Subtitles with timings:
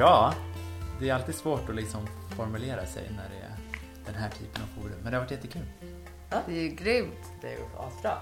[0.00, 0.34] Bra.
[1.00, 2.06] Det är alltid svårt att liksom
[2.36, 3.56] formulera sig när det är
[4.06, 4.94] den här typen av forum.
[5.02, 5.62] Men det har varit jättekul.
[6.30, 6.36] Ja.
[6.46, 7.32] Det är ju grymt.
[7.40, 8.18] Det är ju asbra.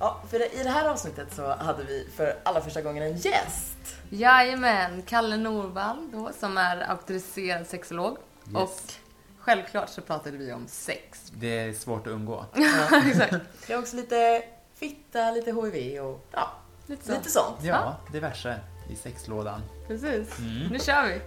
[0.00, 3.96] Ja, för i det här avsnittet så hade vi för allra första gången en gäst.
[4.10, 8.16] Jajamän, Kalle Norvall då, som är auktoriserad sexolog.
[8.46, 8.54] Yes.
[8.56, 8.92] Och
[9.38, 11.32] självklart så pratade vi om sex.
[11.34, 12.44] Det är svårt att undgå.
[12.54, 13.34] Ja, exakt.
[13.66, 14.42] Det är också lite
[14.74, 16.50] fitta, lite HIV och ja,
[16.86, 17.12] Lite så.
[17.12, 17.56] lite sånt.
[17.62, 19.60] Ja, diverse i sexlådan.
[19.88, 20.38] Precis.
[20.38, 20.68] Mm.
[20.70, 21.20] Nu kör vi.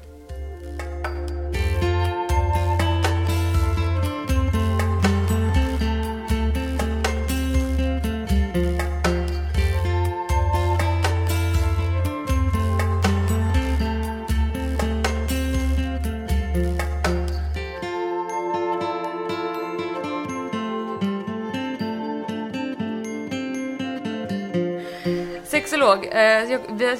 [25.45, 26.05] Sexolog.
[26.11, 26.97] Eh, jag, vi har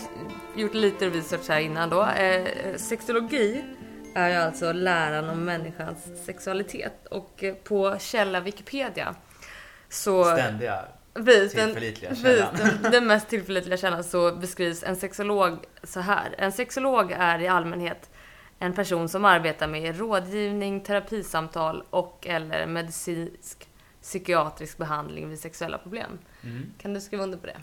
[0.55, 2.05] gjort lite research här innan då.
[2.05, 3.63] Eh, sexologi
[4.15, 7.07] är ju alltså läran om människans sexualitet.
[7.07, 9.15] Och eh, på källa Wikipedia
[9.89, 10.23] så...
[10.23, 12.55] Ständiga den, tillförlitliga precis, källan.
[12.81, 16.35] den, den mest tillförlitliga källan så beskrivs en sexolog så här.
[16.37, 18.09] En sexolog är i allmänhet
[18.59, 23.69] en person som arbetar med rådgivning, terapisamtal och eller medicinsk
[24.01, 26.19] psykiatrisk behandling vid sexuella problem.
[26.43, 26.73] Mm.
[26.81, 27.57] Kan du skriva under på det?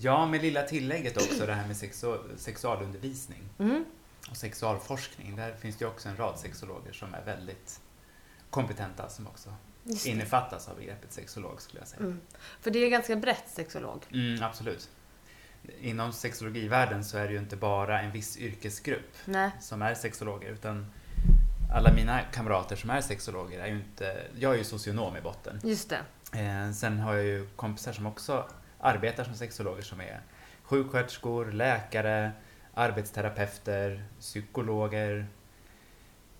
[0.00, 3.84] Ja, med lilla tillägget också det här med sexu- sexualundervisning Mm.
[4.30, 5.36] och sexualforskning.
[5.36, 7.80] Där finns det också en rad sexologer som är väldigt
[8.50, 9.54] kompetenta som också
[10.04, 12.00] innefattas av begreppet sexolog skulle jag säga.
[12.02, 12.20] Mm.
[12.60, 14.02] För det är ganska brett sexolog.
[14.12, 14.88] Mm, absolut.
[15.80, 19.50] Inom sexologivärlden så är det ju inte bara en viss yrkesgrupp Nej.
[19.60, 20.86] som är sexologer utan
[21.72, 24.22] alla mina kamrater som är sexologer är ju inte...
[24.38, 25.60] Jag är ju socionom i botten.
[25.64, 26.00] Just det.
[26.40, 28.48] Eh, sen har jag ju kompisar som också
[28.80, 30.20] arbetar som sexologer som är
[30.62, 32.32] sjuksköterskor, läkare,
[32.74, 35.26] arbetsterapeuter, psykologer.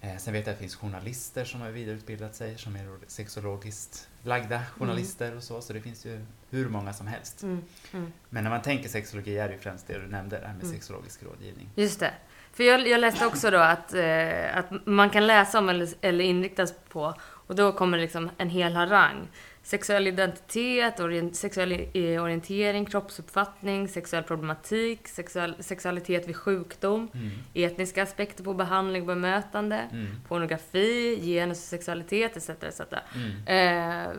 [0.01, 4.09] Eh, sen vet jag att det finns journalister som har vidareutbildat sig som är sexologiskt
[4.23, 7.43] lagda journalister och så, så det finns ju hur många som helst.
[7.43, 7.63] Mm.
[7.93, 8.13] Mm.
[8.29, 10.65] Men när man tänker sexologi är det ju främst det du nämnde, det här med
[10.65, 10.75] Mm.
[10.75, 11.69] sexologisk rådgivning.
[11.75, 12.13] Just det.
[12.53, 16.25] För jag, jag läste också då att, eh, att man kan läsa om eller, eller
[16.25, 19.29] inriktas på, och då kommer liksom en hel harang.
[19.69, 21.73] Sexuell identitet, orient, sexuell
[22.21, 27.31] orientering, kroppsuppfattning, sexuell problematik, sexuell, sexualitet vid sjukdom, Mm.
[27.55, 30.07] etniska aspekter på behandling och bemötande, Mm.
[30.29, 32.49] pornografi, genus och sexualitet etc.
[32.63, 32.81] etc.
[33.15, 33.47] Mm.
[33.47, 34.17] Eh,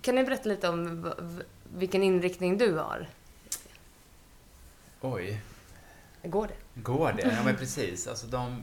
[0.00, 1.12] kan ni berätta lite om
[1.76, 3.06] vilken inriktning du har?
[5.00, 5.40] Oj,
[6.22, 6.80] Går det?
[6.82, 7.22] går det?
[7.22, 8.06] Ja men precis.
[8.06, 8.62] Alltså de,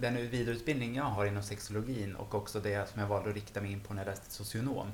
[0.00, 3.72] den vidareutbildning jag har inom sexologin och också det som jag valde att rikta mig
[3.72, 4.92] in på när jag läste socionom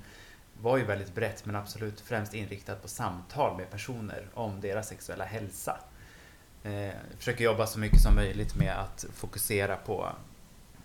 [0.60, 5.24] var ju väldigt brett men absolut främst inriktat på samtal med personer om deras sexuella
[5.24, 5.78] hälsa.
[6.62, 10.12] Jag försöker jobba så mycket som möjligt med att fokusera på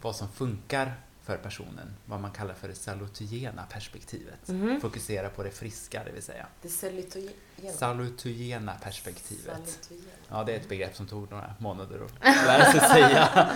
[0.01, 0.93] vad som funkar
[1.27, 4.47] för personen, vad man kallar för det salutogena perspektivet.
[4.47, 4.81] Mhm.
[4.81, 6.47] Fokusera på det friska, det vill säga.
[6.61, 7.31] Det salutogena.
[7.73, 9.45] Salutogena perspektivet.
[9.45, 10.11] Salutogena.
[10.29, 13.51] Ja, det är ett begrepp som tog några månader att lära sig säga.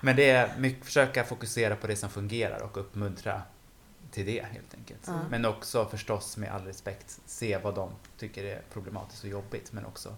[0.00, 3.42] Men det är mycket, försöka fokusera på det som fungerar och uppmuntra
[4.10, 5.02] till det helt enkelt.
[5.06, 5.20] Ja.
[5.30, 9.86] Men också förstås med all respekt se vad de tycker är problematiskt och jobbigt men
[9.86, 10.16] också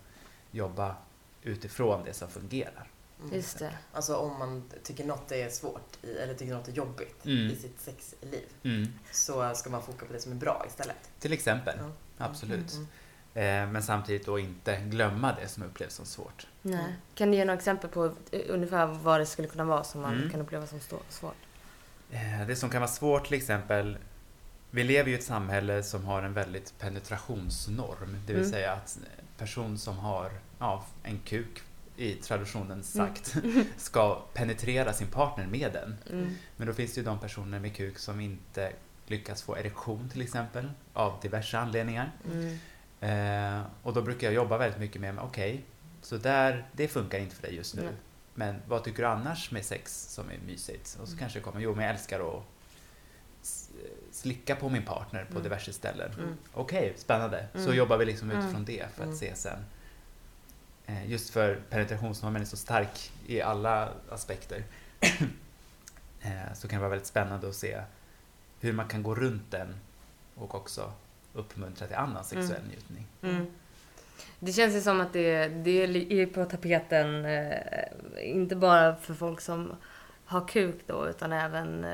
[0.51, 0.97] jobba
[1.43, 2.91] utifrån det som fungerar.
[3.23, 3.35] Mm.
[3.35, 3.73] Just det.
[3.93, 7.47] Alltså om man tycker något är svårt i, eller tycker något är jobbigt Mm.
[7.51, 8.89] i sitt sexliv Mm.
[9.13, 11.11] så ska man foka på det som är bra istället.
[11.19, 11.91] Till exempel, Ja.
[12.25, 12.73] absolut.
[12.73, 12.87] Mm,
[13.35, 16.47] Eh, men samtidigt då inte glömma det som upplevs som svårt.
[16.63, 16.95] Nej.
[17.15, 18.15] Kan du ge några exempel på
[18.49, 20.31] ungefär vad det skulle kunna vara som man Mm.
[20.31, 21.35] kan uppleva som stå- svårt?
[22.11, 23.99] Eh, Det som kan vara svårt till exempel,
[24.71, 28.53] vi lever ju i ett samhälle som har en väldigt penetrationsnorm, det vill Mm.
[28.53, 31.63] säga att en person som har ja, en kuk
[31.99, 32.83] i traditionen Mm.
[32.83, 33.37] sagt
[33.77, 35.97] ska penetrera sin partner med den.
[36.11, 36.35] Mm.
[36.57, 38.73] Men då finns det ju de personer med kuk som inte
[39.07, 42.13] lyckas få erektion till exempel av diverse anledningar.
[42.33, 42.59] Mm.
[43.01, 45.65] Eh, och då brukar jag jobba väldigt mycket med, okej,
[46.03, 47.83] så där, det funkar inte för dig just nu.
[47.83, 47.93] Nej.
[48.35, 50.99] Men vad tycker du annars med sex som är mysigt?
[51.01, 51.19] Och så Mm.
[51.19, 52.43] kanske det kommer, jo men jag älskar att
[54.13, 55.43] slicka på min partner på Mm.
[55.43, 56.13] diverse ställen.
[56.19, 56.37] Mm.
[56.53, 57.47] Okej, spännande.
[57.55, 57.77] Så Mm.
[57.77, 58.43] jobbar vi liksom Mm.
[58.43, 59.17] utifrån det för att Mm.
[59.19, 59.59] se sen.
[60.89, 64.65] Eh, just för penetrationsnormen är så stark i alla aspekter.
[66.21, 67.81] eh, så kan det vara väldigt spännande att se
[68.61, 69.75] hur man kan gå runt den
[70.35, 70.93] och också
[71.33, 73.07] uppmuntra till annan sexuell njutning.
[73.23, 73.47] Mm.
[74.39, 75.83] Det känns ju som att det, det
[76.23, 77.59] är på tapeten, eh,
[78.23, 79.73] inte bara för folk som
[80.25, 81.87] har kuk då, utan även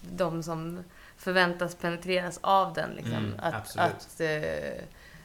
[0.00, 0.84] de som
[1.16, 2.90] förväntas penetreras av den.
[2.90, 3.14] Liksom.
[3.14, 4.20] Mm, att att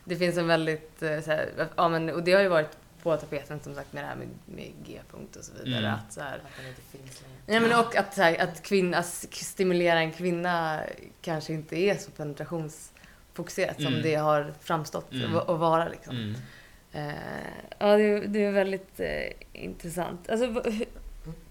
[0.10, 3.18] det finns en väldigt, eh, så här, ja, men, och det har ju varit på
[3.18, 5.78] tapeten som sagt med det här med, med G-punkt och så vidare.
[5.88, 5.94] Mm.
[5.94, 7.64] Att, så här, Att den inte finns längre.
[7.64, 10.82] ja, men och att, så här, att kvinna, stimulera en kvinna
[11.22, 14.02] kanske inte är så penetrationsfokuserat som Mm.
[14.02, 15.36] det har framstått Mm.
[15.36, 15.90] att att vara.
[15.90, 16.16] Liksom.
[16.18, 16.36] Mm.
[16.92, 17.14] Eh,
[17.80, 20.30] ja, det, är- det är väldigt eh, intressant.
[20.30, 20.86] Alltså, hur,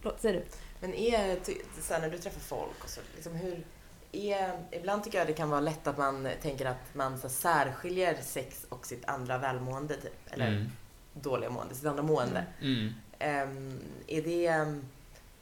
[0.02, 0.44] förlåt, säger du?
[0.80, 3.64] Men är, ty- så här, när du träffar folk och så, liksom hur,
[4.12, 8.16] är, ibland tycker jag det kan vara lätt att man tänker att man så särskiljer
[8.22, 10.32] sex och sitt andra välmående, typ.
[10.32, 10.70] Eller Mm.
[11.12, 12.44] dåliga mående, sitt andra mående.
[12.60, 12.92] Mm.
[13.18, 14.84] Ehm, är det, ehm,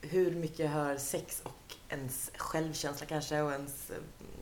[0.01, 3.91] hur mycket hör sex och ens självkänsla kanske och ens,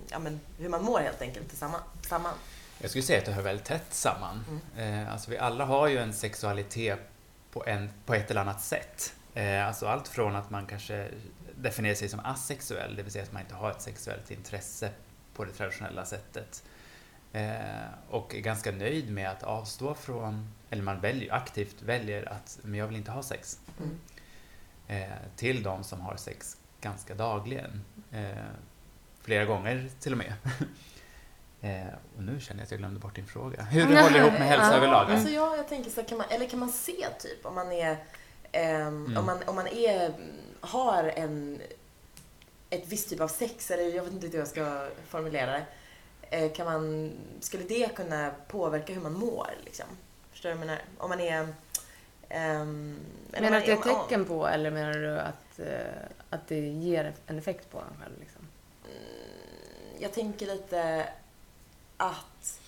[0.09, 1.83] ja men hur man mår helt enkelt tillsammans?
[2.09, 2.35] Samman.
[2.81, 4.61] Jag skulle säga att det hör väldigt tätt samman.
[4.77, 6.99] Eh, alltså vi alla har ju en sexualitet
[7.53, 9.15] på, en, på ett eller annat sätt.
[9.35, 11.09] Eh, alltså allt från att man kanske
[11.57, 14.91] definierar sig som asexuell, det vill säga att man inte har ett sexuellt intresse
[15.35, 16.65] på det traditionella sättet.
[17.33, 22.59] Eh, och är ganska nöjd med att avstå från, eller man väljer, aktivt väljer att
[22.63, 23.59] men jag vill inte ha sex.
[23.79, 23.99] Mm.
[24.89, 27.85] Eh, till de som har sex ganska dagligen.
[28.13, 28.45] Eh,
[29.23, 30.33] flera gånger till och med.
[31.61, 33.63] eh, och nu känner jag att jag glömde bort din fråga.
[33.63, 35.11] Hur vi håller ihop med hälsa Ja, överlag.
[35.11, 37.73] Alltså jag, jag tänker så här, kan man, eller kan man se typ om man
[37.73, 37.97] är,
[38.53, 40.13] ehm, om man, om man är,
[40.67, 41.61] har en,
[42.71, 45.65] ett visst typ av sex, eller jag vet inte hur jag ska formulera det.
[46.31, 49.87] Eh, kan man, skulle det kunna påverka hur man mår liksom?
[50.33, 50.83] Förstår du vad jag menar?
[50.99, 51.49] Om man är...
[53.33, 56.49] eller Menar du att det är ett tecken på eller menar du att, eh, att
[56.49, 58.21] det ger en effekt på en själv?
[58.21, 58.49] Liksom?
[58.85, 61.09] Mm, jag tänker lite
[61.97, 62.61] att...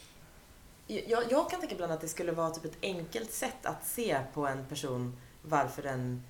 [0.87, 4.21] Jag, jag kan tänka ibland att det skulle vara typ ett enkelt sätt att se
[4.35, 6.23] på en person varför den...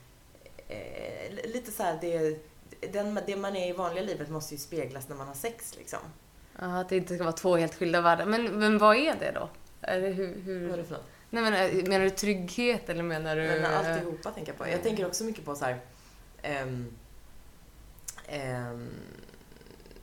[0.69, 2.39] Eh, lite så här, det,
[2.93, 5.99] den, det man är i vanliga livet måste ju speglas när man har sex liksom.
[6.59, 8.27] Ja, att det inte ska vara två helt skilda världar.
[8.27, 9.49] Men, men vad är det då?
[9.83, 10.65] Eller hur, hur...
[10.69, 11.07] Vad är det för något?
[11.31, 13.43] Nej, men, eh, menar du trygghet eller menar du...
[13.43, 14.69] Men alltihopa tänker jag på.
[14.69, 15.79] Jag tänker också mycket på så här...
[16.43, 16.97] ehm,
[18.29, 18.89] ehm,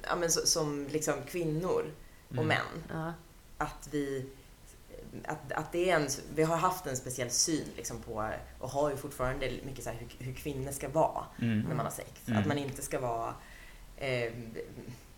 [0.10, 1.86] ja men så, som liksom kvinnor
[2.28, 2.48] och Mm.
[2.48, 2.84] män.
[2.90, 3.14] Ja.
[3.58, 4.26] att vi
[5.26, 8.30] att, att det är en, vi har haft en speciell syn liksom på,
[8.60, 11.60] och har ju fortfarande mycket så här hur, hur kvinnor ska vara Mm.
[11.60, 12.10] när man har sex.
[12.28, 12.40] Mm.
[12.40, 13.34] Att man inte ska vara
[13.98, 14.32] eh,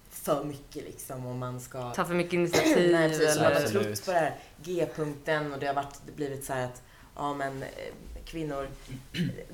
[0.10, 1.94] för mycket liksom och man ska...
[1.94, 3.40] Ta för mycket initiativ Nej, precis.
[3.40, 6.66] Man har trott på det här G-punkten och det har varit, det blivit så här
[6.66, 6.84] att
[7.16, 7.70] ja men eh,
[8.26, 8.68] kvinnor,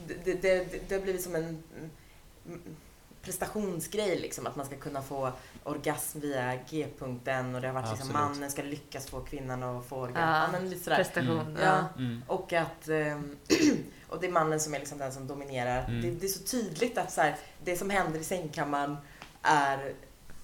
[0.08, 1.64] det, det, det, det har blivit som en
[2.48, 2.62] mm,
[3.24, 5.32] prestationsgrej liksom att man ska kunna få
[5.64, 8.32] orgasm via G-punkten och det har varit liksom Absolut.
[8.38, 10.20] mannen ska lyckas få kvinnan att få orgasm.
[10.20, 10.98] Ja, Ja, men lite sådär.
[10.98, 11.40] Prestation.
[11.40, 11.62] Mm.
[11.62, 11.84] Ja.
[11.98, 12.24] Mm.
[12.28, 13.36] Och att ehm,
[14.10, 15.86] och det är mannen som är liksom den som dominerar.
[15.88, 16.02] Mm.
[16.02, 18.98] Det, det är så tydligt att så här, det som händer i sängkammaren
[19.42, 19.94] är,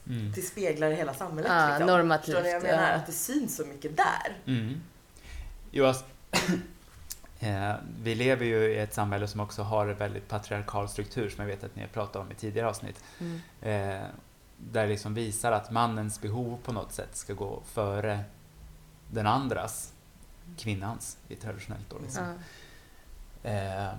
[0.10, 0.32] Mm.
[0.36, 1.52] det speglar hela samhället.
[1.52, 1.88] Ja, liksom.
[1.88, 2.84] normativt, vad jag menar?
[2.84, 2.96] ja.
[2.96, 4.38] Att det syns så mycket där.
[4.46, 4.82] Mm.
[5.72, 6.06] Jo, alltså,
[7.40, 11.42] eh, vi lever ju i ett samhälle som också har en väldigt patriarkal struktur som
[11.42, 13.04] jag vet att ni har pratat om i tidigare avsnitt.
[13.20, 13.42] Mm.
[13.62, 14.08] Eh,
[14.58, 18.24] där liksom visar att mannens behov på något sätt ska gå före
[19.12, 19.94] den andras,
[20.58, 22.24] kvinnans, i traditionellt då liksom.
[23.44, 23.50] Ja.
[23.50, 23.94] Eh,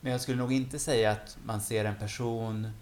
[0.00, 2.72] men jag skulle nog inte säga att man ser en person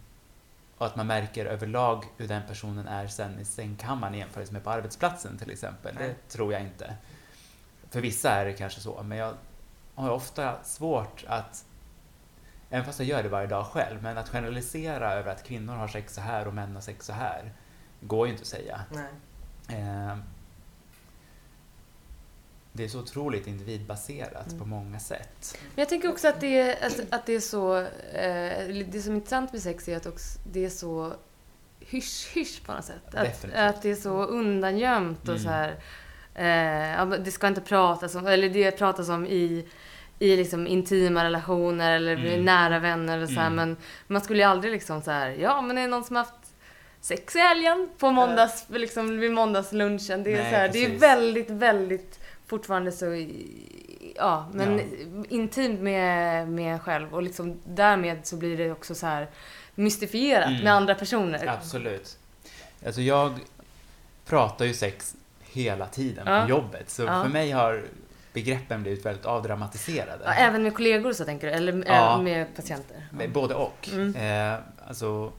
[0.78, 4.64] och att man märker överlag hur den personen är sen i sängkammaren i jämförelse med
[4.64, 5.95] på arbetsplatsen till exempel.
[5.99, 6.09] Nej.
[6.09, 6.95] Det tror jag inte.
[7.90, 9.35] För vissa är det kanske så, men jag
[9.95, 11.64] har ofta svårt att,
[12.71, 15.88] även fast jag gör det varje dag själv, men att generalisera över att kvinnor har
[15.88, 17.52] sex så här och män har sex så här,
[18.00, 18.80] går ju inte att säga.
[18.90, 19.80] Nej.
[19.80, 20.16] Eh,
[22.73, 24.59] det är så otroligt individbaserat Mm.
[24.59, 25.59] på många sätt.
[25.75, 27.76] Men jag tänker också att det är, att, att det är så...
[28.12, 31.12] Eh, det som är intressant med sex är att också, det är så
[31.80, 33.14] hysch-hysch på något sätt.
[33.14, 33.61] Att, Definitivt.
[33.61, 35.42] att det är så undangömt och Mm.
[35.42, 35.76] så här...
[36.38, 39.66] Eh, det ska inte pratas om, eller det pratas om i,
[40.18, 42.45] i liksom intima relationer eller Mm.
[42.45, 43.57] nära vänner eller så här, Mm.
[43.57, 43.76] men
[44.07, 46.35] man skulle ju aldrig liksom så här, ja men är det någon som haft
[47.00, 50.23] sex i helgen på måndags, liksom vid måndagslunchen.
[50.23, 53.26] Det är, Nej, så här, det är väldigt, väldigt fortfarande så,
[54.16, 54.85] ja, men Ja.
[55.28, 59.28] intimt med, med en själv och liksom därmed så blir det också så här
[59.75, 60.64] mystifierat Mm.
[60.64, 61.47] med andra personer.
[61.47, 62.18] Absolut.
[62.87, 63.38] Alltså jag
[64.26, 65.14] pratar ju sex
[65.52, 66.43] hela tiden Ja.
[66.43, 67.23] på jobbet, så Ja.
[67.23, 67.83] för mig har
[68.33, 70.23] begreppen blivit väldigt avdramatiserade.
[70.25, 71.52] Ja, även med kollegor så tänker du?
[71.52, 72.19] Eller Ja.
[72.23, 73.07] med patienter?
[73.12, 73.88] Med Både och.
[73.93, 74.14] Mm.
[74.17, 75.33] Eh, alltså,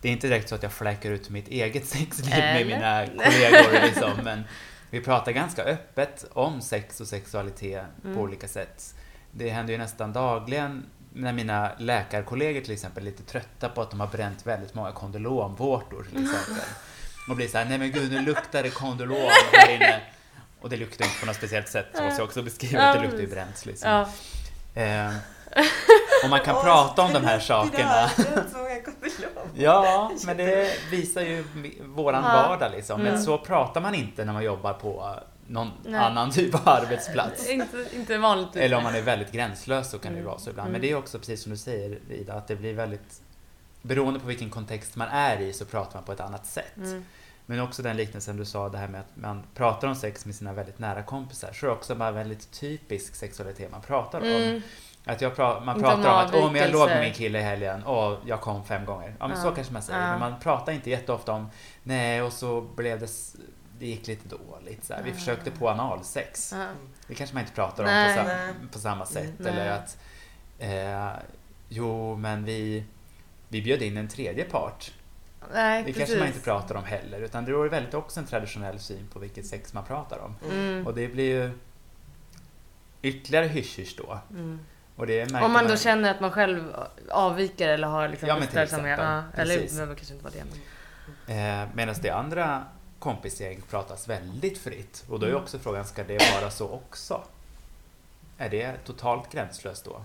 [0.00, 2.54] det är inte direkt så att jag fläcker ut mitt eget sexliv Eller?
[2.54, 4.42] med mina kollegor, liksom, men
[4.90, 8.16] vi pratar ganska öppet om sex och sexualitet Mm.
[8.16, 8.94] på olika sätt.
[9.30, 13.90] Det händer ju nästan dagligen när mina läkarkollegor till exempel är lite trötta på att
[13.90, 16.64] de har bränt väldigt många kondylomvårtor till exempel.
[17.28, 20.00] Och blir såhär, nej men gud nu luktar det kondylom här inne.
[20.60, 22.96] Och det luktar inte på något speciellt sätt, så måste jag också beskriva Ja, att
[22.96, 23.66] det luktar ju bränt.
[23.66, 23.90] Liksom.
[24.74, 24.82] Ja.
[24.82, 25.06] Eh,
[26.24, 28.10] och man kan Oj, prata om de här det sakerna.
[28.16, 28.68] det så.
[29.54, 31.44] Ja, men det visar ju
[31.84, 32.48] våran Ja.
[32.48, 33.00] vardag liksom.
[33.00, 33.22] Men Mm.
[33.22, 35.14] så pratar man inte när man jobbar på
[35.46, 36.00] någon Nej.
[36.00, 37.48] annan typ av arbetsplats.
[37.48, 38.56] Inte, inte vanligt.
[38.56, 40.28] Eller om man är väldigt gränslös så kan det Mm.
[40.30, 40.68] vara så ibland.
[40.68, 40.72] Mm.
[40.72, 43.20] Men det är också precis som du säger Ida, att det blir väldigt
[43.82, 46.76] Beroende på vilken kontext man är i så pratar man på ett annat sätt.
[46.76, 47.04] Mm.
[47.46, 50.34] Men också den liknelsen du sa, det här med att man pratar om sex med
[50.34, 51.52] sina väldigt nära kompisar.
[51.52, 54.26] Så är det också bara väldigt typisk sexualitet man pratar om.
[54.26, 54.62] Mm.
[55.04, 57.12] Att jag pra- man om pratar om att åh, men jag låg med avvikelser." min
[57.14, 59.14] kille i helgen och jag kom fem gånger.
[59.18, 59.42] Ja, men Ja.
[59.42, 60.00] så kanske man säger.
[60.02, 60.10] Ja.
[60.10, 61.50] Men man pratar inte jätteofta om
[61.82, 63.10] nej, och så blev det,
[63.78, 64.84] det gick lite dåligt.
[64.84, 65.02] Så här.
[65.02, 66.52] Vi försökte på analsex.
[66.56, 66.66] Ja.
[67.08, 68.16] Det kanske man inte pratar om Nej.
[68.18, 68.54] på, sa- Nej.
[68.72, 69.32] på samma sätt.
[69.38, 69.52] Nej.
[69.52, 69.98] Eller att
[70.58, 71.22] eh,
[71.68, 72.84] jo, men vi,
[73.48, 74.92] vi bjöd in en tredje part.
[75.54, 75.98] Nej, Det precis.
[75.98, 77.20] kanske man inte pratar om heller.
[77.20, 80.34] Utan det är väldigt också en traditionell syn på vilket sex man pratar om.
[80.52, 80.86] Mm.
[80.86, 81.50] Och det blir ju
[83.02, 84.18] ytterligare hysch då.
[84.30, 84.60] Mm.
[84.96, 86.74] Och det Om man då känner att man själv
[87.10, 88.90] avviker eller har liksom Ja, men till exempel.
[88.90, 90.44] Ja, eller behöver kanske inte vara det.
[91.26, 91.62] Men...
[91.62, 92.64] Eh, Medan det andra
[92.98, 95.04] kompisgäng pratas väldigt fritt.
[95.08, 95.42] Och då är Mm.
[95.42, 97.22] också frågan, ska det vara så också?
[98.38, 100.00] Är det totalt gränslöst då?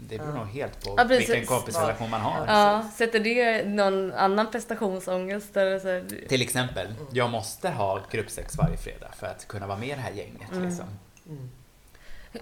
[0.00, 0.36] Det beror Ja.
[0.44, 1.28] nog helt på Ja, precis.
[1.28, 2.46] vilken kompisrelation man har.
[2.46, 5.56] Ja, sätter det någon annan prestationsångest?
[5.56, 6.26] Eller så?
[6.28, 10.00] Till exempel, jag måste ha gruppsex varje fredag för att kunna vara med i det
[10.00, 10.52] här gänget.
[10.52, 10.68] Mm.
[10.68, 10.86] Liksom.
[11.28, 11.50] Mm.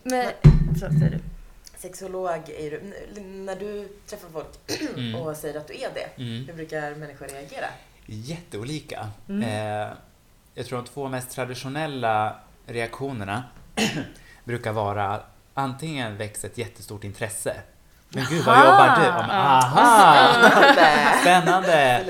[0.02, 0.26] Men,
[0.74, 1.18] så, säger du.
[1.78, 2.80] Sexolog är du.
[3.22, 4.46] När du träffar folk
[4.96, 5.14] Mm.
[5.20, 6.46] och säger att du är det, Mm.
[6.46, 7.66] hur brukar människor reagera?
[8.06, 9.08] Jätteolika.
[9.28, 9.42] Mm.
[9.42, 9.88] Eh,
[10.54, 12.36] jag tror de två mest traditionella
[12.66, 13.44] reaktionerna
[14.44, 15.20] brukar vara
[15.56, 17.56] antingen väcks ett jättestort intresse.
[18.08, 19.02] Men gud, vad jobbar du?
[19.02, 20.50] Men, aha!
[21.20, 22.04] Spännande!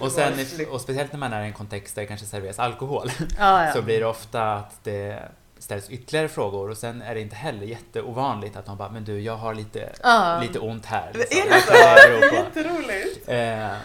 [0.00, 0.32] Och, sen,
[0.70, 3.10] och speciellt när man är i en kontext där det kanske serveras alkohol
[3.74, 5.22] så blir det ofta att det
[5.58, 9.20] ställs ytterligare frågor och sen är det inte heller jätteovanligt att de bara, men du,
[9.20, 9.92] jag har lite,
[10.40, 11.08] lite ont här.
[11.08, 11.40] Är liksom.
[11.50, 11.72] det så?
[11.72, 12.34] kan det är på?
[12.58, 13.28] jätteroligt!
[13.28, 13.76] Eh,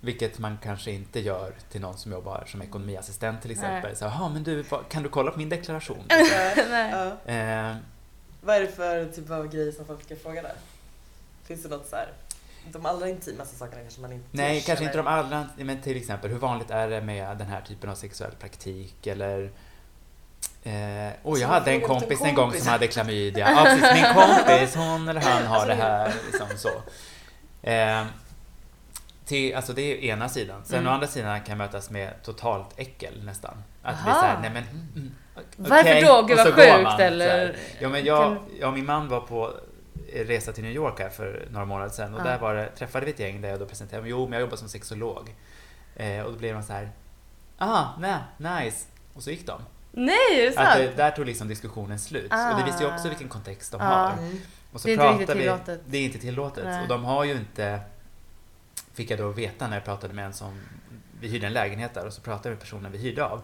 [0.00, 3.96] vilket man kanske inte gör till någon som jobbar som ekonomiassistent till exempel.
[3.96, 6.04] Så, Jaha, men du, kan du kolla på min deklaration?
[6.08, 6.90] Nej.
[7.26, 7.32] Ja.
[7.32, 7.76] eh,
[8.40, 10.54] Vad är det för typ av grejer som folk ska fråga där?
[11.44, 12.08] Finns det något så här?
[12.72, 14.90] De allra intimaste sakerna kanske man inte nej, törs, kanske eller?
[14.90, 17.94] inte de allra, men till exempel, hur vanligt är det med den här typen av
[17.94, 19.50] sexuell praktik eller
[20.62, 22.62] Eh, och Så jag hade en åt en kompis en gång kompis.
[22.62, 23.50] som hade klamydia.
[23.50, 24.02] Ja, precis.
[24.02, 26.12] Min kompis, hon eller han har det här.
[26.26, 26.68] Liksom så.
[27.68, 28.04] Eh,
[29.28, 30.60] till, alltså det är ena sidan.
[30.64, 30.90] Sen Mm.
[30.90, 33.54] å andra sidan kan mötas med totalt äckel nästan.
[33.82, 34.20] Att det blir Aha.
[34.20, 34.62] såhär, nej men...
[34.96, 35.14] Mm,
[35.56, 36.02] Varför okej.
[36.02, 36.22] då?
[36.22, 37.56] Gud vad sjukt, man, eller?
[37.80, 39.52] Ja men jag, jag och min man var på
[40.14, 42.24] resa till New York här för några månader sedan och Ja.
[42.24, 44.10] där var det, träffade vi ett gäng där jag då presenterade mig.
[44.10, 45.34] Jo, men jag jobbar som sexolog.
[45.96, 46.90] Eh, och då blev de så här.
[47.58, 48.16] Ah, nej,
[48.64, 48.86] nice.
[49.14, 49.60] Och så gick de.
[49.92, 50.78] Nej, är det Att sant?
[50.78, 52.32] det, där tog liksom diskussionen slut.
[52.32, 53.08] Och det visste ju också Ah.
[53.08, 53.86] vilken kontext de Ja.
[53.86, 54.12] har.
[54.12, 54.40] Mm.
[54.72, 55.80] Och så Det är inte riktigt vi, tillåtet.
[55.86, 56.64] Det är inte tillåtet.
[56.64, 56.82] Nej.
[56.82, 57.80] Och de har ju inte,
[58.98, 60.60] fick jag då veta när jag pratade med en som,
[61.20, 63.42] vi hyrde en lägenhet där och så pratade jag med personen vi hyrde av.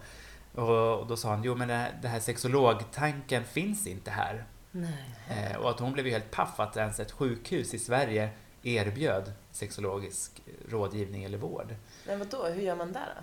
[0.54, 4.44] Och, då sa han, jo men det här, det här sexologtanken finns inte här.
[4.70, 5.14] Nej.
[5.50, 8.30] Eh, och att hon blev ju helt paff att ens ett sjukhus i Sverige
[8.62, 11.74] erbjöd sexologisk rådgivning eller vård.
[12.06, 13.22] Men vadå, hur gör man där då?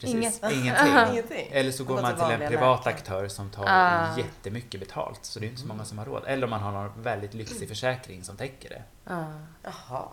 [0.00, 0.42] Precis, Inget.
[0.52, 1.12] ingenting.
[1.12, 1.48] Ingenting?
[1.52, 2.94] Eller så går Gå man till en privat läkare.
[2.94, 4.18] aktör som tar Ah.
[4.18, 5.24] jättemycket betalt.
[5.24, 6.22] Så det är inte så många som har råd.
[6.26, 8.82] Eller om man har någon väldigt lyxig försäkring som täcker det.
[9.04, 9.24] Ja.
[9.62, 10.08] Jaha.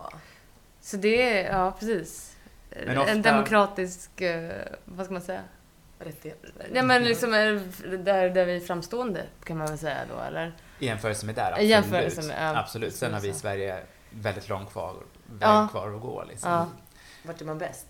[0.90, 2.36] Så det är, ja precis.
[2.70, 4.52] Ofta- En demokratisk, eh,
[4.84, 5.40] vad ska man säga?
[5.98, 6.44] Rättighet?
[6.72, 7.62] Ja men liksom är
[7.98, 10.52] där, där vi är framstående kan man väl säga då eller?
[10.78, 11.70] I jämförelse med där, absolut.
[11.70, 12.94] jämförelse med, ja, absolut.
[12.94, 13.32] Sen har vi i.
[13.34, 13.80] Sverige
[14.10, 14.94] väldigt långt kvar,
[15.26, 15.68] väg Ja.
[15.70, 16.24] kvar att gå.
[16.28, 16.50] Liksom.
[16.50, 16.68] Ja.
[17.22, 17.86] Vart är man bäst?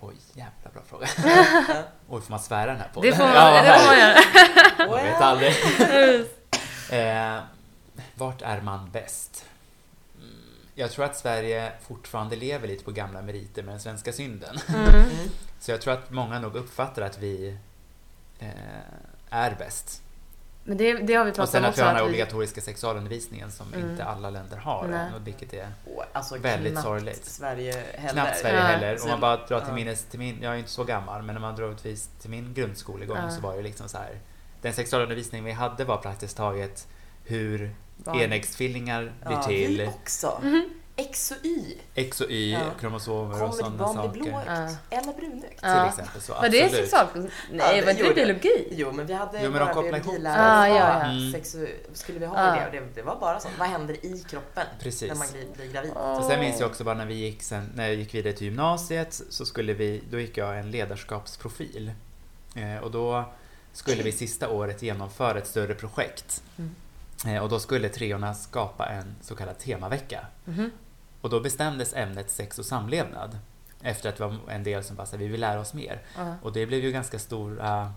[0.00, 1.06] Oj, jävla bra fråga.
[2.08, 3.00] Oj, får man svära den här på?
[3.00, 4.16] Det får man, ja, det får man göra.
[4.78, 5.54] Jag vet aldrig.
[6.90, 7.38] Eh,
[8.14, 9.44] vart är man bäst?
[10.78, 14.56] Jag tror att Sverige fortfarande lever lite på gamla meriter med den svenska synden.
[14.68, 15.04] Mm.
[15.60, 17.56] Så jag tror att många nog uppfattar att vi
[18.38, 18.48] eh,
[19.30, 20.02] är bäst.
[20.64, 21.82] Men det, det har vi Och pratat sen om att vi också.
[21.82, 23.90] har den här vi- obligatoriska sexualundervisningen som Mm.
[23.90, 25.00] inte alla länder har Nej.
[25.06, 27.24] än, och vilket är Och, alltså Väldigt knappt sorgligt.
[27.24, 28.12] Sverige heller.
[28.12, 28.62] knappt Sverige Ja.
[28.62, 29.02] heller.
[29.02, 29.74] Om man bara drar till ja.
[29.74, 32.54] minnes till min, jag är inte så gammal, men när man drar till, till min
[32.54, 33.30] grundskolegång Ja.
[33.30, 34.18] så var det liksom så här.
[34.62, 36.88] Den sexualundervisning vi hade var praktiskt taget
[37.24, 37.74] hur.
[38.06, 40.40] Enäggstvillingar blir Ja, till, vi också.
[40.42, 40.68] Mhm.
[41.00, 41.74] X och Y.
[41.94, 42.60] X och Y, Ja.
[42.80, 44.30] kromosomer och Kommer sådana barn bli saker.
[44.30, 44.46] blåögt
[44.90, 44.98] Ja.
[44.98, 45.58] eller brunögt?
[45.62, 45.74] Ja.
[45.82, 46.32] Till exempel så.
[46.32, 46.72] Var det absolut.
[46.90, 47.32] sexualkunskap?
[47.52, 48.68] Nej, Ja, det var inte det biologi?
[48.70, 50.14] Jo, men vi hade Jo, men de kopplar ihop.
[50.26, 51.02] Ah, ja, ja.
[51.02, 51.18] Mm.
[51.34, 52.54] sexu- skulle vi ha Ah.
[52.56, 53.48] det och det, det var bara så.
[53.58, 55.08] Vad händer i kroppen Precis.
[55.08, 55.26] när man
[55.56, 55.92] blir, gravid?
[55.92, 58.44] Och sen minns jag också bara när vi gick sen, när jag gick vidare till
[58.46, 61.92] gymnasiet så skulle vi, då gick jag en ledarskapsprofil.
[62.54, 63.24] Eh, och då
[63.72, 66.42] skulle vi sista året genomföra ett större projekt.
[66.58, 66.74] Mm.
[67.26, 70.26] Eh, och då skulle treorna skapa en så kallad temavecka.
[70.44, 70.70] Mhm.
[71.20, 73.38] Och då bestämdes ämnet sex och samlevnad.
[73.82, 76.02] Efter att det var en del som bara sa vi vill lära oss mer.
[76.16, 76.34] Ja.
[76.42, 77.92] Och det blev ju ganska stora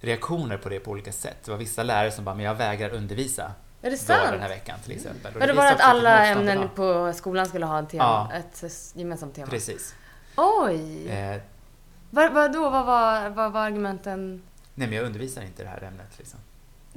[0.00, 1.36] reaktioner på det på olika sätt.
[1.44, 3.50] Det var vissa lärare som bara, men jag vägrar undervisa Är
[3.82, 4.40] det då den sant?
[4.40, 5.32] här veckan till exempel.
[5.32, 6.74] Och Men det var att alla ämnen idag.
[6.74, 8.36] på skolan skulle ha en tema, Ja.
[8.38, 9.46] ett gemensamt tema?
[9.46, 9.94] Precis.
[10.36, 11.08] Oj!
[11.08, 11.40] Eh,
[12.10, 12.70] Vad, vad då?
[12.70, 14.42] Vad var, vad var argumenten?
[14.74, 16.18] nej, men jag undervisar inte det här ämnet.
[16.18, 16.40] Liksom.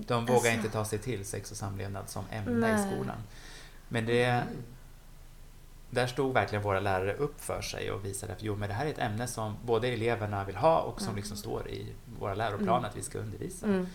[0.08, 0.50] De vågar Alltså.
[0.51, 2.91] inte ta sig till sex och samlevnad som ämne i Nej.
[2.91, 3.18] skolan.
[3.88, 4.44] Men det,
[5.89, 8.86] där stod verkligen våra lärare upp för sig och visade att jo, men det här
[8.86, 11.15] är ett ämne som både eleverna vill ha och som Mm.
[11.18, 13.65] liksom står i våra läroplaner att vi ska undervisa.
[13.65, 13.88] Mm.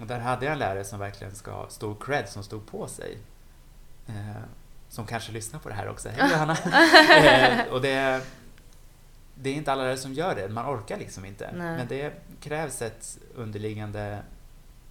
[0.00, 2.88] Och där hade jag en lärare som verkligen ska ha stor cred, som stod på
[2.88, 3.18] sig.
[4.08, 4.42] Eh,
[4.88, 6.08] som kanske lyssnar på det här också.
[6.08, 6.56] Hej Johanna!
[7.16, 8.20] eh, och det,
[9.34, 11.50] det är inte alla lärare som gör det, man orkar liksom inte.
[11.56, 11.76] Nej.
[11.76, 14.18] Men det krävs ett underliggande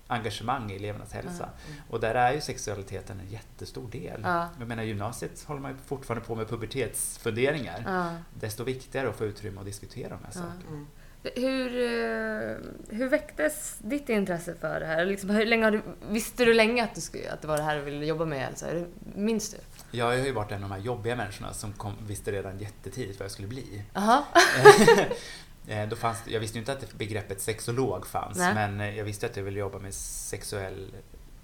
[0.09, 1.43] engagemang i elevernas hälsa.
[1.43, 1.81] Mm.
[1.89, 4.21] Och där är ju sexualiteten en jättestor del.
[4.23, 4.49] Ja.
[4.59, 7.83] Jag menar, gymnasiet håller man ju fortfarande på med pubertetsfunderingar.
[7.85, 8.11] Ja.
[8.33, 10.69] Desto viktigare att få utrymme att diskutera de här sakerna.
[10.69, 10.87] Mm.
[11.23, 12.57] Hur, eh,
[12.97, 15.05] hur väcktes ditt intresse för det här?
[15.05, 17.63] Liksom, hur länge har du, visste du länge att, du skulle, att det var det
[17.63, 18.47] här du ville jobba med?
[18.47, 18.85] Alltså,
[19.15, 19.57] minns du?
[19.97, 23.19] Jag har ju varit en av de här jobbiga människorna som kom, visste redan jättetidigt
[23.19, 23.83] vad jag skulle bli.
[25.69, 28.53] Eh, Då fanns, jag visste ju inte att begreppet sexolog fanns, Nej.
[28.53, 30.95] men eh, jag visste att jag ville jobba med sexuell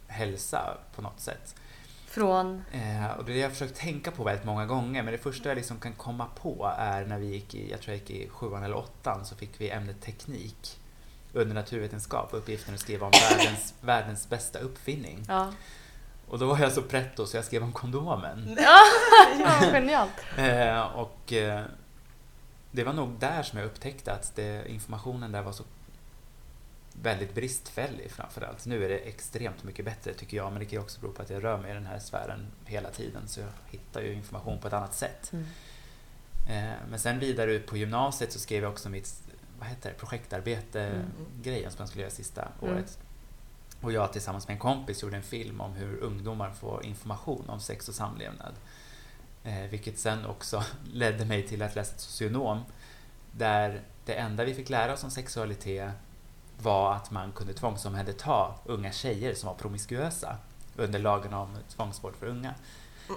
[0.07, 1.55] hälsa på något sätt.
[2.07, 2.63] Från?
[2.71, 5.49] Eh, och det det jag har försökt tänka på väldigt många gånger, men det första
[5.49, 8.29] jag liksom kan komma på är när vi gick i, jag tror jag gick i
[8.29, 10.79] sjuan eller åttan, så fick vi ämnet teknik
[11.33, 15.25] under naturvetenskap, uppgiften att skriva om världens, världens bästa uppfinning.
[15.27, 15.53] Ja.
[16.29, 18.57] Och då var jag så pretto så jag skrev om kondomen.
[18.59, 18.79] ja,
[19.71, 20.11] genialt.
[20.37, 21.61] Eh, och eh,
[22.75, 25.63] det var nog där som jag upptäckte att det, informationen där var så
[27.01, 28.65] väldigt bristfällig framförallt.
[28.65, 31.21] Nu är det extremt mycket bättre tycker jag, men det kan ju också bero på
[31.21, 34.59] att jag rör mig i den här sfären hela tiden så jag hittar ju information
[34.59, 35.33] på ett annat sätt.
[35.33, 35.45] Mm.
[36.47, 39.21] Eh, men sen vidare ut på gymnasiet så skrev jag också mitt
[39.59, 42.73] vad heter det, projektarbete-grejen som jag skulle göra sista Mm.
[42.73, 42.99] året.
[43.81, 47.59] Och jag tillsammans med en kompis gjorde en film om hur ungdomar får information om
[47.59, 48.53] sex och samlevnad.
[49.45, 52.63] Eh, vilket sen också ledde mig till att läsa ett socionom
[53.31, 55.91] där det enda vi fick lära oss om sexualitet
[56.61, 60.37] var att man kunde tvångsomhänderta unga tjejer som var promiskuösa
[60.75, 62.53] under lagen om tvångsvård för unga.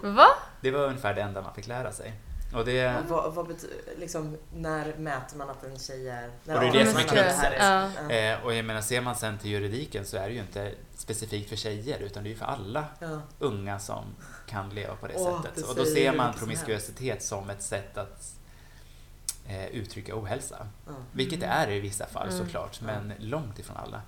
[0.02, 0.26] Va?
[0.60, 2.12] Det var ungefär det enda man fick lära sig.
[2.54, 6.30] Och det, Vad, vad betyder, liksom, när mäter man att en tjej är...
[6.44, 8.14] När Och det är det som är är- Ja.
[8.14, 11.48] Eh, och jag menar, ser man sen till juridiken så är det ju inte specifikt
[11.48, 13.20] för tjejer utan det är ju för alla Ja.
[13.38, 14.04] unga som
[14.46, 15.56] kan leva på det Åh, sättet.
[15.56, 18.34] det Och då ser man promiskuositet som ett sätt att
[19.48, 20.66] eh, uttrycka ohälsa.
[20.86, 20.92] Ja.
[21.12, 22.38] Vilket det är i vissa fall Mm.
[22.38, 24.02] såklart, men långt ifrån alla.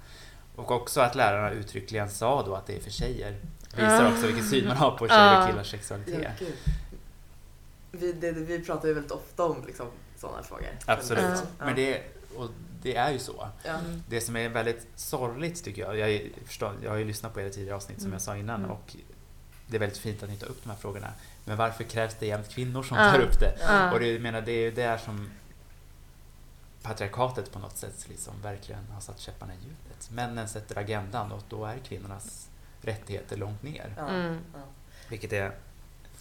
[0.56, 3.40] Och också att lärarna uttryckligen sa då att det är för tjejer.
[3.76, 6.32] Visar också vilken syn man har på tjejer och killars sexualitet.
[6.40, 6.46] Ja.
[7.92, 10.68] Vi, det, vi pratar ju väldigt ofta om liksom, sådana frågor.
[10.86, 11.22] Absolut.
[11.24, 11.64] Ja.
[11.64, 12.02] Men det,
[12.36, 12.48] och
[12.82, 13.48] det är ju så.
[13.64, 14.02] Mm.
[14.08, 17.40] Det som är väldigt sorgligt tycker jag, jag, är- förstår, jag har ju lyssnat på
[17.40, 18.12] era tidigare avsnitt som Mm.
[18.12, 18.70] jag sa innan Mm.
[18.70, 18.96] och
[19.66, 21.08] det är väldigt fint att ni tar upp de här frågorna.
[21.44, 23.90] Men varför krävs det jämt kvinnor som tar upp det?
[23.92, 25.30] Och det, jag menar, det är ju där som
[26.82, 30.10] patriarkatet på något sätt liksom verkligen har satt käpparna i hjulet.
[30.10, 32.48] Männen sätter agendan och då är kvinnornas
[32.82, 33.94] rättigheter långt ner.
[33.98, 34.38] Mm.
[35.08, 35.52] Vilket är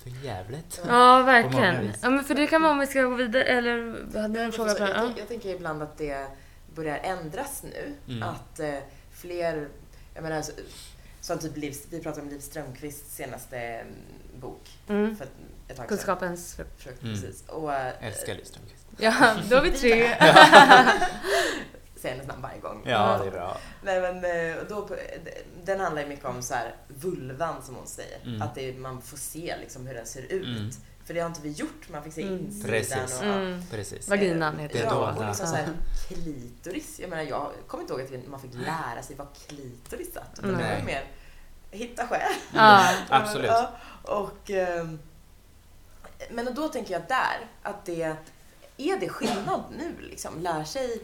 [0.03, 0.81] för jävligt.
[0.87, 1.91] Ja, verkligen.
[2.01, 4.51] Ja, men för det kan vara om vi ska gå vidare, eller hade du en
[4.51, 4.89] fråga på jag?
[4.89, 5.11] Ja.
[5.17, 6.27] jag tänker ibland att det
[6.75, 7.93] börjar ändras nu.
[8.13, 8.23] Mm.
[8.29, 8.75] Att eh,
[9.11, 9.67] fler,
[10.13, 10.51] jag menar, så,
[11.21, 13.93] som typ Liv, vi pratade om Liv Strömquists senaste mm,
[14.41, 15.15] bok Mm.
[15.15, 15.25] för
[15.67, 15.87] ett, tag.
[15.87, 17.03] Kunskapens frukt.
[17.03, 17.15] Mm.
[17.15, 17.43] precis.
[17.47, 18.85] Och, eh, Älskar Liv Strömquist.
[18.97, 20.09] Ja, då har vi tre.
[22.01, 22.81] Säger hennes namn varje gång.
[22.85, 23.57] Ja, det är bra.
[23.83, 24.15] Nej, men,
[24.55, 24.89] eh, då,
[25.63, 28.19] den handlar ju mycket om så här, vulvan som hon säger.
[28.25, 28.41] Mm.
[28.41, 30.45] Att det, man får se liksom hur den ser ut.
[30.57, 30.69] Mm.
[31.05, 31.89] För det har inte vi gjort.
[31.89, 32.39] Man fick se Mm.
[32.39, 32.69] insidan.
[32.71, 33.19] Precis.
[33.19, 33.61] Och, Mm.
[33.71, 34.09] Precis.
[34.09, 35.67] Vaginan heter Det är ja, och liksom så här,
[36.07, 36.99] klitoris.
[36.99, 40.39] Jag menar, jag kommer inte ihåg att vi- man fick lära sig vad klitoris satt.
[40.39, 41.03] Utan det var ju mer
[41.71, 42.33] hitta själv.
[42.53, 42.93] Ja.
[43.09, 43.47] Absolut.
[43.51, 43.71] Ja,
[44.03, 44.99] och, ehm,
[46.29, 48.15] men då tänker jag där, att det
[48.77, 50.39] är det skillnad nu liksom?
[50.41, 51.01] Lär sig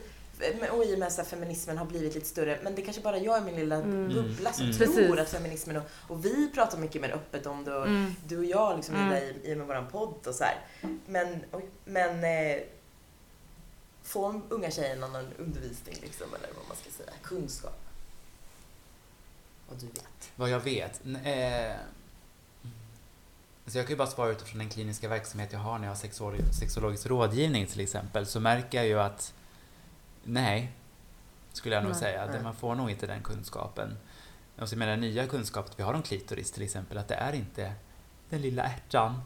[0.71, 3.41] och i och med att feminismen har blivit lite större, men det kanske bara jag
[3.41, 4.13] i min lilla Mm.
[4.13, 4.78] bubbla som Mm.
[4.78, 5.19] tror Precis.
[5.19, 8.15] att feminismen och, och vi pratar mycket mer öppet om det och Mm.
[8.28, 9.13] du och jag liksom Mm.
[9.13, 10.60] I, i och med våran podd och så här.
[11.08, 12.62] Men, oj, men eh,
[14.04, 17.80] får unga tjejer någon undervisning liksom, eller vad man ska säga, kunskap?
[19.69, 20.32] Vad du vet.
[20.36, 21.02] Vad jag vet?
[21.06, 21.76] N- Eh,
[23.67, 25.98] så jag kan ju bara svara utifrån den kliniska verksamhet jag har när jag har
[26.02, 28.26] sexolo- sexologisk rådgivning till exempel.
[28.26, 29.34] Så märker jag ju att
[30.25, 30.71] Nej,
[31.53, 31.99] skulle jag nog Nej.
[31.99, 32.25] säga.
[32.25, 32.43] Nej.
[32.43, 33.97] Man får nog inte den kunskapen.
[34.59, 37.33] Och så med den nya kunskapen vi har om klitoris till exempel, att det är
[37.33, 37.73] inte
[38.29, 39.21] den lilla ärtan,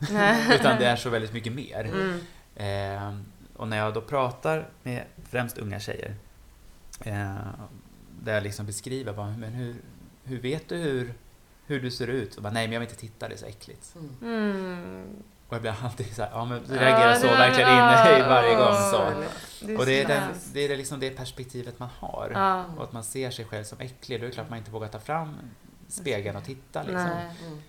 [0.52, 1.84] utan det är så väldigt mycket mer.
[1.86, 2.20] Mm.
[2.56, 3.20] Eh,
[3.56, 6.16] och när jag då pratar med främst unga tjejer,
[7.02, 7.36] eh,
[8.22, 9.76] där jag liksom beskriver, bara, men hur,
[10.24, 11.14] hur vet du hur,
[11.66, 12.36] hur du ser ut?
[12.36, 13.96] Och bara, Nej, men jag vill inte titta, det är så äckligt.
[14.22, 15.24] Mm.
[15.50, 18.74] Och jag blir alltid så här, ja men reagerar så verkligen inne i varje gång.
[18.92, 19.24] Så.
[19.66, 22.32] Det Och det är, den, det är liksom det perspektivet man har.
[22.34, 22.66] Ja.
[22.78, 24.88] Och att man ser sig själv som äcklig, då är det klart man inte vågar
[24.88, 25.36] ta fram
[25.88, 26.84] spegeln och titta.
[26.84, 27.12] Liksom.
[27.46, 27.62] Mm.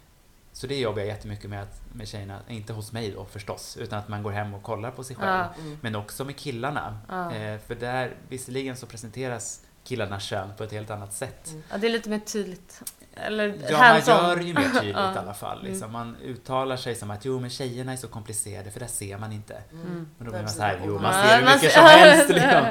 [0.53, 3.99] Så det jobbar jag jättemycket med, att, med tjejerna, inte hos mig då förstås, utan
[3.99, 5.31] att man går hem och kollar på sig själv.
[5.31, 5.63] Ja.
[5.63, 5.79] Mm.
[5.81, 6.99] Men också med killarna.
[7.09, 7.35] Ja.
[7.35, 11.51] Eh, för där, visserligen så presenteras killarnas kön på ett helt annat sätt.
[11.51, 11.63] Mm.
[11.71, 12.83] ja, det är lite mer tydligt.
[13.15, 15.15] Eller Ja, man gör ju mer tydligt Ja.
[15.15, 15.59] i alla fall.
[15.59, 15.71] Mm.
[15.73, 15.93] Liksom.
[15.93, 19.33] Man uttalar sig som att jo, men tjejerna är så komplicerade, för där ser man
[19.33, 19.59] inte.
[19.73, 20.09] Mm.
[20.19, 22.29] Och då blir man så här, jo man ser hur mycket som helst.
[22.29, 22.67] Liksom.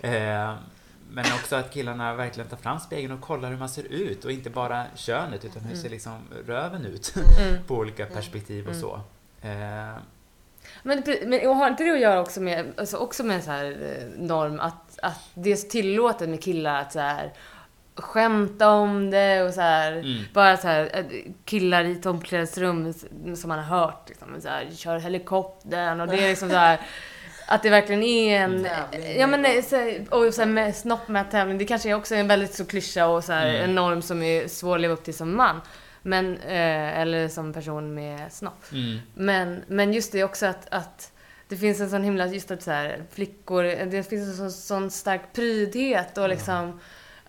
[0.00, 0.54] Eh,
[1.10, 4.32] men också att killarna verkligen tar fram spegeln och kollar hur man ser ut och
[4.32, 5.82] inte bara könet utan hur Mm.
[5.82, 7.62] ser liksom röven ut Mm.
[7.66, 8.80] på olika perspektiv och Mm.
[8.80, 9.00] så.
[9.42, 9.96] Eh,
[10.82, 13.50] Men, men och har inte det att göra också med, alltså också med en så
[13.50, 17.32] här eh, norm att, att det är så tillåtet med killar att så här
[17.94, 20.22] skämta om det och så här mm.
[20.32, 22.92] bara så här eh, killar i ett omklädningsrum
[23.36, 26.80] som man har hört liksom, så här, kör helikoptern och det är liksom så här
[27.46, 28.64] att det verkligen är en...
[28.64, 29.20] Tävling.
[29.20, 32.28] Ja men nej, så, här- och så här med snoppmättävling, det kanske är också en
[32.28, 33.64] väldigt så klyscha och så här, Mm.
[33.64, 35.60] en norm som är svår att leva upp till som man.
[36.02, 38.72] Men, eh, eller som person med snopp.
[38.72, 38.98] Mm.
[39.14, 41.12] Men, men just det också att, att
[41.48, 44.90] det finns en sån himla, just att så här, flickor, det finns en sån, sån
[44.90, 46.80] stark prydhet och liksom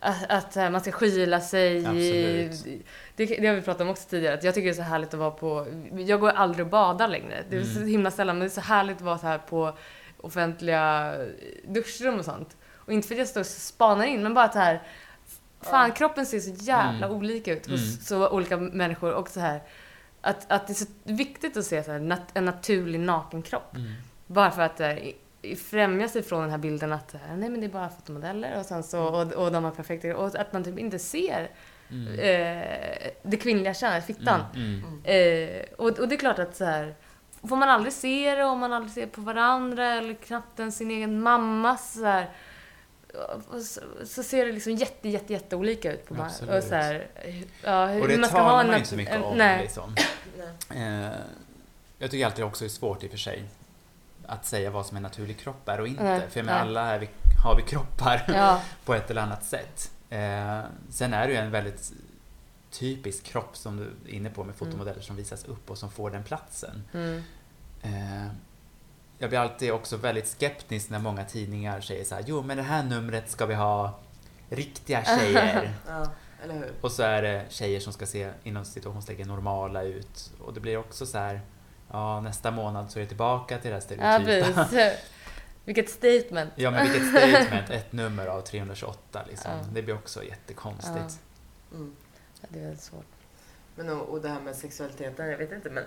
[0.03, 1.77] att, att så här, man ska skyla sig.
[1.85, 2.83] Absolut.
[3.15, 5.13] Det, det har vi pratat om också tidigare, att jag tycker det är så härligt
[5.13, 7.43] att vara på, jag går aldrig och badar längre.
[7.49, 7.89] Det är så Mm.
[7.89, 9.77] himla sällan, men det är så härligt att vara så här på
[10.21, 11.13] offentliga
[11.67, 12.57] duschrum och sånt.
[12.75, 14.81] Och inte för att jag står och spanar in, men bara att så här,
[15.61, 17.17] fan kroppen ser så jävla Mm.
[17.17, 18.01] olika ut hos Mm.
[18.01, 19.61] så olika människor och så här
[20.21, 23.75] att, att det är så viktigt att se så här, nat- en naturlig naken kropp.
[23.75, 23.91] Mm.
[24.27, 24.81] Bara för att
[25.43, 27.69] eh, i- i- främja sig från den här bilden att eh, nej men det är
[27.71, 30.99] bara fotomodeller och sen så och, och de har perfekta och att man typ inte
[30.99, 31.49] ser
[31.91, 32.08] Mm.
[32.19, 34.41] eh, det kvinnliga könet, fittan.
[34.56, 34.67] Mm.
[34.67, 35.01] Mm.
[35.06, 35.49] Mm.
[35.60, 36.95] Eh, och, och det är klart att så här
[37.49, 40.91] får man aldrig se det och man aldrig ser på varandra eller knappt ens sin
[40.91, 42.29] egen mamma så här
[43.49, 46.25] och så, så ser det liksom jätte, jätte, jätte olika ut på man.
[46.25, 46.56] Absolut.
[46.56, 47.08] Och så här,
[47.63, 49.38] ja, hur Och det man ska talar ha man inte så mycket om.
[49.38, 49.62] Nej.
[49.62, 49.95] Liksom.
[50.69, 51.03] Nej.
[51.06, 51.12] Eh,
[51.97, 53.43] jag tycker alltid också det är svårt i och för sig
[54.27, 56.03] att säga vad som en naturlig kropp är och inte.
[56.03, 57.09] Nej, för med alla är vi,
[57.43, 59.91] har vi kroppar Ja, på ett eller annat sätt.
[60.09, 60.59] Eh,
[60.89, 61.91] sen är det ju en väldigt
[62.71, 66.09] typisk kropp som du är inne på med fotomodeller som visas upp och som får
[66.12, 66.83] den platsen.
[66.93, 67.23] mm,
[67.86, 68.27] Eh,
[69.17, 72.63] jag blir alltid också väldigt skeptisk när många tidningar säger så här, jo men det
[72.63, 73.99] här numret ska vi ha
[74.49, 75.73] riktiga tjejer.
[75.88, 76.07] Ja?
[76.81, 80.31] Och så är det tjejer som ska se inom situationstecken normala ut.
[80.39, 81.41] Och det blir också så här,
[81.93, 84.65] ja nästa månad så är det tillbaka till det här ja stereotypa.
[84.65, 84.99] precis.
[85.65, 86.53] Vilket statement.
[86.56, 89.51] Ja men vilket statement, ett nummer av 328 liksom.
[89.51, 89.65] Ja.
[89.73, 91.19] Det blir också jättekonstigt.
[91.71, 91.95] Mm.
[92.41, 93.06] Ja, det är väldigt svårt.
[93.75, 95.84] Men och, och det här med sexualiteten, jag vet inte men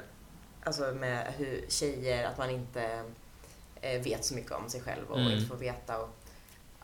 [0.64, 3.02] alltså med hur tjejer, att man inte
[3.80, 5.32] eh, vet så mycket om sig själv och Mm.
[5.32, 5.98] inte får veta.
[5.98, 6.08] Och,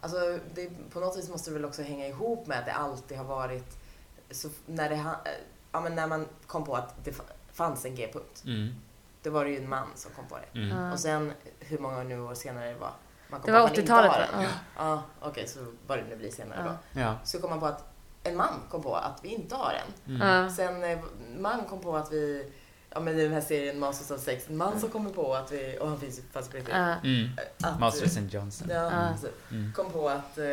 [0.00, 3.18] alltså det, på något vis måste det väl också hänga ihop med att det alltid
[3.18, 3.76] har varit
[4.30, 5.04] så när det
[5.72, 8.42] ja, men när man kom på att det fa- fanns en G-punkt.
[8.46, 8.74] Mm.
[9.22, 10.58] Då var det ju en man som kom på det.
[10.60, 10.92] Mm.
[10.92, 12.90] Och sen hur många nu år senare det var.
[13.28, 14.26] Man kom Det var på att man inte 80-talet har va?
[14.32, 14.42] den.
[14.42, 14.48] Ja.
[14.78, 16.76] Ja, okej så vad det nu blir senare Ja.
[16.94, 17.00] då.
[17.00, 17.14] Ja.
[17.24, 17.84] Så kom man på att
[18.24, 19.72] en man kom på att vi inte har
[20.06, 20.20] en.
[20.22, 20.50] Mm.
[20.50, 20.98] Sen eh,
[21.38, 22.52] man kom på att vi,
[22.90, 25.52] ja men i den här serien Masters of Sex, en man som kommer på att
[25.52, 26.74] vi, och han finns ju fast på riktigt.
[26.74, 27.30] Mm.
[27.62, 28.68] Att, Masters and Johnson.
[28.70, 28.90] Ja.
[29.50, 29.72] Mm.
[29.76, 30.44] kom på att eh,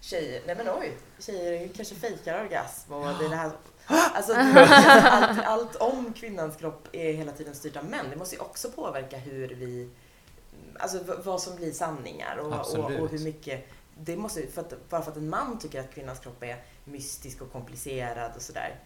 [0.00, 3.50] tjejer, nej men oj, tjejer kanske fejkar orgasm och det är det här.
[3.90, 4.66] Alltså det,
[5.10, 8.06] allt, allt om kvinnans kropp är hela tiden styrt av män.
[8.10, 9.90] Det måste ju också påverka hur vi,
[10.78, 15.02] alltså vad som blir sanningar och, och, och hur mycket det måste, för att, bara
[15.02, 18.80] för att en man tycker att kvinnans kropp är mystisk och komplicerad och sådär.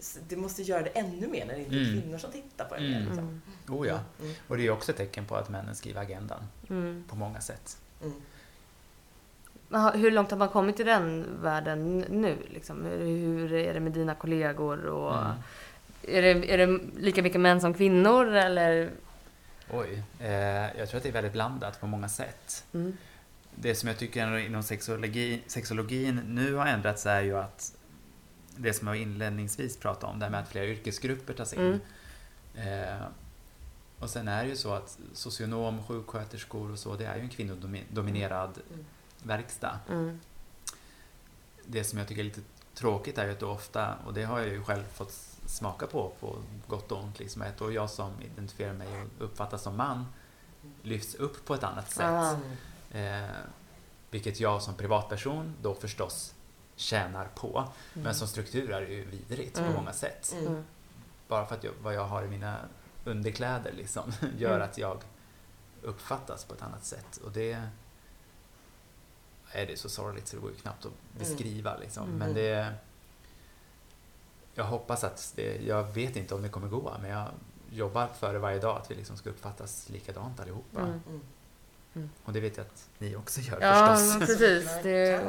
[0.00, 2.00] Så det måste göra det ännu mer när det inte är Mm.
[2.02, 2.80] kvinnor som tittar på det.
[2.86, 2.98] Mm.
[3.04, 3.18] Liksom.
[3.18, 3.40] Mm.
[3.80, 3.98] Oh ja.
[4.20, 4.34] Mm.
[4.48, 7.04] Och det är också ett tecken på att männen skriver agendan Mm.
[7.08, 7.78] på många sätt.
[9.72, 10.00] Mm.
[10.00, 12.36] Hur långt har man kommit i den världen nu?
[12.50, 12.84] Liksom?
[12.84, 14.86] Hur- Hur är det med dina kollegor?
[14.86, 15.32] Och Mm.
[16.02, 18.26] är, det, är det lika mycket män som kvinnor?
[18.34, 18.90] Eller?
[19.70, 20.02] Oj.
[20.20, 20.30] Eh,
[20.78, 22.64] jag tror att det är väldigt blandat på många sätt.
[22.74, 22.96] Mm.
[23.54, 27.72] Det som jag tycker inom sexologi, sexologin nu har ändrats är ju att
[28.56, 31.80] det som jag inledningsvis pratade om, det här med att flera yrkesgrupper tas in.
[32.54, 33.06] Eh,
[33.98, 37.28] och sen är det ju så att socionom, sjuksköterskor och så, det är ju en
[37.28, 38.84] kvinnodominerad Mm.
[39.22, 39.78] Verkstad.
[39.88, 40.20] Mm.
[41.66, 42.40] Det som jag tycker är lite
[42.74, 45.12] tråkigt är ju att då ofta, och det har jag ju själv fått
[45.46, 49.76] smaka på, på gott och ont, liksom, att jag som identifierar mig och uppfattas som
[49.76, 50.06] man
[50.82, 52.06] lyfts upp på ett annat sätt.
[52.06, 52.36] Ja.
[52.98, 53.30] Eh,
[54.10, 56.34] vilket jag som privatperson då förstås
[56.76, 57.58] tjänar på.
[57.58, 58.04] Mm.
[58.04, 59.72] Men som struktur är det ju vidrigt Mm.
[59.72, 60.32] på många sätt.
[60.32, 60.46] Mm.
[60.46, 60.64] Mm.
[61.28, 62.56] Bara för att jag, vad jag har i mina
[63.04, 64.68] underkläder liksom, gör Mm.
[64.68, 64.98] att jag
[65.82, 67.16] uppfattas på ett annat sätt.
[67.16, 67.62] Och det
[69.56, 71.76] är det så sorgligt så det går ju knappt att beskriva.
[71.76, 72.04] Liksom.
[72.04, 72.18] Mm.
[72.18, 72.72] Men det
[74.54, 77.26] Jag hoppas att det, jag vet inte om det kommer gå, men jag
[77.70, 80.80] jobbar för det varje dag, att vi liksom ska uppfattas likadant allihopa.
[80.80, 81.00] Mm.
[81.94, 82.10] Mm.
[82.24, 84.18] Och det vet jag att ni också gör Ja, förstås.
[84.18, 84.70] men precis.
[84.82, 85.24] Det...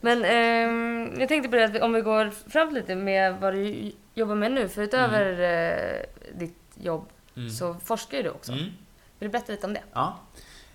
[0.00, 3.92] Men ehm, jag tänkte på det att om vi går fram lite med vad du
[4.14, 4.68] jobbar med nu.
[4.68, 6.02] För utöver eh,
[6.38, 7.50] ditt jobb Mm.
[7.50, 8.52] så forskar ju du också.
[8.52, 8.64] Mm.
[8.64, 8.72] Vill
[9.18, 9.82] du berätta lite om det?
[9.92, 10.18] Ja.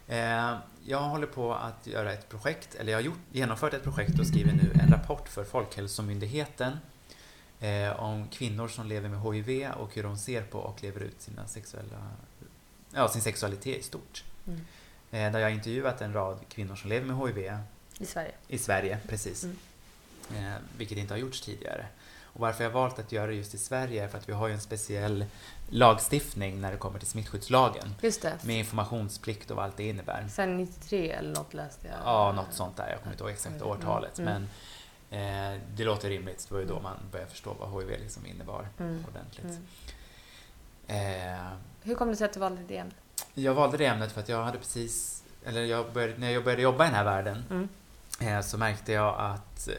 [0.08, 0.54] Eh,
[0.86, 4.28] jag håller på att göra ett projekt, eller jag har gjort, genomfört ett projekt och
[4.28, 6.78] skriver nu en rapport för Folkhälsomyndigheten
[7.60, 11.22] eh, om kvinnor som lever med HIV och hur de ser på och lever ut
[11.22, 12.12] sina sexuella,
[12.92, 14.24] ja, sin sexualitet i stort.
[14.48, 14.60] Mm.
[15.12, 17.58] Eh, där jag har intervjuat en rad kvinnor som lever med HIV
[18.00, 18.34] I Sverige.
[18.48, 19.44] i Sverige, precis.
[19.44, 19.58] Mm.
[20.36, 21.86] Eh, vilket inte har gjorts tidigare.
[22.34, 24.34] Och varför jag har valt att göra det just i Sverige är för att vi
[24.34, 25.26] har ju en speciell
[25.72, 27.96] lagstiftning när det kommer till smittskyddslagen.
[28.02, 28.38] Just det.
[28.44, 30.28] Med informationsplikt och vad allt det innebär.
[30.32, 31.98] Sen 93 eller något läste jag.
[32.06, 32.90] Ja, något sånt där.
[32.90, 34.20] Jag kommer inte ihåg exakt årtalet.
[34.20, 34.48] Mm.
[35.10, 36.46] Men eh, det låter rimligt.
[36.50, 39.06] Det var ju då man började förstå vad HIV liksom innebar Mm.
[39.10, 39.60] ordentligt.
[40.88, 41.36] Mm.
[41.38, 41.48] Eh,
[41.82, 42.96] Hur kom det sig att du valde det ämnet?
[43.34, 46.62] jag valde det ämnet för att jag hade precis, eller jag började, när jag började
[46.62, 47.70] jobba i den här världen Mm.
[48.38, 49.74] eh, så märkte jag att eh,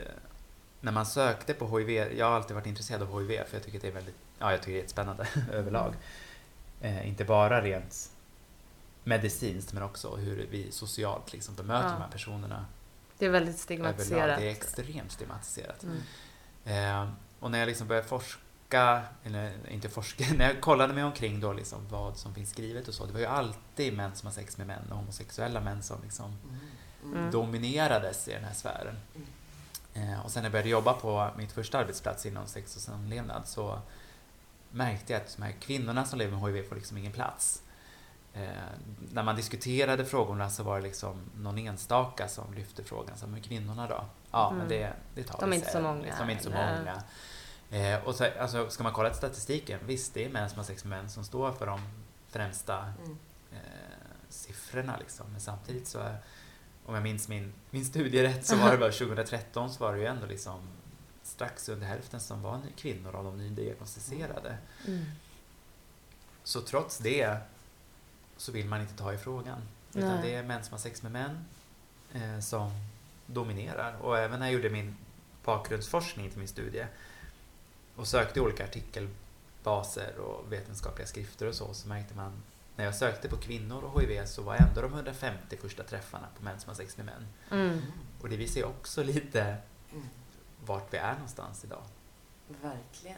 [0.80, 3.78] när man sökte på HIV, jag har alltid varit intresserad av HIV för jag tycker
[3.78, 5.94] att det är väldigt, ja jag tycker det är jättespännande överlag.
[6.80, 8.10] Eh, inte bara rent
[9.04, 11.92] medicinskt men också hur vi socialt liksom bemöter Ja.
[11.92, 12.66] de här personerna
[13.18, 13.94] Det är väldigt överlag.
[13.94, 14.38] stigmatiserat.
[14.38, 15.84] Det är extremt stigmatiserat.
[15.84, 17.02] Mm.
[17.04, 21.40] Eh, och när jag liksom började forska, eller inte forska, när jag kollade mig omkring
[21.40, 23.06] då liksom vad som finns skrivet och så.
[23.06, 26.36] Det var ju alltid män som har sex med män och homosexuella män som liksom
[27.04, 27.18] Mm.
[27.18, 27.30] Mm.
[27.30, 28.96] dominerades i den här sfären.
[29.94, 33.42] Eh, och sen när jag började jobba på mitt första arbetsplats inom sex och samlevnad
[33.48, 33.78] så
[34.72, 37.62] märkte jag att de här kvinnorna som lever med HIV får liksom ingen plats.
[38.34, 38.48] Eh,
[39.12, 43.16] när man diskuterade frågorna så var det liksom någon enstaka som lyfte frågan.
[43.16, 44.04] Så, men kvinnorna då?
[44.30, 44.58] Ja, Mm.
[44.58, 47.02] men det, det tar De är inte så många, Liksom, De är inte så många.
[47.70, 50.84] Eh, och så, alltså, ska man kolla statistiken, visst det är män som har sex
[50.84, 51.80] med män som står för de
[52.30, 53.18] främsta Mm.
[53.52, 53.58] eh,
[54.28, 55.26] siffrorna liksom.
[55.32, 55.98] Men samtidigt så,
[56.86, 59.98] om jag minns min, min studie rätt, så var det bara 2013 så var det
[59.98, 60.60] ju ändå liksom
[61.22, 64.58] strax under hälften som var kvinnor av de nydiagnostiserade.
[64.86, 65.04] Mm.
[66.44, 67.36] Så trots det
[68.36, 69.62] så vill man inte ta i frågan.
[69.94, 70.22] Utan Nej.
[70.22, 71.44] det är män som har sex med män
[72.12, 72.70] eh, som
[73.26, 73.96] dominerar.
[74.00, 74.96] Och även när jag gjorde min
[75.44, 76.86] bakgrundsforskning till min studie
[77.96, 82.32] och sökte i olika artikelbaser och vetenskapliga skrifter och så, så märkte man
[82.76, 86.44] när jag sökte på kvinnor och HIV så var ändå de 150 första träffarna på
[86.44, 87.26] män som har sex med män.
[87.50, 87.82] Mm.
[88.20, 89.56] Och det visar ju också lite
[89.92, 90.08] Mm.
[90.66, 91.82] Vart vi är någonstans idag.
[92.62, 93.16] Verkligen.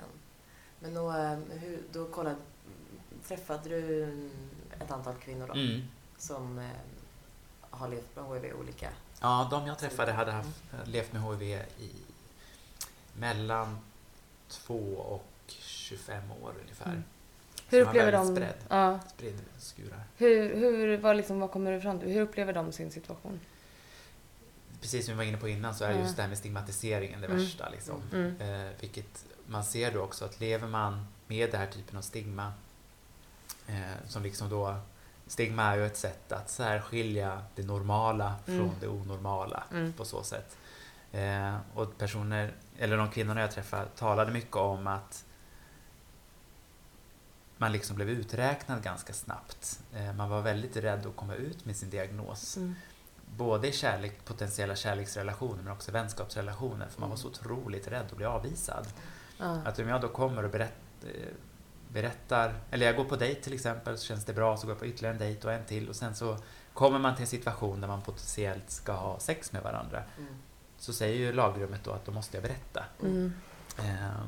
[0.80, 2.36] Men då, eh, hur, då kollade,
[3.28, 4.04] träffade du
[4.80, 5.82] ett antal kvinnor då Mm.
[6.18, 6.68] som eh,
[7.70, 8.88] har levt med HIV olika?
[9.20, 11.42] Ja, de jag träffade hade haft, levt med HIV
[11.78, 11.90] i
[13.18, 13.78] mellan
[14.48, 16.86] 2 och 25 år ungefär.
[16.90, 17.04] Mm.
[17.68, 18.26] Hur upplever de...
[18.36, 18.98] Spridd, Ja.
[19.08, 20.00] spridd skurar.
[20.16, 22.08] Hur, hur, vad, liksom, vad kommer du fram till?
[22.08, 23.40] Hur upplever de sin situation?
[24.84, 27.26] Precis som vi var inne på innan så är just det här med stigmatiseringen det
[27.26, 27.38] Mm.
[27.38, 27.68] värsta.
[27.68, 28.02] Liksom.
[28.12, 28.40] Mm.
[28.40, 32.52] Eh, vilket man ser då också att lever man med den här typen av stigma
[33.66, 34.76] eh, som liksom då
[35.26, 38.58] Stigma är ju ett sätt att särskilja det normala Mm.
[38.60, 39.92] från det onormala Mm.
[39.92, 40.56] på så sätt.
[41.12, 45.24] Eh, och personer, eller de kvinnorna jag träffade talade mycket om att
[47.56, 49.80] man liksom blev uträknad ganska snabbt.
[49.94, 52.56] Eh, man var väldigt rädd att komma ut med sin diagnos.
[52.56, 52.74] Mm.
[53.36, 58.16] Både i kärlek, potentiella kärleksrelationer men också vänskapsrelationer för man var så otroligt rädd att
[58.16, 58.86] bli avvisad.
[59.38, 59.58] Ja.
[59.64, 61.10] Att om jag då kommer och berätt, eh,
[61.88, 64.78] berättar, eller jag går på dejt till exempel så känns det bra så går jag
[64.78, 66.38] på ytterligare en dejt och en till och sen så
[66.72, 70.34] kommer man till en situation där man potentiellt ska ha sex med varandra Mm.
[70.78, 72.84] så säger ju lagrummet då att då måste jag berätta.
[73.02, 73.32] Mm.
[73.78, 74.22] Eh,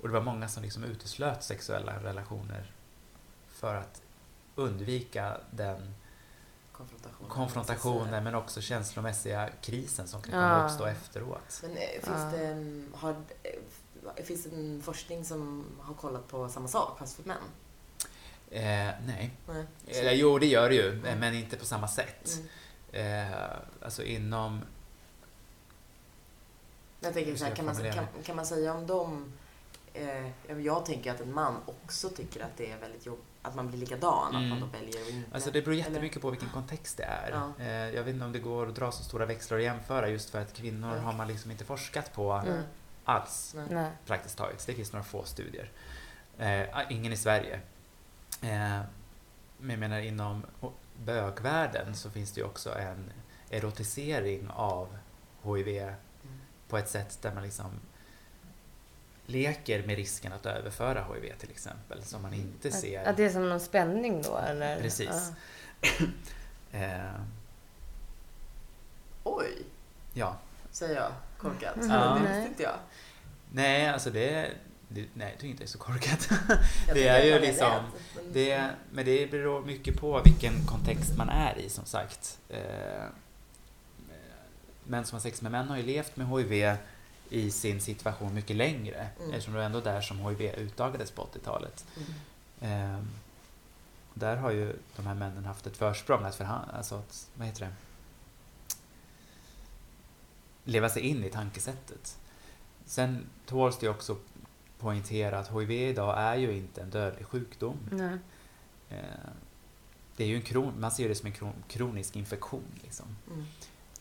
[0.00, 2.72] och det var många som liksom uteslöt sexuella relationer
[3.48, 4.02] för att
[4.54, 5.94] undvika den
[6.80, 7.28] Konfrontation.
[7.28, 10.64] konfrontationen men också känslomässiga krisen som kan Ja.
[10.64, 11.60] uppstå efteråt.
[11.62, 12.30] Men eh, finns, Ja.
[12.38, 13.10] det, mm, har,
[14.16, 17.36] eh, finns det en forskning som har kollat på samma sak fast för män?
[18.50, 19.30] Eh, nej.
[19.48, 19.66] Nej.
[19.86, 22.30] Eller, jo, det gör det ju, eh, men inte på samma sätt.
[22.92, 23.28] Mm.
[23.32, 23.50] eh,
[23.82, 24.60] alltså inom...
[27.00, 29.32] Jag tänker så här, kan man, kan, kan man säga om dem...
[29.94, 33.68] Eh, jag tänker att en man också tycker att det är väldigt jobbigt, att man
[33.68, 34.60] blir likadan, att man Mm.
[34.60, 35.34] då väljer att inte...
[35.34, 37.30] Alltså det beror Eller- jättemycket på vilken kontext det är.
[37.30, 37.64] Ja.
[37.64, 40.30] Eh, jag vet inte om det går att dra så stora växlar och jämföra just
[40.30, 42.62] för att kvinnor har man liksom inte forskat på Mm.
[43.04, 43.66] alls Nej.
[43.70, 43.90] Nej.
[44.06, 44.66] praktiskt taget.
[44.66, 45.70] Det finns några få studier.
[46.38, 47.60] Eh, ingen i Sverige.
[48.42, 48.80] Eh,
[49.58, 50.46] men jag menar inom
[51.04, 53.12] bögvärlden så finns det ju också en
[53.50, 54.96] erotisering av
[55.44, 55.94] HIV Mm.
[56.68, 57.70] på ett sätt där man liksom
[59.30, 63.04] leker med risken att överföra HIV till exempel som man inte ser.
[63.08, 64.80] Att, det är som någon spänning då eller?
[64.80, 65.32] Precis.
[66.72, 67.14] Eh,
[69.24, 69.62] Oj,
[70.14, 70.36] ja,
[70.70, 71.76] säger jag korkat.
[71.76, 71.90] Mm.
[71.90, 72.14] Ja.
[72.14, 72.32] Det Nej.
[72.38, 72.74] visste inte jag.
[73.52, 74.50] nej alltså det,
[74.88, 76.28] det nej jag tycker inte det är så korkat.
[76.94, 77.82] Det är ju liksom-
[78.14, 82.38] men- Det, men det beror mycket på vilken kontext man är i som sagt.
[82.48, 83.04] Eh,
[84.84, 86.76] män som har sex med män har ju levt med HIV
[87.30, 89.30] i sin situation mycket längre Mm.
[89.30, 91.86] eftersom det var ändå där som HIV utdagades på 80-talet.
[92.60, 92.94] Mm.
[92.96, 93.02] Eh,
[94.14, 97.60] där har ju de här männen haft ett försprång att förhandla, alltså att, vad heter
[97.60, 97.72] det?
[100.64, 102.18] Leva sig in i tankesättet.
[102.84, 104.16] Sen tåls det också
[104.78, 107.76] poängtera att HIV idag är ju inte en dödlig sjukdom.
[107.92, 108.18] Nej.
[108.90, 109.30] Eh,
[110.16, 112.64] det är ju en kron, man ser det som en kron, kronisk infektion.
[112.82, 113.06] Liksom.
[113.30, 113.44] Mm.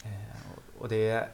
[0.03, 1.29] Eh, och- och det, är-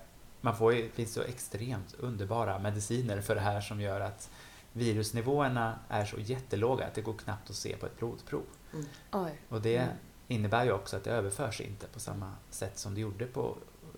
[0.46, 4.30] man får ju, det finns så extremt underbara mediciner för det här som gör att
[4.74, 8.44] virusnivåerna är så jättelåga att det går knappt att se på ett blodprov.
[8.74, 8.86] Mm.
[9.12, 9.32] Oj.
[9.50, 9.96] Och det Mm.
[10.28, 13.56] innebär ju också att det överförs inte på samma sätt som det gjorde på,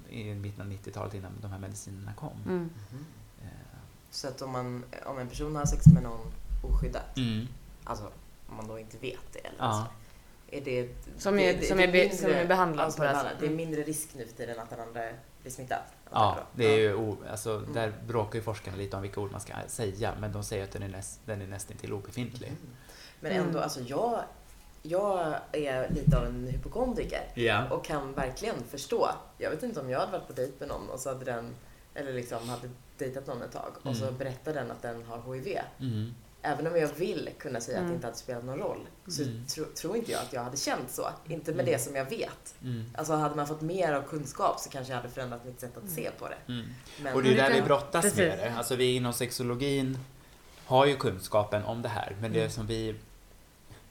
[0.10, 2.33] i mitten av 90-talet innan de här medicinerna kom.
[2.45, 2.69] Mm.
[3.41, 3.47] Eh,
[4.12, 6.31] Så att om, man, om en person har sex med någon
[6.63, 7.47] oskyddat, mm.
[7.83, 8.05] alltså
[8.49, 9.88] om man då inte vet det eller Ja.
[10.49, 10.89] så, är det...
[11.17, 13.39] Som är- som är be- som är behandlad som på det här sättet.
[13.39, 13.57] Det är Mm.
[13.57, 15.01] mindre risk nu för tiden att den andra
[15.47, 15.79] blir smittad.
[16.12, 17.73] Ja, det är ju, o, alltså, Mm.
[17.73, 20.71] där bråkar ju forskarna lite om vilka ord man ska säga, men de säger att
[20.71, 22.47] den är, näst, den är nästintill obefintlig.
[22.47, 22.60] Mm.
[23.19, 23.63] Men ändå, Mm.
[23.63, 24.19] alltså jag,
[24.81, 27.69] jag är lite av en hypokondriker Ja.
[27.69, 29.10] och kan verkligen förstå.
[29.38, 31.55] Jag vet inte om jag hade varit på dejt med någon och så hade den,
[31.93, 34.17] eller liksom hade dejtat någon ett tag och så Mm.
[34.17, 35.57] berättar den att den har HIV.
[35.79, 36.13] Mm.
[36.47, 37.91] Även om jag vill kunna säga att Mm.
[37.91, 39.45] det inte hade spelat någon roll så Mm.
[39.45, 41.07] tro, tror inte jag att jag hade känt så.
[41.27, 41.73] Inte med Mm.
[41.73, 42.55] det som jag vet.
[42.63, 42.86] Mm.
[42.97, 45.89] Alltså hade man fått mer av kunskap så kanske jag hade förändrat mitt sätt att
[45.89, 46.53] se på det.
[46.53, 46.65] Mm.
[47.01, 48.17] Men, Och det är där vi brottas precis.
[48.19, 48.53] med det.
[48.57, 49.97] Alltså vi inom sexologin
[50.65, 52.51] har ju kunskapen om det här, men det Mm.
[52.51, 52.95] som vi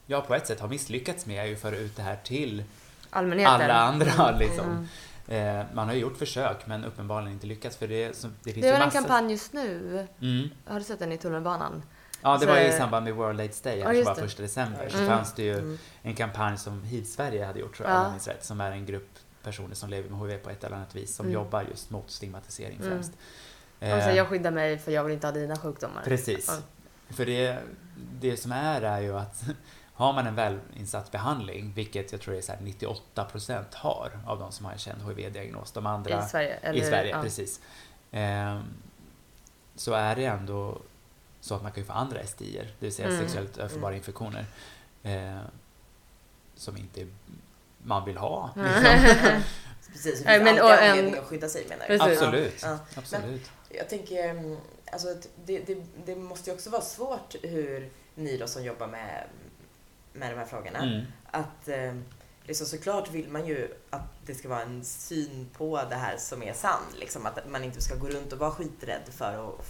[0.05, 2.63] ja, på ett sätt har misslyckats med är ju att föra ut det här till
[3.09, 3.53] Allmänheten.
[3.61, 4.31] alla andra.
[4.39, 4.65] Liksom.
[4.65, 4.87] Mm.
[5.59, 8.63] Eh, man har ju gjort försök men uppenbarligen inte lyckats för det, som, det finns
[8.63, 8.99] Det är ju en massa...
[8.99, 10.07] kampanj just nu?
[10.21, 10.49] Mm.
[10.65, 11.83] Har du sett den i tunnelbanan?
[12.31, 14.41] Ja, det var ju i samband med World AIDS Day, Ja, som just var första
[14.41, 15.07] december, så Mm.
[15.09, 15.77] fanns det ju Mm.
[16.01, 18.13] en kampanj som HIV-Sverige hade gjort, tror jag, Ja.
[18.31, 19.09] rätt, som är en grupp
[19.43, 21.33] personer som lever med HIV på ett eller annat vis, som Mm.
[21.33, 22.89] jobbar just mot stigmatisering Mm.
[22.89, 23.11] främst.
[23.79, 26.01] Säger Eh, jag skyddar mig för jag vill inte ha dina sjukdomar.
[26.05, 26.61] Precis.
[27.09, 27.57] För det,
[28.19, 29.43] det som är är ju att
[29.93, 34.51] har man en välinsatt behandling, vilket jag tror är så här 98% har av de
[34.51, 36.53] som har en känd HIV-diagnos, de andra I Sverige?
[36.61, 37.21] Eller, i Sverige, ja.
[37.21, 37.59] precis.
[38.11, 38.63] Ehm,
[39.75, 40.77] så är det ändå
[41.47, 43.21] så att man kan ju få andra STIer, det vill säga Mm.
[43.21, 43.97] sexuellt överförbara Mm.
[43.97, 44.45] infektioner,
[45.03, 45.37] eh,
[46.55, 47.07] som inte
[47.83, 48.49] man vill ha.
[48.55, 48.67] Mm.
[48.67, 49.41] Liksom.
[49.93, 52.13] Precis, det finns men- alltid och en- anledning att skydda sig menar du?
[52.13, 52.61] Absolut.
[52.61, 52.79] Ja.
[52.95, 53.51] Absolut.
[53.69, 54.57] Jag tänker, mm,
[54.91, 58.87] alltså att det, det, det måste ju också vara svårt hur ni då som jobbar
[58.87, 59.23] med,
[60.13, 61.05] med de här frågorna, Mm.
[61.31, 61.95] att eh,
[62.43, 66.43] liksom såklart vill man ju att det ska vara en syn på det här som
[66.43, 66.81] är sann.
[66.99, 69.65] Liksom, att man inte ska gå runt och vara skiträdd för att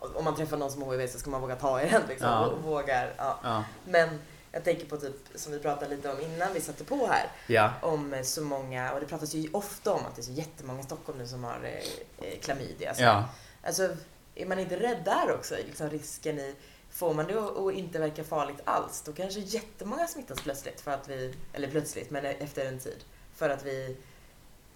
[0.00, 2.28] om man träffar någon som har HIV så ska man våga ta i den liksom,
[2.28, 2.46] Ja.
[2.46, 3.38] och vågar, ja.
[3.42, 3.64] Ja.
[3.84, 4.08] Men
[4.52, 7.72] jag tänker på typ, som vi pratade lite om innan vi satte på här, ja.
[7.82, 10.82] om så många, och det pratas ju ofta om att det är så jättemånga i
[10.82, 12.94] Stockholm nu som har eh, eh, klamydia.
[12.94, 13.02] Så.
[13.02, 13.28] ja.
[13.62, 13.88] Alltså,
[14.34, 15.54] är man inte rädd där också?
[15.66, 16.54] Liksom risken i,
[16.90, 21.08] får man det att inte verka farligt alls, då kanske jättemånga smittas plötsligt för att
[21.08, 23.04] vi, eller plötsligt, men efter en tid.
[23.34, 23.96] För att vi,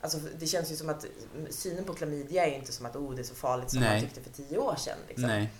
[0.04, 1.06] alltså det känns ju som att
[1.50, 3.90] synen på klamydia är inte som att oh, det är så farligt som Nej.
[3.90, 4.98] man tyckte för tio år sedan.
[5.08, 5.28] Liksom.
[5.28, 5.50] Nej.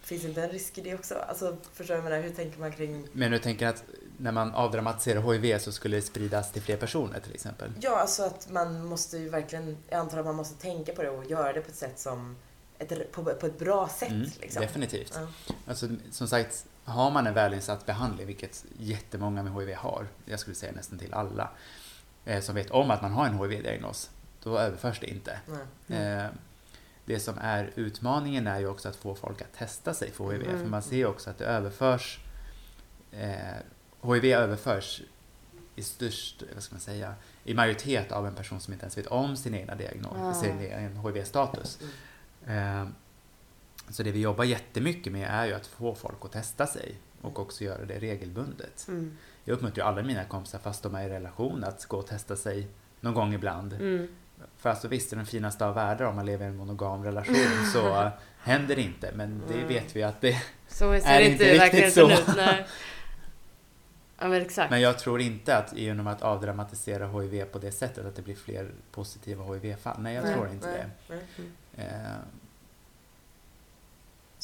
[0.00, 1.14] Finns inte en risk i det också?
[1.14, 2.12] Alltså, förstår du vad?
[2.12, 3.84] Hur tänker man kring Men du tänker att
[4.16, 7.72] när man avdramatiserar HIV så skulle det spridas till fler personer till exempel?
[7.80, 11.10] Ja, alltså att man måste ju verkligen, jag antar att man måste tänka på det
[11.10, 12.36] och göra det på ett sätt som,
[12.78, 14.10] ett, på, på ett bra sätt.
[14.10, 14.62] Mm, liksom.
[14.62, 15.12] Definitivt.
[15.14, 15.54] Ja.
[15.66, 20.56] Alltså, som sagt, har man en välinsatt behandling, vilket jättemånga med HIV har, jag skulle
[20.56, 21.50] säga nästan till alla,
[22.24, 24.10] eh, som vet om att man har en HIV-diagnos,
[24.42, 25.38] då överförs det inte.
[25.86, 25.98] Nej.
[26.18, 26.26] Eh,
[27.04, 30.42] det som är utmaningen är ju också att få folk att testa sig för HIV,
[30.48, 30.60] Mm.
[30.60, 32.18] för man ser ju också att det överförs,
[33.12, 35.02] eh, HIV överförs
[35.76, 37.14] i störst, vad ska man säga,
[37.44, 40.34] i majoritet av en person som inte ens vet om sin egna diagnos, Ah.
[40.34, 41.78] sin egen HIV-status.
[42.46, 42.86] Eh,
[43.90, 47.38] så det vi jobbar jättemycket med är ju att få folk att testa sig och
[47.38, 48.84] också göra det regelbundet.
[48.88, 49.16] Mm.
[49.44, 52.36] Jag uppmuntrar ju alla mina kompisar, fast de är i relation, att gå och testa
[52.36, 52.66] sig
[53.00, 53.72] någon gång ibland.
[53.72, 54.08] Mm.
[54.58, 57.36] För alltså visst, är den finaste av världar om man lever i en monogam relation
[57.72, 59.10] så händer det inte.
[59.14, 59.68] Men det Mm.
[59.68, 60.42] vet vi att det...
[60.68, 62.10] Så Är det inte i riktigt så?
[62.10, 62.24] ut.
[64.18, 64.70] Ja men exakt.
[64.70, 68.34] Men jag tror inte att genom att avdramatisera HIV på det sättet att det blir
[68.34, 69.96] fler positiva HIV-fall.
[69.98, 71.14] Nej, jag Nej, tror inte nej, det.
[71.76, 71.86] nej.
[71.86, 72.10] Eh,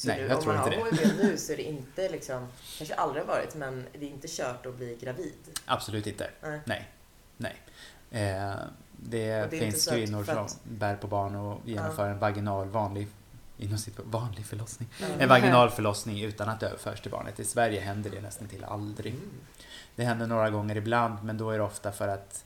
[0.00, 0.96] Så Nej, du, jag om tror man inte har det.
[0.96, 2.48] HIV nu så är det inte liksom,
[2.78, 5.34] kanske aldrig har varit, men det är inte kört att bli gravid.
[5.66, 6.30] absolut inte.
[6.42, 6.60] Nej.
[6.64, 6.88] Nej.
[7.36, 7.60] Nej.
[8.10, 8.54] Eh,
[8.96, 13.08] det, det finns kvinnor som att- bär på barn och genomför en vaginal vanlig
[13.58, 14.88] inom sitt, vanlig förlossning.
[15.06, 15.20] Mm.
[15.20, 17.40] En vaginal förlossning utan att det överförs till barnet.
[17.40, 19.12] I Sverige händer det nästan till aldrig.
[19.14, 19.30] Mm.
[19.96, 22.44] Det händer några gånger ibland men då är det ofta för att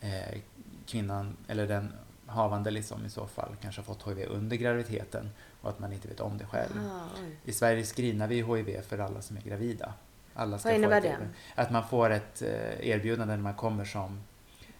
[0.00, 0.38] eh,
[0.86, 1.92] kvinnan eller den
[2.36, 5.30] havande liksom i så fall kanske har fått HIV under graviditeten
[5.60, 6.72] och att man inte vet om det själv.
[6.92, 7.18] Ah.
[7.44, 9.92] I Sverige screenar vi HIV för alla som är gravida.
[10.34, 11.16] Alla ska Vad innebär det?
[11.54, 14.22] Att man får ett eh, erbjudande när man kommer som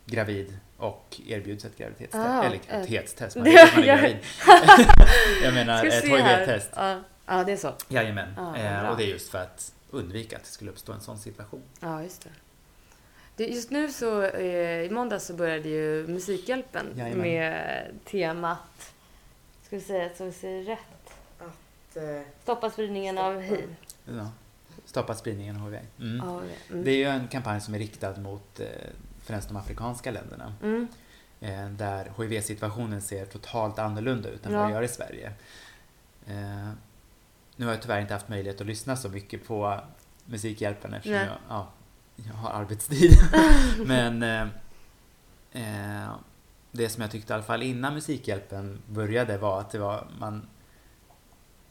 [0.05, 2.27] gravid och erbjuds ett graviditetstest.
[2.27, 4.17] Ah, eller graviditetstest, man vet att man är gravid.
[5.43, 6.05] Jag menar ett.
[6.05, 6.71] HIV-test.
[6.77, 7.73] Ja, ja, det är så.
[7.89, 8.35] Jajamän.
[8.39, 11.19] Ah, eh, och det är just för att undvika att det skulle uppstå en sån
[11.19, 11.63] situation.
[11.81, 12.31] Ja, just det.
[13.45, 17.19] Just nu så, eh, i måndags så började ju Musikhjälpen Jajamän.
[17.19, 18.93] med temat,
[19.63, 23.57] ska vi säga så vi säger rätt, Att, eh, stoppa spridningen av Stoppa.
[23.57, 23.77] hiv.
[24.05, 24.31] Ja.
[24.85, 25.81] Stoppa spridningen av HIV.
[26.01, 26.21] Mm.
[26.21, 26.85] Mm.
[26.85, 28.67] Det är ju en kampanj som är riktad mot eh,
[29.25, 30.55] främst de afrikanska länderna.
[30.63, 30.89] Mm.
[31.41, 34.59] Eh, där HIV-situationen ser totalt annorlunda ut än Ja.
[34.59, 35.33] vad det gör i Sverige.
[36.27, 36.69] Eh,
[37.57, 39.81] nu har jag tyvärr inte haft möjlighet att lyssna så mycket på
[40.25, 41.27] Musikhjälpen eftersom Nej.
[41.27, 41.69] jag, ja,
[42.17, 43.19] jag har arbetstid.
[43.87, 44.43] Men eh,
[45.53, 46.11] eh,
[46.73, 50.47] det som jag tyckte i alla fall innan Musikhjälpen började var att det var man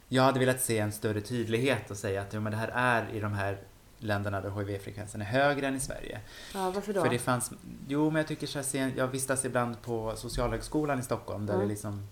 [0.08, 3.10] jag hade velat se en större tydlighet och säga att jo, men det här är
[3.14, 3.58] i de här
[3.98, 6.20] länderna där HIV-frekvensen är högre än i Sverige.
[6.54, 7.02] Ja, varför då?
[7.02, 7.52] För det fanns,
[7.88, 11.68] jo men jag tycker så här, jag vistas ibland på Socialhögskolan i Stockholm där Mm.
[11.68, 12.08] det liksom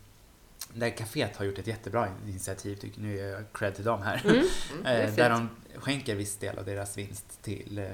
[0.75, 4.21] där kaféet har gjort ett jättebra initiativ, tycker, nu ger jag cred till dem här.
[4.25, 4.35] Mm.
[4.73, 4.85] mm.
[4.85, 7.85] är Eh, där de skänker viss del av deras vinst till, eh,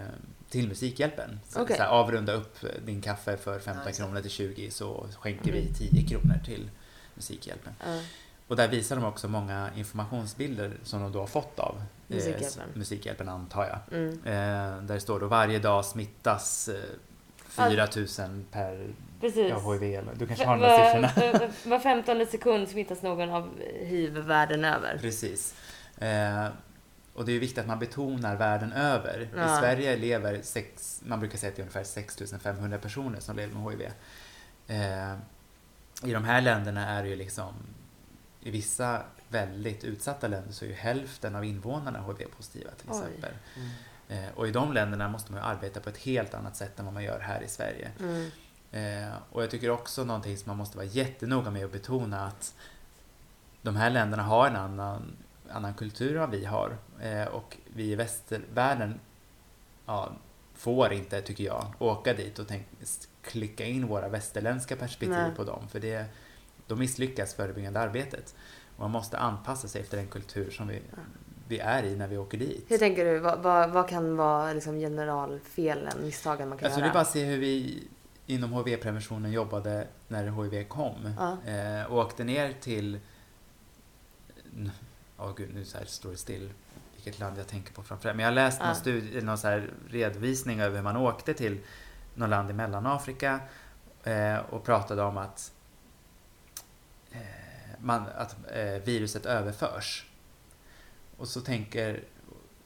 [0.50, 1.40] till Musikhjälpen.
[1.50, 1.78] Så, Okej.
[1.78, 4.04] så här, avrunda upp din kaffe för 15 Ja, just det.
[4.04, 5.64] kronor till 20 så skänker Mm.
[5.64, 6.70] vi 10 kronor till
[7.16, 7.74] Musikhjälpen.
[8.48, 12.70] Och där visar de också många informationsbilder som de då har fått av eh, Musikhjälpen.
[12.74, 13.98] Musikhjälpen antar jag.
[14.00, 14.14] Mm.
[14.26, 16.76] Eh, där det står då varje dag smittas eh,
[17.48, 19.50] 4000 per Precis.
[19.50, 19.84] ja, HIV.
[19.84, 21.52] eller- Du kanske har de där siffrorna?
[21.66, 24.98] Var, 15 sekund smittas någon av hiv världen över.
[25.02, 25.56] Precis.
[25.98, 26.48] Eh,
[27.14, 29.22] och det är viktigt att man betonar världen över.
[29.22, 29.60] I Ja.
[29.60, 33.72] Sverige lever sex, man brukar säga att det är ungefär 6500 personer som lever med
[33.72, 33.82] HIV.
[34.68, 35.14] Eh,
[36.10, 37.54] I de här länderna är det ju liksom,
[38.42, 43.32] i vissa väldigt utsatta länder så är ju hälften av invånarna HIV-positiva till exempel.
[43.56, 44.24] Mm.
[44.24, 46.94] Eh, och i de länderna måste man arbeta på ett helt annat sätt än vad
[46.94, 47.92] man gör här i Sverige.
[48.00, 48.30] Mm.
[48.72, 52.56] Eh, och jag tycker också någonting som man måste vara jättenoga med att betona att
[53.62, 55.18] de här länderna har en annan,
[55.50, 56.78] annan kultur än vad vi har.
[57.02, 59.00] Eh, och vi i västvärlden
[59.86, 60.12] ja,
[60.54, 62.68] får inte, tycker jag, åka dit och tänk,
[63.22, 65.36] klicka in våra västerländska perspektiv Nej.
[65.36, 65.68] på dem.
[65.72, 66.06] För det,
[66.68, 68.36] då misslyckas förebyggande arbetet.
[68.76, 70.82] Och man måste anpassa sig efter den kultur som vi,
[71.48, 72.66] vi är i när vi åker dit.
[72.68, 73.20] Hur tänker du?
[73.20, 76.94] Vad, vad, vad kan vara liksom generalfelen, misstagen man kan Alltså det är göra?
[76.94, 77.84] bara att se hur vi
[78.30, 81.14] inom HIV-preventionen jobbade när HIV kom.
[81.18, 81.52] Ja.
[81.52, 83.00] Eh, och åkte ner till...
[85.18, 86.50] Åh gud, nu så här står det still
[86.96, 88.66] vilket land jag tänker på framför Men jag har läst Ja.
[88.66, 91.60] någon, studie, någon så här redovisning över hur man åkte till
[92.16, 93.40] något land i Mellanafrika
[94.04, 95.52] eh, och pratade om att,
[97.12, 97.20] eh,
[97.80, 100.06] man, att eh, viruset överförs.
[101.18, 102.04] Och så tänker,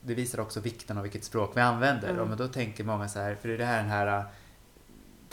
[0.01, 2.09] det visar också vikten av vilket språk vi använder.
[2.09, 2.32] Mm.
[2.32, 4.26] Och då tänker många så här, för det är det här den här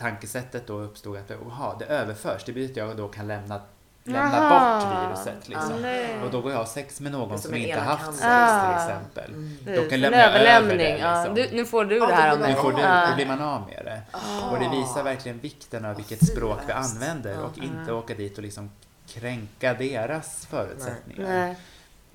[0.01, 2.45] tankesättet då uppstod att oha, det överförs.
[2.45, 3.61] Det betyder att jag då kan lämna,
[4.05, 5.49] lämna bort viruset.
[5.49, 5.85] Liksom.
[5.85, 6.25] Ah.
[6.25, 8.67] Och då går jag och har sex med någon som som inte haft sex Ah.
[8.67, 9.31] till exempel.
[9.35, 9.57] Mm.
[9.65, 11.35] Precis, kan lämna över det, liksom.
[11.35, 12.55] du, nu får du Ja, det här då av blir mig.
[12.55, 13.07] Nu får du, Ja.
[13.11, 14.03] då blir man av med det.
[14.11, 14.51] Ah.
[14.51, 18.43] Och det visar verkligen vikten av vilket språk vi använder och inte åka dit och
[18.43, 18.71] liksom
[19.09, 21.29] kränka deras förutsättningar.
[21.29, 21.51] Nej.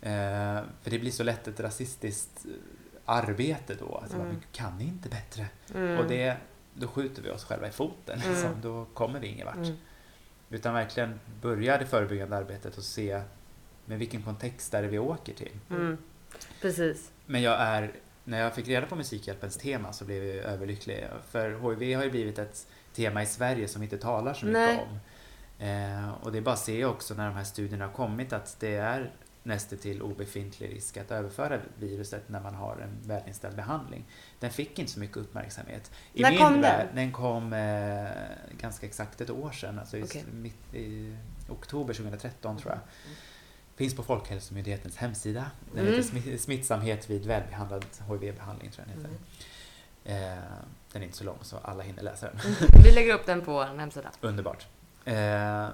[0.01, 2.51] Eh, för det blir så lätt ett rasistiskt eh,
[3.05, 4.01] arbete då.
[4.05, 4.25] Att Mm.
[4.25, 4.41] mm.
[4.51, 5.45] kan ni inte bättre?
[5.75, 5.97] Mm.
[5.99, 6.37] Och det,
[6.75, 8.19] då skjuter vi oss själva i foten.
[8.19, 8.31] Mm.
[8.31, 8.51] Liksom.
[8.61, 9.55] Då kommer vi ingen vart.
[9.55, 9.77] Mm.
[10.49, 13.21] Utan verkligen börja det förebyggande arbetet och se
[13.85, 15.51] med vilken kontext är det vi åker till.
[15.69, 15.97] Mm.
[16.61, 17.11] Precis.
[17.25, 17.91] Men jag är
[18.23, 21.07] när jag fick reda på Musikhjälpens tema så blev jag överlycklig.
[21.29, 24.61] För HIV har ju blivit ett tema i Sverige som vi inte talar så mycket
[24.61, 24.87] Nej.
[24.89, 24.99] om.
[25.59, 28.57] Eh, och det är bara att se också när de här studierna har kommit att
[28.59, 29.11] det är
[29.45, 34.05] nästan till obefintlig risk att överföra viruset när man har en välinställd behandling.
[34.39, 35.91] Den fick inte så mycket uppmärksamhet.
[36.13, 36.61] I När min kom den?
[36.61, 38.09] värld- Den kom eh,
[38.57, 40.23] ganska exakt ett år sedan, alltså i, Okej.
[40.33, 41.15] mitt, i
[41.49, 42.79] oktober 2013 tror jag.
[43.75, 45.51] Finns på Folkhälsomyndighetens hemsida.
[45.73, 45.93] Den Mm.
[45.95, 49.17] heter Smi- Smittsamhet vid välbehandlad HIV-behandling tror jag den heter.
[50.05, 50.33] Mm.
[50.39, 50.43] Eh,
[50.91, 52.39] den är inte så lång så alla hinner läsa den.
[52.83, 54.11] Vi lägger upp den på vår hemsida.
[54.21, 54.67] Underbart.
[55.05, 55.67] Eh,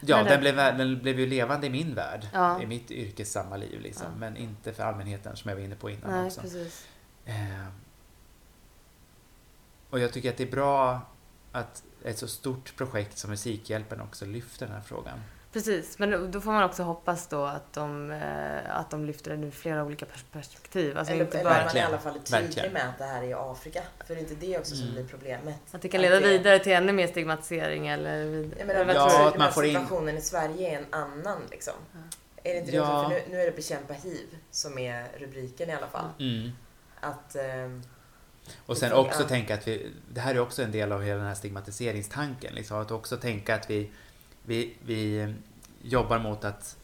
[0.00, 2.28] ja, den blev, den blev ju levande i min värld.
[2.32, 2.62] Ja.
[2.62, 4.06] I mitt yrkessamma liv liksom.
[4.12, 4.18] Ja.
[4.18, 6.40] Men inte för allmänheten som jag var inne på innan Nej, också.
[6.40, 6.88] precis.
[7.24, 7.66] Eh,
[9.90, 11.00] och jag tycker att det är bra
[11.52, 15.18] att ett så stort projekt som Musikhjälpen också lyfter den här frågan.
[15.52, 19.44] Precis, men då- får man också hoppas då att de, eh, att de lyfter den
[19.44, 20.98] ur flera olika pers- perspektiv.
[20.98, 22.72] Alltså eller inte eller att bara man i alla fall är tydlig Verkligen.
[22.72, 23.82] med att det här är i Afrika.
[24.06, 24.94] För det är inte det också som Mm.
[24.94, 25.56] blir problemet.
[25.72, 28.24] att det kan leda det- vidare till ännu mer stigmatisering eller...
[28.24, 31.74] vid- eller Ja, tror att man får in- situationen i Sverige är en annan liksom.
[32.44, 33.00] Är det inte det Ja.
[33.00, 33.10] också?
[33.10, 36.08] För nu, nu är det bekämpa hiv som är rubriken i alla fall.
[37.00, 37.36] Att...
[37.36, 37.82] ehm,
[38.66, 39.28] Och sen Det får- också ja.
[39.28, 42.54] tänka att vi, det här är också en del av hela den här stigmatiseringstanken.
[42.54, 43.90] Liksom, att också tänka att vi,
[44.42, 45.34] vi, vi
[45.82, 46.76] jobbar mot att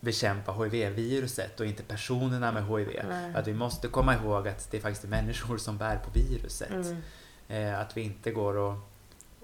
[0.00, 2.88] bekämpa HIV-viruset och inte personerna med HIV.
[3.08, 3.34] Nej.
[3.34, 6.70] Att vi måste komma ihåg att det faktiskt är människor som bär på viruset.
[6.70, 7.02] Mm.
[7.48, 8.74] Eh, att vi inte går och...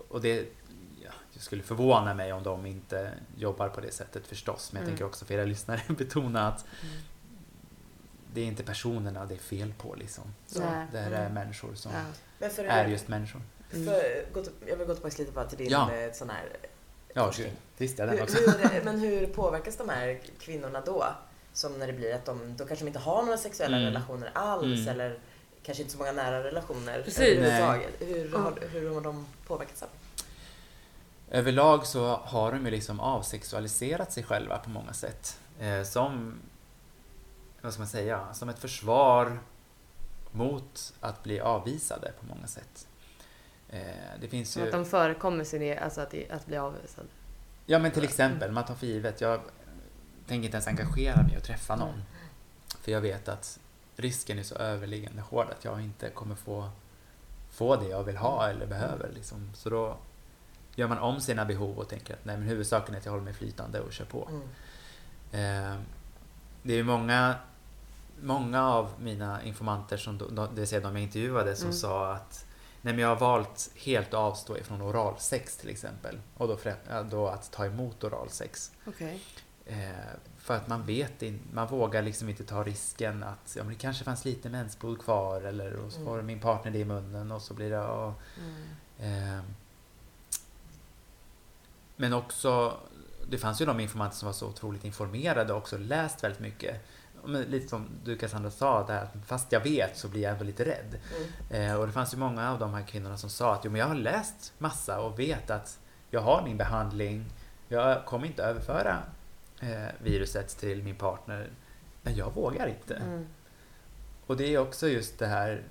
[0.08, 0.46] Och det,
[1.04, 4.72] ja, skulle förvåna mig om de inte jobbar på det sättet förstås.
[4.72, 4.92] Men jag Mm.
[4.96, 6.94] tänker också för era lyssnare betona att Mm.
[8.32, 10.24] det är inte personerna det är fel på liksom.
[10.46, 10.60] Så
[10.92, 11.34] det här är Mm.
[11.34, 11.92] människor som
[12.38, 12.46] Ja.
[12.68, 13.42] är just människor.
[13.74, 13.86] Mm.
[13.94, 15.92] för, till, jag vill gå tillbaka lite bara till din Ja.
[15.92, 16.44] eh, sån här...
[17.14, 17.46] Ja, forskning.
[17.48, 17.56] gud.
[17.76, 18.36] Visst är den Hur, också.
[18.50, 21.04] hur, men hur påverkas de här kvinnorna då?
[21.52, 23.88] Som när det blir att de, då kanske de inte har några sexuella Mm.
[23.88, 24.88] relationer alls Mm.
[24.88, 25.18] eller
[25.62, 27.20] kanske inte så många nära relationer Precis.
[27.20, 27.94] överhuvudtaget.
[27.98, 28.38] Hur, Ja.
[28.38, 29.88] har, hur har de påverkats av?
[31.30, 35.38] Överlag så har de ju liksom avsexualiserat sig själva på många sätt.
[35.60, 36.34] Eh, som,
[37.60, 39.38] vad ska man säga, som ett försvar
[40.30, 42.86] mot att bli avvisade på många sätt.
[43.74, 44.62] Eh, det finns ju...
[44.62, 47.04] att de förekommer sin e- alltså att, att bli avvisad.
[47.66, 49.40] Ja men till exempel, man tar för givet, jag
[50.26, 52.02] tänker inte ens engagera mig och träffa någon.
[52.80, 53.58] För jag vet att
[53.96, 56.70] risken är så överliggande hård att jag inte kommer få,
[57.50, 59.10] få det jag vill ha eller behöver.
[59.14, 59.50] Liksom.
[59.54, 59.96] Så då
[60.74, 63.24] gör man om sina behov och tänker att nej, men huvudsaken är att jag håller
[63.24, 64.28] mig flytande och kör på.
[64.30, 64.42] Mm.
[65.72, 65.80] Eh,
[66.62, 67.34] det är ju många,
[68.20, 70.18] många av mina informanter, som,
[70.54, 71.76] det vill säga de jag intervjuade, som Mm.
[71.76, 72.46] sa att
[72.84, 76.18] nej, men jag har valt helt avstå ifrån oralsex till exempel.
[76.36, 76.58] Och då,
[77.10, 78.72] då att ta emot oralsex.
[78.86, 79.20] Okej.
[79.66, 79.88] Eh,
[80.38, 83.78] för att man vet inte, man vågar liksom inte ta risken att ja, men det
[83.78, 86.26] kanske fanns lite mensblod kvar eller och så får Mm.
[86.26, 87.80] min partner det i munnen och så blir det...
[87.86, 88.12] Och,
[88.98, 89.38] Mm.
[89.38, 89.44] eh,
[91.96, 92.76] men också,
[93.30, 96.80] det fanns ju de informanter som var så otroligt informerade och också läst väldigt mycket.
[97.26, 100.44] Men lite som du Cassandra sa, där, att fast jag vet så blir jag ändå
[100.44, 100.98] lite rädd.
[101.50, 101.70] Mm.
[101.70, 103.80] Eh, och det fanns ju många av de här kvinnorna som sa att jo, men
[103.80, 105.78] jag har läst massa och vet att
[106.10, 107.24] jag har min behandling.
[107.68, 109.02] Jag kommer inte överföra
[109.60, 111.50] eh, viruset till min partner.
[112.02, 112.94] Men jag vågar inte.
[112.94, 113.26] Mm.
[114.26, 115.62] Och det är också just det här,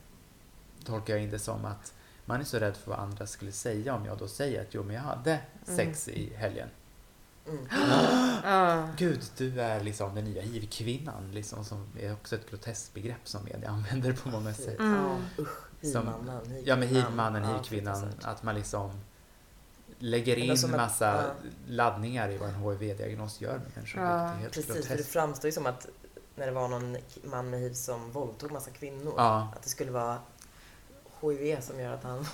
[0.86, 1.94] tolkar jag in det som att
[2.26, 4.84] man är så rädd för vad andra skulle säga om jag då säger att jo
[4.84, 6.70] men jag hade sex i helgen.
[7.48, 7.68] Mm.
[8.44, 8.88] Ja.
[8.98, 13.44] Gud, du är liksom den nya hiv-kvinnan liksom, som är också ett groteskt begrepp som
[13.44, 14.80] media använder på många sätt.
[14.80, 15.18] Mm.
[15.40, 15.58] Usch.
[15.92, 16.40] Som-.
[16.66, 18.92] Ja men hivmannen, hivkvinnan, att man liksom
[20.00, 21.32] lägger in att- massa ja.
[21.68, 24.02] laddningar i vad en HIV-diagnos gör med människor.
[24.04, 25.12] Ja, det är helt Precis, för det groteskt.
[25.14, 25.88] framstår ju som att
[26.36, 29.52] när det var någon man med hiv som våldtog massa kvinnor, Ja.
[29.56, 30.18] att det skulle vara
[31.24, 32.26] HIV som gör att han...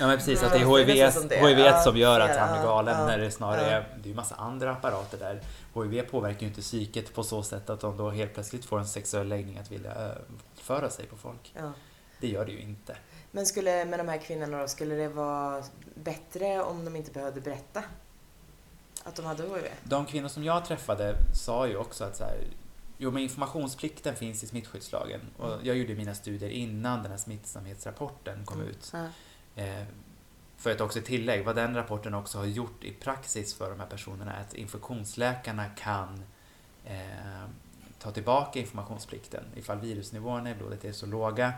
[0.00, 1.30] ja men precis, att det är HIV, som.
[1.30, 3.76] HIV Ja, som gör att han är galen ja, när det snarare ja.
[3.76, 5.40] är, det är ju massa andra apparater där.
[5.74, 8.86] HIV påverkar ju inte psyket på så sätt att de då helt plötsligt får en
[8.86, 10.14] sexuell läggning att vilja ö,
[10.54, 11.54] föra sig på folk.
[12.20, 12.96] Det gör det ju inte.
[13.30, 15.62] Men skulle, med de här kvinnorna då, skulle det vara
[15.94, 17.82] bättre om de inte behövde berätta
[19.04, 19.64] att de hade HIV?
[19.84, 22.38] De kvinnor som jag träffade sa ju också att så här,
[22.98, 28.44] jo men informationsplikten finns i smittskyddslagen och jag gjorde mina studier innan den här smittsamhetsrapporten
[28.44, 28.68] kom Mm.
[28.70, 28.92] ut.
[29.56, 29.84] Eh,
[30.56, 33.86] för att också tillägg, vad den rapporten också har gjort i praxis för de här
[33.86, 36.24] personerna är att infektionsläkarna kan
[36.84, 37.44] eh,
[37.98, 39.44] ta tillbaka informationsplikten.
[39.56, 41.52] Ifall virusnivåerna i blodet är så låga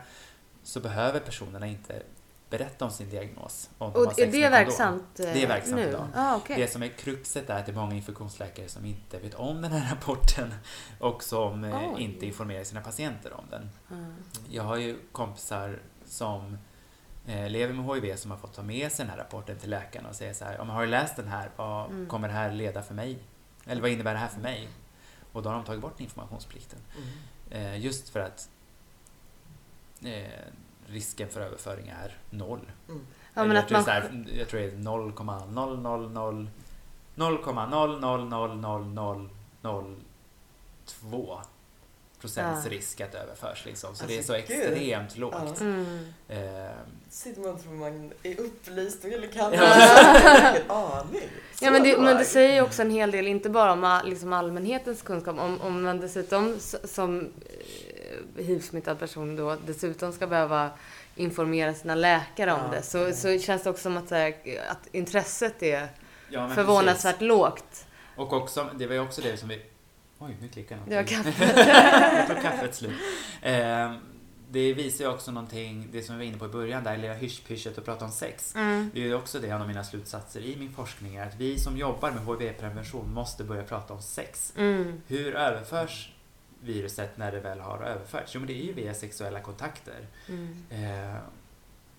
[0.63, 2.03] så behöver personerna inte
[2.51, 3.69] berätta om sin diagnos.
[3.77, 5.89] Om Och är det verksamt eh, Det är verksamt nu?
[5.89, 6.07] idag.
[6.15, 6.55] Ah, okej.
[6.57, 9.71] Det som är kruxet är att det är många infektionsläkare som inte vet om den
[9.71, 10.53] här rapporten
[10.99, 12.01] och som eh, Oj.
[12.03, 13.69] inte informerar sina patienter om den.
[13.89, 13.93] Ah.
[14.49, 16.57] Jag har ju kompisar som
[17.27, 20.05] eh, lever med HIV som har fått ta med sig den här rapporten till läkaren
[20.05, 22.07] och säga så här, om jag har läst den här, vad Mm.
[22.07, 23.19] kommer det här leda för mig?
[23.65, 24.67] Eller vad innebär det här för mig?
[25.31, 26.79] Och då har de tagit bort informationsplikten.
[27.51, 27.81] Mm.
[27.81, 28.49] Just för att
[30.91, 32.71] risken för överföring är noll.
[32.89, 33.01] Mm.
[33.33, 33.85] Ja, jag, tror man...
[33.85, 36.49] det är så här, jag tror det är 0,000
[37.15, 39.29] 0,0000002
[42.19, 42.71] procents Ja.
[42.71, 43.65] risk att överförs.
[43.65, 43.87] Liksom.
[43.95, 44.41] Så Alltså, det är så gud.
[44.41, 45.35] extremt lågt.
[45.59, 45.65] Ja.
[45.65, 45.99] Mm.
[46.27, 46.71] Eh,
[47.09, 49.65] Sitter man tror man är upplyst eller kan Ja.
[49.65, 51.29] Har ingen aning.
[51.61, 54.33] Ja, men det, men det säger ju också en hel del, inte bara om liksom
[54.33, 57.25] allmänhetens kunskap, om, om man dessutom som eh,
[58.37, 60.69] hiv-smittad person då dessutom ska behöva
[61.15, 62.77] informera sina läkare om Ja.
[62.77, 64.33] det, så, så känns det också som att, här,
[64.69, 65.87] att intresset är
[66.29, 67.27] ja, förvånansvärt precis.
[67.27, 67.85] lågt.
[68.15, 69.61] Och också, det var ju också det som vi...
[70.19, 71.33] Oj, nu klickar Det var någonting.
[71.33, 72.15] kaffe.
[72.17, 72.91] Jag tror kaffet slut.
[73.41, 73.93] Eh,
[74.49, 77.13] det visar ju också någonting, det som vi var inne på i början, där lilla
[77.13, 78.55] hysch-pyschet och prata om sex.
[78.55, 78.91] Mm.
[78.93, 81.59] Det är ju också det, en av mina slutsatser i min forskning är att vi
[81.59, 84.53] som jobbar med HIV-prevention måste börja prata om sex.
[84.57, 85.01] Mm.
[85.07, 86.11] Hur överförs
[86.61, 88.35] viruset när det väl har överförts?
[88.35, 90.07] Jo, men det är ju via sexuella kontakter.
[90.27, 90.63] Mm.
[90.69, 91.15] Eh,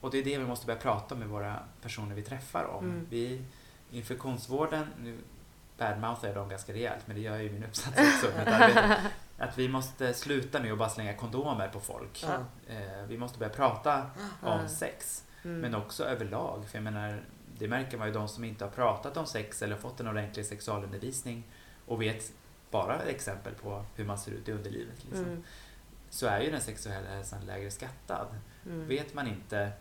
[0.01, 2.85] och det är det vi måste börja prata med våra personer vi träffar om.
[2.85, 3.07] Mm.
[3.11, 3.45] Vi,
[3.91, 5.19] infektionsvården, nu
[5.79, 8.27] badmouthar jag dem ganska rejält, men det gör jag i min uppsats också.
[9.39, 12.25] Att vi måste sluta med att bara slänga kondomer på folk.
[12.25, 12.35] Ja.
[12.75, 14.11] Eh, vi måste börja prata
[14.41, 15.25] om sex.
[15.45, 15.61] Mm.
[15.61, 16.65] Men också överlag.
[16.69, 17.23] För jag menar,
[17.59, 20.47] det märker man ju de som inte har pratat om sex eller fått en ordentlig
[20.47, 21.45] sexualundervisning
[21.87, 22.33] och vet
[22.73, 25.05] bara exempel på hur man ser ut i underlivet.
[25.05, 25.25] Liksom.
[25.25, 25.43] Mm.
[26.11, 28.27] Så är ju den sexuella hälsan lägre skattad.
[28.67, 28.89] Mm.
[28.89, 29.73] Vet man inte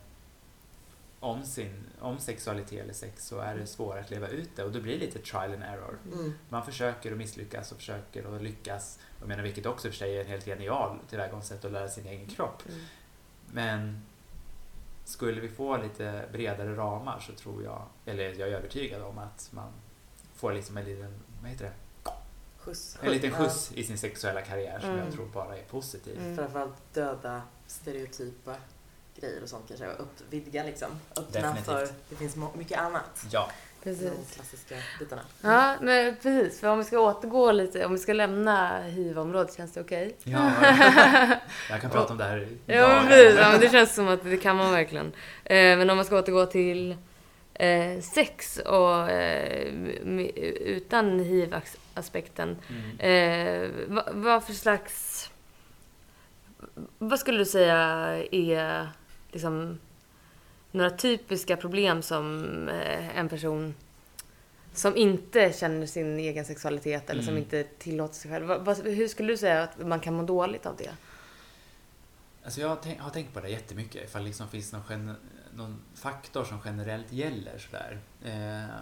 [1.20, 4.72] om, sin, om sexualitet eller sex så är det svårare att leva ut det och
[4.72, 5.98] då blir det lite trial and error.
[6.12, 6.32] Mm.
[6.48, 8.98] Man försöker och misslyckas och försöker och lyckas.
[9.18, 12.26] Jag menar, vilket också för sig är en helt genial tillvägagångssätt att lära sin egen
[12.26, 12.62] kropp.
[12.68, 12.80] Mm.
[13.52, 14.02] Men
[15.04, 19.50] skulle vi få lite bredare ramar så tror jag, eller jag är övertygad om att
[19.52, 19.72] man
[20.34, 21.72] får liksom en liten, vad heter det?
[22.64, 22.98] Skjuts.
[23.02, 23.36] En liten Ja.
[23.36, 25.04] skjuts i sin sexuella karriär som Mm.
[25.04, 26.18] jag tror bara är positiv.
[26.18, 26.36] Mm.
[26.36, 28.54] Framförallt döda stereotypa
[29.20, 29.86] grejer och sånt kanske.
[29.86, 30.88] Uppvidga liksom.
[31.10, 31.64] Öppna Definitivt.
[31.64, 33.24] för, det finns mycket annat.
[33.30, 33.50] Ja,
[33.84, 34.34] De Precis.
[34.34, 35.22] klassiska bitarna.
[35.40, 36.60] Ja, men precis.
[36.60, 40.16] För om vi ska återgå lite, om vi ska lämna hiv-området, känns det okej?
[40.24, 40.52] ja.
[41.70, 43.38] jag kan prata om det här i Ja, men precis.
[43.40, 45.06] Ja, men det känns som att det kan man verkligen.
[45.44, 46.96] Eh, men om man ska återgå till
[47.54, 49.72] eh, sex och eh,
[50.04, 50.82] med-
[51.92, 52.56] utan hiv-aspekten.
[52.68, 53.00] Mm.
[53.00, 55.30] Eh, vad, vad för slags...
[56.98, 57.76] Vad skulle du säga
[58.32, 58.88] är
[59.32, 59.78] liksom
[60.70, 63.74] några typiska problem som eh, en person
[64.74, 67.42] som inte känner sin egen sexualitet eller som Mm.
[67.42, 68.46] inte tillåter sig själv.
[68.46, 70.90] Vad, vad, hur skulle du säga att man kan må dåligt av det?
[72.44, 75.14] Alltså jag har tänkt, har tänkt på det jättemycket, ifall det liksom finns någon,
[75.54, 77.98] någon faktor som generellt gäller sådär.
[78.24, 78.74] Eh,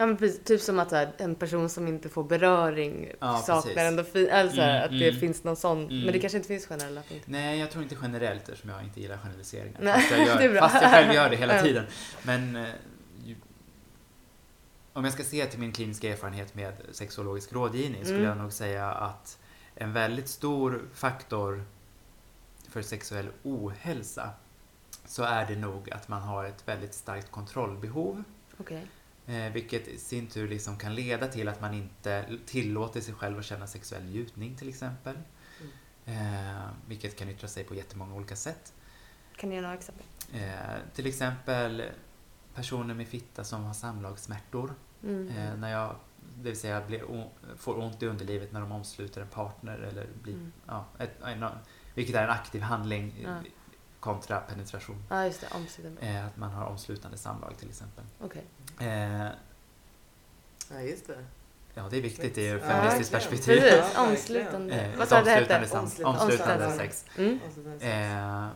[0.00, 3.62] Ja, men precis, typ som att här, en person som inte får beröring Ja, saknar
[3.62, 3.78] precis.
[3.78, 4.30] endorfin.
[4.32, 5.20] Alltså Mm, att det mm.
[5.20, 5.84] finns någon sån.
[5.84, 6.00] Mm.
[6.00, 7.30] Men det kanske inte finns generella punkter.
[7.30, 9.78] nej, jag tror inte generellt eftersom jag inte gillar generaliseringar.
[9.82, 11.84] Nej, Fast, jag gör, fast jag själv gör det hela tiden.
[12.22, 12.66] Men eh,
[13.24, 13.36] ju,
[14.92, 18.28] om jag ska se till min kliniska erfarenhet med sexologisk rådgivning skulle Mm.
[18.28, 19.38] jag nog säga att
[19.74, 21.64] en väldigt stor faktor
[22.68, 24.30] för sexuell ohälsa
[25.06, 28.24] så är det nog att man har ett väldigt starkt kontrollbehov.
[28.60, 28.86] Okej.
[29.28, 33.38] Eh, vilket i sin tur liksom kan leda till att man inte tillåter sig själv
[33.38, 35.16] att känna sexuell njutning till exempel.
[36.04, 38.72] Eh, vilket kan yttra sig på jättemånga olika sätt.
[39.36, 40.04] Kan du ge några exempel?
[40.32, 40.50] Eh,
[40.94, 41.82] till exempel
[42.54, 44.74] personer med fitta som har samlagssmärtor.
[45.02, 45.28] Mm.
[45.28, 45.96] Eh, när jag,
[46.36, 50.34] det vill säga blir får ont i underlivet när de omsluter en partner eller blir,
[50.34, 50.52] Mm.
[50.66, 51.44] ja, ett, en,
[51.94, 53.40] vilket är en aktiv handling Ja.
[54.00, 55.02] Kontra penetration.
[55.08, 55.46] Ja, just det.
[55.54, 55.98] Omsidan.
[55.98, 58.04] Eh, att man har omslutande samlag till exempel.
[58.20, 58.44] Okej.
[58.80, 59.26] Eh,
[60.70, 61.24] Ja, just det.
[61.74, 63.30] ja, det är viktigt i ett Ja, feministiskt verkligen.
[63.38, 63.60] perspektiv.
[63.60, 63.92] Precis.
[63.94, 64.08] Ja.
[64.08, 64.74] Omslutande.
[64.74, 65.78] Eh, Vad sa det omslutande, hette?
[65.78, 66.20] Omslutande.
[66.20, 66.92] omslutande Omslutande.
[66.92, 67.04] sex.
[67.16, 67.40] Mm.
[67.80, 68.48] Eh,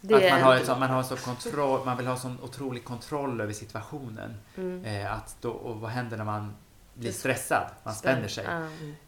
[0.00, 3.40] Det att man, har så- man, har så kontroll, man vill ha sån otrolig kontroll
[3.40, 4.34] över situationen.
[4.56, 4.84] Mm.
[4.84, 6.56] Eh, att då, och vad händer när man
[6.94, 7.70] blir stressad?
[7.84, 8.44] Man spänner sig.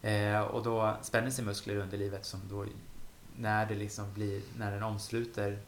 [0.01, 0.09] Ja.
[0.09, 2.65] Eh, och då spänner sig muskler i underlivet som då,
[3.39, 5.59] när det liksom blir, när den omsluter,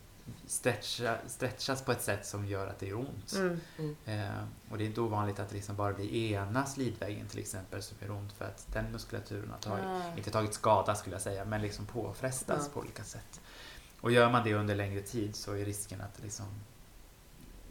[0.48, 3.34] stretcha, stretchas på ett sätt som gör att det gör ont.
[3.36, 3.60] Mm.
[4.06, 7.82] Eh, och det är inte ovanligt att det liksom bara blir ena slidväggen till exempel
[7.84, 10.18] som gör ont för att den muskulaturen har tagit, Ah.
[10.18, 12.74] inte tagit skada skulle jag säga, men liksom påfrestas Ja.
[12.74, 13.42] på olika sätt.
[14.02, 16.46] Och gör man det under längre tid så är risken att det liksom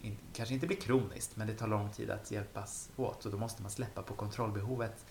[0.01, 3.37] in, kanske inte blir kroniskt, men det tar lång tid att hjälpas åt och då
[3.37, 5.05] måste man släppa på kontrollbehovet.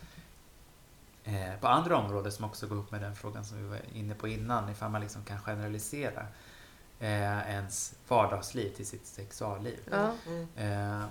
[1.24, 4.14] Eh, på andra områden som också går upp med den frågan som vi var inne
[4.14, 6.26] på innan, ifall man liksom kan generalisera
[7.00, 9.78] eh, ens vardagsliv till sitt sexualliv.
[9.90, 10.12] Ja.
[10.26, 10.48] Mm.
[10.56, 11.04] Eh,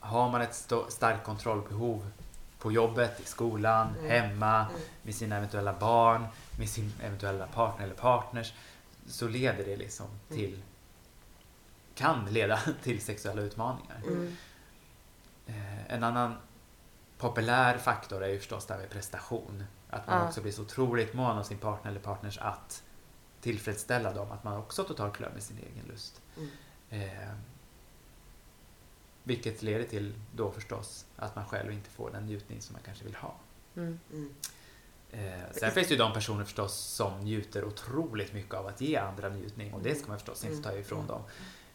[0.00, 0.54] har man ett
[0.88, 2.10] starkt kontrollbehov
[2.58, 4.10] på jobbet, i skolan, Mm.
[4.10, 4.80] hemma, Mm.
[5.02, 6.26] med sina eventuella barn,
[6.58, 8.52] med sin eventuella partner eller partners,
[9.06, 10.38] så leder det liksom Mm.
[10.38, 10.62] till,
[11.94, 13.96] kan leda till sexuella utmaningar.
[14.06, 14.36] Mm.
[15.46, 16.36] Eh, en annan
[17.20, 19.64] populär faktor är ju förstås det här med prestation.
[19.90, 20.28] Att man Ja.
[20.28, 22.82] också blir så otroligt mån om sin partner eller partners att
[23.40, 26.20] tillfredsställa dem, att man också totalt glömmer sin egen lust.
[26.36, 26.50] Mm.
[26.90, 27.28] Eh,
[29.22, 33.04] vilket leder till då förstås att man själv inte får den njutning som man kanske
[33.04, 33.34] vill ha.
[33.76, 34.00] Mm.
[34.12, 34.34] Mm.
[35.10, 38.96] Eh, sen finns det ju de personer förstås som njuter otroligt mycket av att ge
[38.96, 41.08] andra njutning och det ska man förstås inte ta ifrån Mm.
[41.08, 41.22] dem.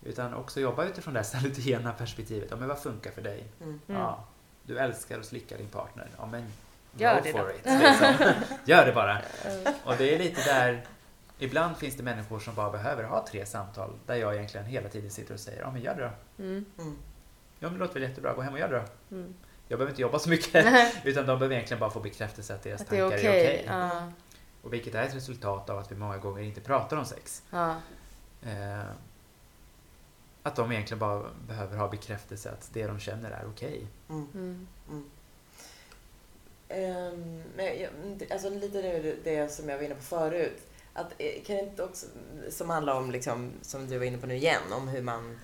[0.03, 2.47] Utan också jobba utifrån det här salutogena perspektivet.
[2.51, 3.47] Ja, men vad funkar för dig?
[3.61, 3.79] Mm.
[3.87, 4.01] Mm.
[4.01, 4.25] Ja,
[4.65, 6.07] du älskar att slicka din partner.
[6.17, 6.43] Ja, men
[6.97, 7.49] Gör go det for då.
[7.49, 7.65] it.
[7.65, 8.33] Liksom.
[8.65, 9.21] Gör det bara.
[9.83, 10.85] Och det är lite där,
[11.39, 15.11] ibland finns det människor som bara behöver ha tre samtal där jag egentligen hela tiden
[15.11, 16.43] sitter och säger, ja men gör det då.
[16.43, 16.65] Mm.
[16.79, 16.97] Mm.
[17.59, 18.75] Ja men det låter väl jättebra, gå hem och gör det
[19.09, 19.15] då.
[19.15, 19.33] Mm.
[19.67, 20.65] Jag behöver inte jobba så mycket,
[21.03, 23.27] utan de behöver egentligen bara få bekräftelse att deras Att det är tankar okej.
[23.39, 23.65] är okej.
[23.67, 24.11] Ja.
[24.61, 27.43] Och vilket är ett resultat av att vi många gånger inte pratar om sex.
[27.51, 27.75] Ja.
[28.45, 28.79] Eh,
[30.45, 33.87] att de egentligen bara behöver ha bekräftelse att det de känner är okej.
[34.09, 34.67] Mm.
[34.89, 35.09] Mm.
[37.55, 37.89] Men jag,
[38.31, 40.61] alltså lite nu det som jag var inne på förut.
[40.93, 42.05] Att, eh, kan det inte också,
[42.49, 45.39] som handlar om, liksom, som du var inne på nu igen, om hur man,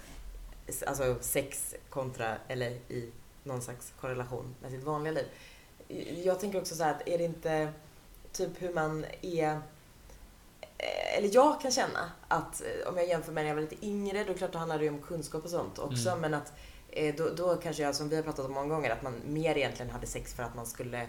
[0.87, 3.11] alltså sex kontra, eller i
[3.43, 5.27] någon slags korrelation med sitt vanliga liv.
[6.23, 7.73] Jag tänker också så här att är det inte
[8.31, 9.61] typ hur man är,
[11.17, 14.23] eller jag kan känna att eh, om jag jämför med när jag var lite yngre,
[14.23, 16.21] då klart då handlar det ju om kunskap och sånt också, Mm.
[16.21, 16.53] men att
[16.89, 19.57] eh, då, då kanske jag, som vi har pratat om många gånger, att man mer
[19.57, 21.07] egentligen hade sex för att man skulle,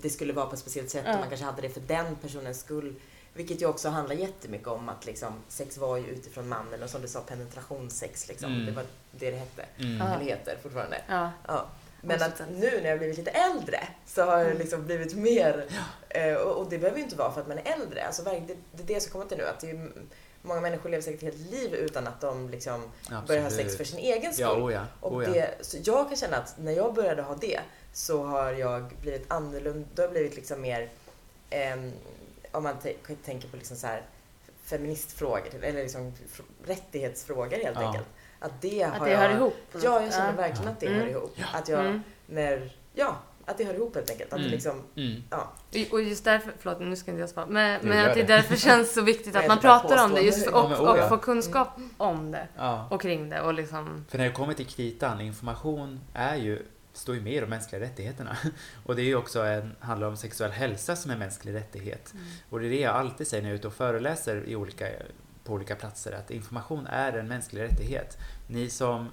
[0.00, 1.12] det skulle vara på ett speciellt sätt Ja.
[1.14, 2.94] och man kanske hade det för den personens skull.
[3.34, 7.02] Vilket ju också handlar jättemycket om att liksom, sex var ju utifrån mannen och som
[7.02, 8.52] du sa penetrationssex liksom.
[8.52, 8.66] Mm.
[8.66, 9.66] Det var det det hette.
[9.76, 9.84] Ja.
[10.14, 11.02] Eller heter fortfarande.
[11.08, 11.30] Ja.
[11.46, 11.66] Ja.
[12.04, 14.58] Men Och att nu när jag blivit lite äldre så har det Mm.
[14.58, 15.66] liksom blivit mer,
[16.08, 18.06] eh, och, och det behöver ju inte vara för att man är äldre.
[18.06, 18.30] Alltså, det,
[18.72, 19.90] det är det jag ska komma till nu, att det är,
[20.42, 22.90] många människor lever säkert ett helt liv utan att de liksom
[23.26, 24.42] börjar ha sex för sin egen skull.
[24.46, 24.86] Ja, oh ja.
[25.00, 25.32] Och Oh ja.
[25.32, 27.60] det, så jag kan känna att när jag började ha det
[27.92, 30.88] så har jag blivit annorlunda, då har jag blivit liksom mer,
[31.50, 31.92] ehm,
[32.52, 32.76] om man
[33.24, 34.02] tänker på liksom så här
[34.64, 37.86] feministfrågor, eller liksom fr- rättighetsfrågor helt Ja.
[37.86, 38.06] enkelt.
[38.42, 39.56] Att det Att har det jag, hör ihop.
[39.82, 40.32] Ja, jag känner Ja.
[40.36, 41.00] verkligen att det Mm.
[41.00, 41.36] hör ihop.
[41.52, 42.02] Att jag, Mm.
[42.26, 43.16] när, ja,
[43.46, 44.32] att det hör ihop helt enkelt.
[44.32, 44.52] Att det Mm.
[44.52, 45.22] liksom, Mm.
[45.30, 45.52] ja.
[45.92, 48.26] Och just därför, förlåt nu ska inte jag svara, men, Jo, men att det det.
[48.26, 51.08] därför känns så viktigt att man pratar om det just för, och, Ja, oh, och
[51.08, 52.86] får kunskap om det Ja.
[52.90, 54.04] och kring det och liksom...
[54.08, 56.62] För när det kommer till kritan, information är ju,
[56.92, 58.36] står ju med i de mänskliga rättigheterna.
[58.86, 62.14] Och det är ju också en, handlar om sexuell hälsa som en mänsklig rättighet.
[62.50, 64.86] Och det är det jag alltid säger när jag är ute och föreläser i olika,
[65.44, 68.18] på olika platser, att information är en mänsklig rättighet.
[68.46, 69.10] Ni som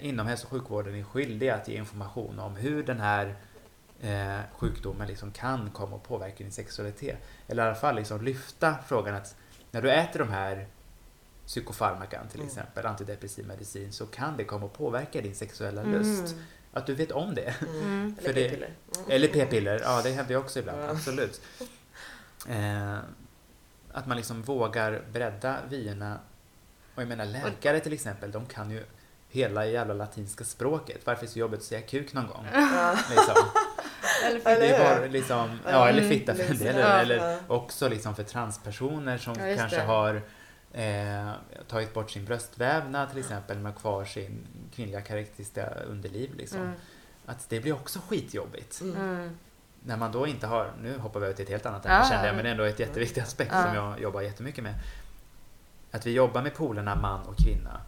[0.00, 3.34] inom hälso och sjukvården är skyldiga att ge information om hur den här
[4.00, 7.18] eh, sjukdomen liksom kan komma att påverka din sexualitet.
[7.48, 9.36] Eller i alla fall liksom lyfta frågan att
[9.70, 10.66] när du äter de här
[11.46, 12.48] psykofarmakan till Mm.
[12.48, 15.92] exempel, antidepressiv medicin, så kan det komma att påverka din sexuella Mm.
[15.92, 16.34] lust.
[16.72, 17.54] Att du vet om det.
[17.60, 17.82] Mm.
[17.82, 18.14] Mm.
[18.24, 18.70] Eller p-piller.
[19.08, 21.40] Eller p-piller, ja det händer ju också ibland, absolut.
[22.48, 22.96] Eh,
[23.92, 26.18] att man liksom vågar bredda vyerna.
[26.94, 28.84] Och jag menar läkare till exempel, de kan ju
[29.28, 31.00] hela jävla latinska språket.
[31.04, 32.46] Varför är det så jobbigt att säga kuk någon gång?
[32.54, 32.98] Ja.
[33.10, 33.34] Liksom.
[34.26, 36.78] Eller Eller Det är bara liksom, ja eller Mm, fitta för en del.
[36.78, 39.82] ja, Eller också liksom för transpersoner som Ja, kanske det.
[39.82, 40.22] har
[40.72, 41.30] eh,
[41.68, 46.34] tagit bort sin bröstvävnad till exempel men har kvar sin kvinnliga karaktäristiska underliv.
[46.34, 46.60] Liksom.
[46.60, 46.72] Mm.
[47.26, 48.80] Att det blir också skitjobbigt.
[48.80, 48.96] Mm.
[48.96, 49.36] Mm.
[49.84, 52.04] När man då inte har, nu hoppar vi över till ett helt annat ämne ja,
[52.10, 52.36] kände jag, ja.
[52.36, 53.62] men ändå ett jätteviktig aspekt Ja.
[53.64, 54.74] som jag jobbar jättemycket med.
[55.92, 57.80] Att vi jobbar med polerna man och kvinna.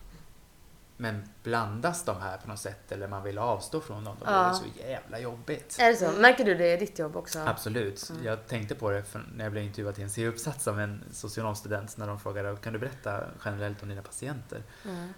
[0.96, 4.34] Men blandas de här på något sätt eller man vill avstå från dem, då blir
[4.34, 4.48] Ja.
[4.48, 5.76] det så jävla jobbigt.
[5.80, 6.12] Är det så?
[6.12, 7.38] Märker du det i ditt jobb också?
[7.38, 8.11] Absolut.
[8.11, 8.24] Mm.
[8.24, 9.05] Jag tänkte på det
[9.36, 12.78] när jag blev intervjuad till en C-uppsats av en socionomstudent när de frågade kan du
[12.78, 14.62] berätta generellt om dina patienter?
[14.84, 15.09] Mm.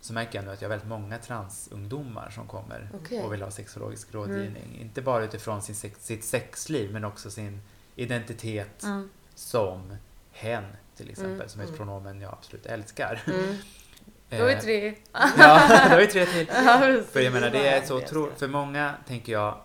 [0.00, 3.22] Så märker jag nu att jag har väldigt många transungdomar som kommer Okej.
[3.22, 4.20] och vill ha sexologisk Mm.
[4.26, 4.78] rådgivning.
[4.80, 7.60] Inte bara utifrån sin sex, sitt sexliv men också sin
[7.96, 9.10] identitet Mm.
[9.34, 9.96] som
[10.32, 10.64] hen
[10.96, 11.48] till exempel, Mm.
[11.48, 11.78] som är ett Mm.
[11.78, 13.22] pronomen jag absolut älskar.
[13.26, 13.56] Mm.
[14.30, 14.94] Då är Eh, tre.
[15.12, 16.46] Ja, då är tre till.
[16.66, 17.00] Ja.
[17.12, 18.30] För jag menar, det är så otro...
[18.36, 19.58] För många, tänker jag,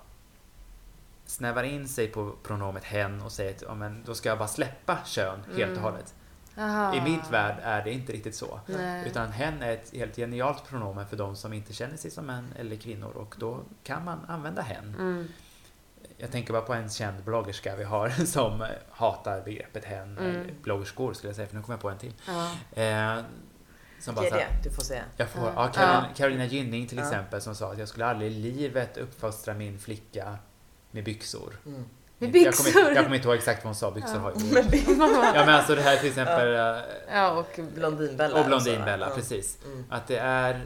[1.26, 4.48] snävar in sig på pronomet hen och säger att ja, men, då ska jag bara
[4.48, 5.78] släppa kön helt Mm.
[5.78, 6.14] och hållet.
[6.56, 6.96] Jaha.
[6.96, 8.60] I mitt värld är det inte riktigt så.
[8.66, 9.08] Nej.
[9.08, 12.54] Utan hen är ett helt genialt pronomen för de som inte känner sig som män
[12.60, 14.96] eller kvinnor och då kan man använda hen.
[15.00, 15.28] Mm.
[16.22, 20.26] Jag tänker bara på en känd bloggerska vi har som hatar begreppet hen, Mm.
[20.36, 22.14] eller bloggerskor skulle jag säga för nu kommer jag på en till.
[22.28, 22.52] Ja.
[22.84, 23.24] Eh,
[24.00, 25.04] som bara så här, det, du får säga.
[25.18, 25.52] jag får, Ja.
[25.56, 26.16] ja, Carolina, Ja.
[26.18, 27.04] Carolina Gynning till Ja.
[27.04, 30.38] exempel som sa att jag skulle aldrig i livet uppfostra min flicka
[30.92, 31.54] med byxor.
[31.66, 31.86] Mm.
[32.18, 32.92] Med Jag kommer, byxor?
[32.96, 34.20] jag kommer inte ihåg exakt vad hon sa, byxor Ja.
[34.22, 34.50] har ju
[35.36, 38.40] Ja men alltså det här till exempel, eh, Ja, och Blondinbella.
[38.40, 39.16] och Blondinbella, Ja.
[39.16, 39.58] precis.
[39.66, 39.86] Mm.
[39.90, 40.62] Att det är,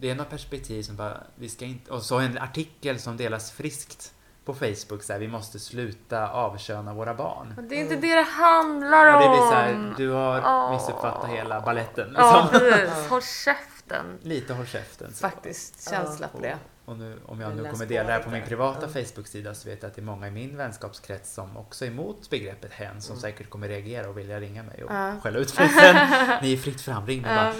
[0.00, 3.52] det är något perspektiv som bara, vi ska inte, och så en artikel som delas
[3.52, 4.14] friskt
[4.44, 7.54] på Facebook så här, vi måste sluta avköna våra barn.
[7.56, 9.22] och det är inte det det handlar Och om.
[9.22, 10.72] det blir så här, du har Åh.
[10.72, 12.14] missuppfattat hela balletten.
[12.16, 12.60] Ja, Liksom.
[12.60, 13.06] precis.
[13.10, 14.18] Håll käften.
[14.22, 15.12] Lite håll käften.
[15.12, 15.20] Så.
[15.28, 16.56] Faktiskt, känsla på det.
[16.84, 19.04] Och nu, om jag nu kommer dela det här på min privata Ja.
[19.04, 22.30] Facebook-sida så vet jag att det är många i min vänskapskrets som också är emot
[22.30, 23.20] begreppet hen som Mm.
[23.20, 25.14] säkert kommer reagera och vilja ringa mig och Ja.
[25.22, 25.96] skälla ut mig sen.
[26.42, 27.52] Ni är fritt fram, ring mig Ja,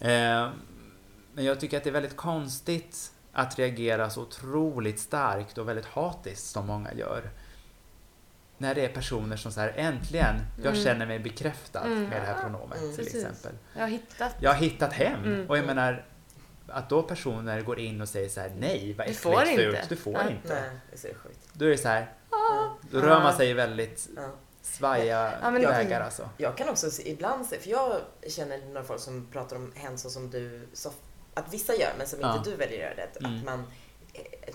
[0.00, 0.10] bara.
[0.12, 0.48] Eh,
[1.34, 5.86] men jag tycker att det är väldigt konstigt att reagera så otroligt starkt och väldigt
[5.86, 7.30] hatiskt som många gör.
[8.58, 10.84] När det är personer som säger äntligen, jag Mm.
[10.84, 12.04] känner mig bekräftad Mm.
[12.04, 12.96] med det här pronomet Mm.
[12.96, 13.24] till Precis.
[13.24, 13.52] exempel.
[13.74, 14.34] Jag har hittat.
[14.40, 15.24] Jag har hittat hem.
[15.24, 15.50] Mm.
[15.50, 16.06] Och jag menar,
[16.68, 19.62] att då personer går in och säger så här: nej vad Du äckligt får inte.
[19.62, 20.30] fult, du får Ja.
[20.30, 20.54] inte.
[20.54, 20.70] Nej,
[21.02, 21.16] det är.
[21.52, 22.76] Då är det så här, Ja.
[22.90, 24.30] då rör man sig i väldigt Ja.
[24.62, 26.28] svaja Ja, vägar alltså.
[26.36, 29.98] Jag kan också se- ibland se, för jag känner några folk som pratar om hen
[29.98, 30.90] så som du, så,
[31.40, 32.36] att vissa gör men som Ja.
[32.36, 33.02] inte du väljer att göra det.
[33.02, 33.38] Att, Mm.
[33.38, 33.64] att man,
[34.12, 34.54] eh,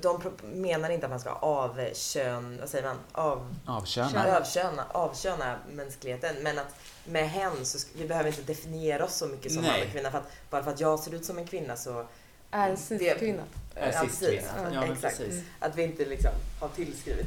[0.00, 4.10] de, menar inte att man ska avkön, vad säger man, av, Avköna.
[4.10, 4.34] Kön.
[4.36, 6.36] avköna, avköna mänskligheten.
[6.42, 6.74] Men att
[7.04, 10.10] med hen så vi behöver inte definiera oss så mycket som man och kvinna.
[10.10, 12.06] För att, bara för att jag ser ut som en kvinna så...
[12.50, 13.42] Är en Det- cis-kvinna.
[13.74, 14.44] Är Ja, precis.
[14.72, 15.18] Ja, Exakt.
[15.18, 15.42] precis.
[15.60, 16.30] Att vi inte liksom
[16.60, 17.26] har tillskrivit,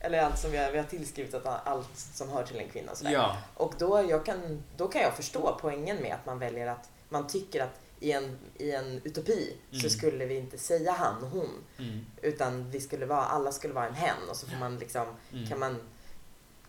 [0.00, 2.92] eller allt som vi har, vi har tillskrivit att allt som hör till en kvinna
[2.92, 3.12] och sådär.
[3.12, 6.88] Ja, Och då, jag kan, då kan jag förstå poängen med att man väljer att
[7.08, 9.90] man tycker att i en, i en utopi så Mm.
[9.90, 11.48] skulle vi inte säga han och hon.
[11.78, 15.06] mm, Utan vi skulle vara, alla skulle vara en hen och så får man liksom,
[15.32, 15.46] mm.
[15.46, 15.76] kan man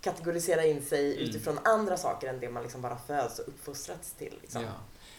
[0.01, 1.29] kategorisera in sig Mm.
[1.29, 4.37] utifrån andra saker än det man liksom bara föds och uppfostrats till.
[4.41, 4.61] Liksom.
[4.61, 4.69] Ja.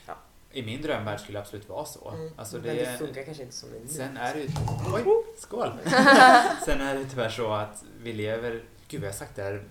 [0.07, 0.15] Ja.
[0.53, 2.11] I min drömvärld skulle det absolut vara så.
[2.11, 2.33] Mm.
[2.37, 3.89] Alltså Men det, det funkar kanske inte som det nu.
[3.89, 4.49] sen är det ju...
[4.95, 5.05] Oj,
[5.39, 5.73] skål!
[6.65, 8.65] sen är det tyvärr så att vi lever...
[8.91, 9.65] Gud, jag har sagt det här,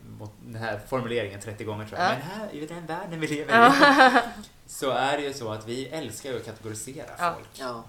[0.46, 2.10] den här formuleringen 30 gånger tror jag.
[2.10, 2.14] Ja.
[2.14, 3.74] Men här, i den världen vi lever i,
[4.68, 7.34] så är det ju så att vi älskar ju att kategorisera Ja.
[7.34, 7.48] folk.
[7.54, 7.84] Ja.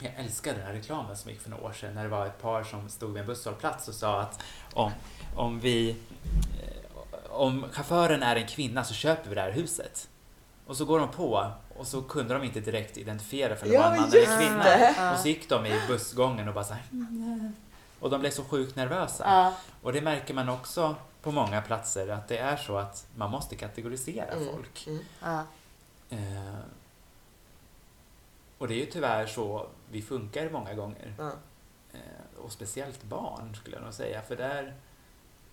[0.00, 2.42] Jag älskar den här reklamen som gick för några år sedan när det var ett
[2.42, 4.42] par som stod vid en busshållplats och sa att
[4.74, 4.90] om,
[5.36, 10.08] om vi eh, om chauffören är en kvinna så köper vi det här huset.
[10.66, 13.80] Och så går de på och så kunde de inte direkt identifiera för det Ja,
[13.82, 14.64] var en man eller kvinna.
[14.64, 15.12] det.
[15.14, 16.82] Och så gick de i bussgången och bara så här.
[18.00, 19.24] Och de blev så sjukt nervösa.
[19.26, 19.54] Ja.
[19.82, 23.56] Och det märker man också på många platser att det är så att man måste
[23.56, 24.48] kategorisera Mm.
[24.52, 24.84] folk.
[24.86, 25.04] Mm.
[25.22, 25.42] Ja.
[26.10, 26.58] Eh,
[28.58, 31.14] och det är ju tyvärr så vi funkar många gånger.
[31.18, 31.32] Ja.
[31.92, 34.22] Eh, och speciellt barn skulle jag nog säga.
[34.22, 34.74] För där,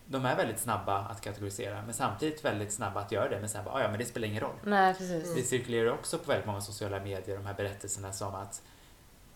[0.05, 3.39] de är väldigt snabba att kategorisera men samtidigt väldigt snabba att göra det.
[3.39, 4.55] Men sen bara, "Ah, ja men det spelar ingen roll.
[4.63, 5.23] Nej, precis.
[5.23, 5.35] Mm.
[5.35, 8.61] Det cirkulerar också på väldigt många sociala medier de här berättelserna som att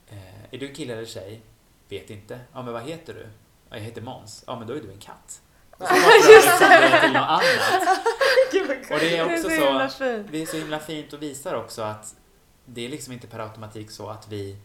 [0.08, 1.42] eh, är du kille eller tjej?
[1.90, 2.40] Vet inte.
[2.54, 3.28] Ja men vad heter du?
[3.70, 4.44] Ja, jag heter Måns.
[4.48, 5.42] Ja men då är du en katt.
[5.80, 7.42] Och så liksom det till något annat.
[8.52, 11.14] Gud, vad Och det är också det är så så, det är så himla fint
[11.14, 12.16] och visar också att
[12.66, 14.58] det är liksom inte per automatik så att vi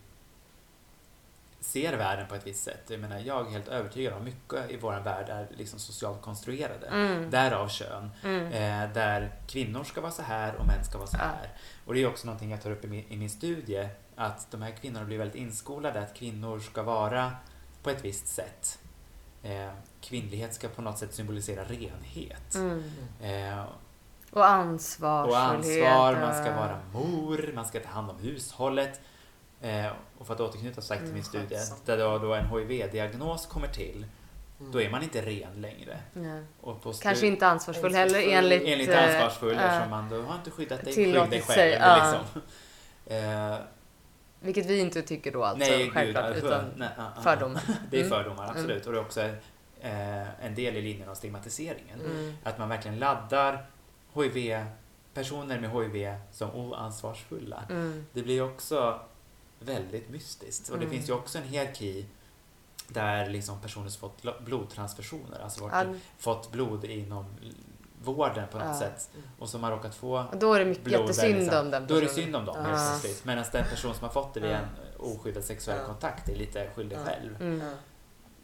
[1.61, 2.83] ser världen på ett visst sätt.
[2.87, 6.87] Jag menar, jag är helt övertygad om mycket i vår värld är liksom socialt konstruerade.
[6.87, 7.31] Mm.
[7.31, 8.11] Därav kön.
[8.25, 8.47] Mm.
[8.47, 11.25] Eh, där kvinnor ska vara så här och män ska vara så Ja.
[11.25, 11.49] här.
[11.85, 13.89] Och det är också någonting jag tar upp i min, i min studie.
[14.17, 17.33] Att de här kvinnorna blir väldigt inskolade att kvinnor ska vara
[17.83, 18.79] på ett visst sätt.
[19.45, 19.69] Eh,
[20.01, 22.55] kvinnlighet ska på något sätt symbolisera renhet.
[22.55, 22.83] Mm.
[23.23, 23.65] Eh,
[24.31, 25.29] Och ansvar.
[25.29, 29.01] och ansvar, man ska vara mor, man ska ta hand om hushållet.
[29.61, 29.87] Eh,
[30.19, 31.79] och för att återknyta sagt till Mm, min studie, skötsam.
[31.85, 34.07] där då, då en HIV-diagnos kommer till,
[34.61, 34.73] Mm.
[34.73, 35.99] då är man inte ren längre.
[37.03, 38.33] Kanske inte ansvarsfull heller Ansvarsfull.
[38.33, 38.63] enligt...
[38.67, 39.63] Enligt eh, ansvarsfull ja.
[39.63, 41.55] eftersom man då har inte skyddat dig, skydd Tillåtit dig själv.
[41.55, 41.71] sig.
[41.71, 42.41] Liksom.
[44.45, 47.63] Vilket vi inte tycker då alltså, nej, gud, självklart, alltså, utan nej, ah, ah, fördomar.
[47.91, 48.11] Det är Mm.
[48.19, 48.87] fördomar, absolut.
[48.87, 49.21] Och det är också
[49.81, 52.01] eh, en del i linjen av stigmatiseringen.
[52.01, 52.35] Mm.
[52.45, 53.67] Att man verkligen laddar
[54.15, 54.65] HIV,
[55.15, 57.63] personer med HIV som oansvarsfulla.
[57.71, 58.07] Mm.
[58.13, 59.01] Det blir också
[59.61, 60.69] väldigt mystiskt.
[60.69, 60.97] Och det Mm.
[60.97, 62.07] finns ju också en hierarki
[62.89, 65.71] där liksom personer som fått lo- blodtransfusioner, alltså
[66.19, 67.25] fått blod inom
[68.05, 68.79] vården på något Ja.
[68.79, 71.87] sätt och som har råkat få och då är det mycket blod jättesynd om den
[71.87, 72.25] Då är det personen.
[72.25, 72.63] synd om dem Ja.
[72.63, 73.25] helt plötsligt.
[73.25, 74.67] Medan den person som har fått det via en
[74.99, 75.87] oskyddad sexuell Ja.
[75.87, 77.05] kontakt är lite skyldig Ja.
[77.05, 77.37] själv.
[77.41, 77.61] Mm.
[77.67, 77.73] Ja.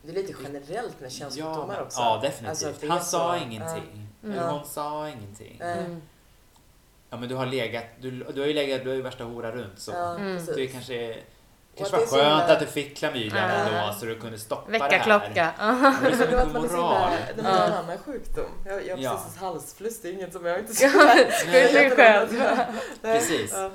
[0.03, 2.01] Det är lite generellt med könssjukdomar ja, också.
[2.01, 2.49] Ja, definitivt.
[2.49, 4.09] Alltså, det är Han sa så- ingenting.
[4.23, 4.39] Mm.
[4.39, 5.61] Eller hon sa ingenting.
[5.61, 6.03] Mm.
[7.11, 9.53] Ja men du har legat, du, du har ju legat, du är ju värsta hora
[9.53, 9.91] runt så.
[9.93, 10.37] Ja, Mm.
[10.37, 10.57] precis.
[10.57, 11.17] Det kanske,
[11.81, 13.55] kanske var det är skönt himla- att du fick klamydian Ja.
[13.55, 14.91] ändå så du kunde stoppa det här.
[14.91, 15.53] Väckarklocka.
[16.03, 17.11] Det är så det var är så moral.
[17.37, 18.45] man har en annan sjukdom.
[18.67, 19.21] Jag, jag har Ja.
[19.25, 22.29] precis halsfluss, det är inget som jag inte Skyll dig själv.
[22.33, 22.67] Nej.
[23.03, 23.53] Precis.
[23.55, 23.71] Ja.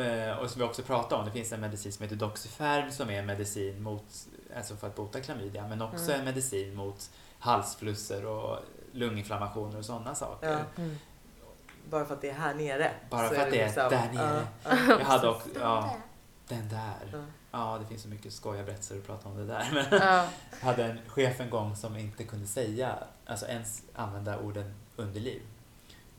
[0.00, 3.10] Eh, och som vi också pratade om, det finns en medicin som heter Doxyferm som
[3.10, 4.04] är en medicin mot,
[4.56, 6.18] alltså för att bota klamydia, men också Mm.
[6.18, 8.58] en medicin mot halsflusser och
[8.92, 10.48] lunginflammationer och sådana saker.
[10.50, 10.58] Ja.
[10.82, 10.98] Mm.
[11.90, 12.90] Bara för att det är här nere.
[13.10, 14.42] Bara för att det är liksom- där nere.
[14.64, 14.94] Ja, ja.
[14.98, 15.96] Jag hade också, ja,
[16.50, 17.08] den där.
[17.12, 17.18] Ja.
[17.52, 19.68] Ja, det finns så mycket skojiga berättelser att prata om det där.
[19.90, 20.24] Men Ja.
[20.60, 22.94] jag hade en chef en gång som inte kunde säga,
[23.26, 25.40] alltså ens använda orden underliv.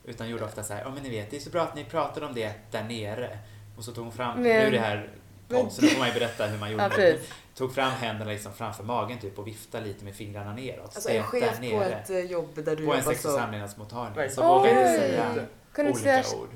[0.04, 1.84] Utan gjorde ofta så här, ja men ni vet, det är så bra att ni
[1.84, 3.38] pratar om det där nere.
[3.76, 5.10] Och så tog hon fram, Men- nu är det här
[5.48, 7.18] podd, så nu får man ju berätta hur man gjorde Ja, det.
[7.54, 10.84] Tog fram händerna liksom framför magen typ och viftade lite med fingrarna neråt.
[10.94, 13.30] Alltså en chef där på ett eh, jobb där du På en jobbar sex och
[13.30, 13.36] så...
[13.36, 14.30] samlevnadsmottagning.
[14.30, 16.48] Så vågade inte säga Kunde inte olika säga ord.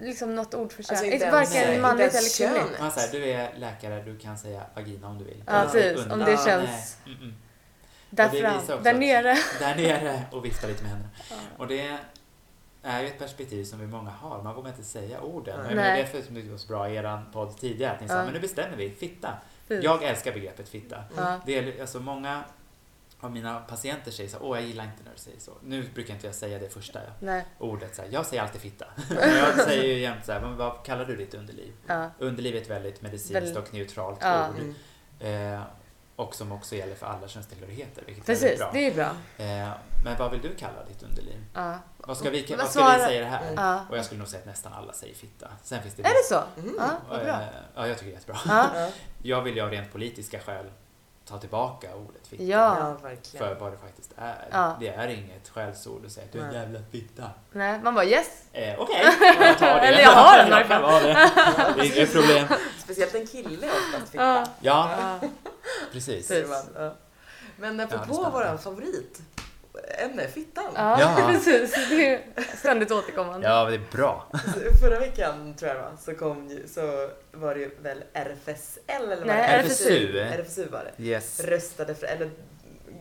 [0.00, 0.90] liksom något ord för kön.
[0.90, 2.80] Alltså, Inte inte varken inte manligt eller kvinnligt.
[2.80, 5.44] Man säger, du är läkare, du kan säga vagina om du vill.
[5.46, 6.06] Ja, Ja, precis.
[6.06, 7.34] Om det Ja, känns Nej, mm, mm.
[8.10, 8.56] där fram.
[8.56, 9.36] också Där att- nere.
[9.58, 11.10] Där nere och vifta lite med händerna.
[11.58, 11.98] Och det
[12.82, 14.42] är ju ett perspektiv som vi många har.
[14.42, 15.56] Man vågar inte säga orden.
[15.58, 15.66] Nej.
[15.66, 16.02] Men det är Nej.
[16.02, 17.92] därför som det var så bra i er podd tidigare.
[17.94, 18.24] Att ni sa, Ja.
[18.24, 18.90] men nu bestämmer vi.
[18.90, 19.34] Fitta.
[19.68, 19.84] Precis.
[19.84, 21.04] Jag älskar begreppet fitta.
[21.16, 21.40] Ja.
[21.46, 22.42] Det är, alltså många
[23.24, 25.52] av mina patienter säger så åh jag gillar inte när du säger så.
[25.62, 27.44] Nu brukar inte jag säga det första Nej.
[27.58, 27.96] ordet.
[27.96, 28.86] Så jag säger alltid fitta.
[29.10, 31.72] Jag säger ju jämt så här, men vad kallar du ditt underliv?
[31.86, 32.10] Ja.
[32.18, 34.48] Underliv är ett väldigt medicinskt och neutralt Ja.
[34.48, 34.54] ord.
[35.20, 35.54] Mm.
[35.54, 35.62] Eh,
[36.16, 38.70] och som också gäller för alla könstillhörigheter, vilket är Precis, väldigt bra.
[38.72, 39.64] det är bra.
[39.66, 39.72] Eh,
[40.04, 41.44] men vad vill du kalla ditt underliv?
[41.54, 41.78] Ja.
[41.98, 43.52] Vad ska vi, Vad ska vi säga det här?
[43.52, 43.88] Mm.
[43.90, 45.48] Och jag skulle nog säga att nästan alla säger fitta.
[45.62, 46.42] Sen finns det Är det så?
[46.60, 46.74] Mm.
[46.78, 47.32] Ja, vad bra.
[47.34, 48.38] Eh, Ja, jag tycker det är jättebra.
[48.74, 48.88] Ja.
[49.22, 50.66] Jag vill ju av rent politiska skäl
[51.28, 52.42] ta tillbaka ordet fitta.
[52.42, 52.76] Ja.
[52.78, 53.46] ja, verkligen.
[53.46, 54.48] För vad det faktiskt är.
[54.50, 54.76] Ja.
[54.80, 57.30] Det är inget skällsord att säga du är en jävla fitta.
[57.52, 58.28] Nej, man bara yes.
[58.52, 59.04] Eh, Okej,
[59.40, 59.80] jag tar det.
[59.86, 61.02] Eller jag har den i alla Jag kan fall.
[61.02, 61.30] det.
[61.76, 62.46] Det är inget problem.
[62.78, 64.24] Speciellt en kille är oftast fitta.
[64.24, 64.46] Ja.
[64.60, 65.28] Ja, Ja.
[65.92, 66.30] precis.
[66.74, 66.94] Ja.
[67.56, 68.30] Men Ja, apropå stämmer.
[68.30, 69.20] våran favorit
[69.98, 70.64] ämne, fittan.
[70.74, 71.28] Ja, Ja.
[71.32, 71.88] precis.
[71.90, 72.20] Det är
[72.56, 73.48] ständigt återkommande.
[73.48, 74.30] Ja, det är bra.
[74.32, 78.04] Så Förra veckan tror jag det var, så, kom, ju- så var det ju väl
[78.12, 79.68] RFSL eller vad Nej, det?
[79.68, 80.18] RFSU.
[80.18, 81.02] RFSU var det.
[81.02, 81.40] Yes.
[81.40, 82.30] Röstade för, eller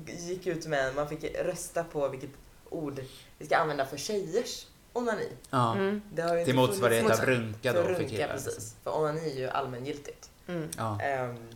[0.07, 2.30] gick ut med, man fick rösta på vilket
[2.69, 2.99] ord
[3.38, 5.30] vi ska använda för tjejers onani.
[5.49, 5.74] Ja.
[5.76, 6.01] Mm.
[6.13, 8.28] Det har ju inte motsvarighet av runka då för runka, killar.
[8.28, 8.76] precis.
[8.84, 10.30] För onani är ju allmängiltigt.
[10.47, 10.69] Mm.
[10.78, 11.01] Ja.
[11.01, 11.47] Ehm,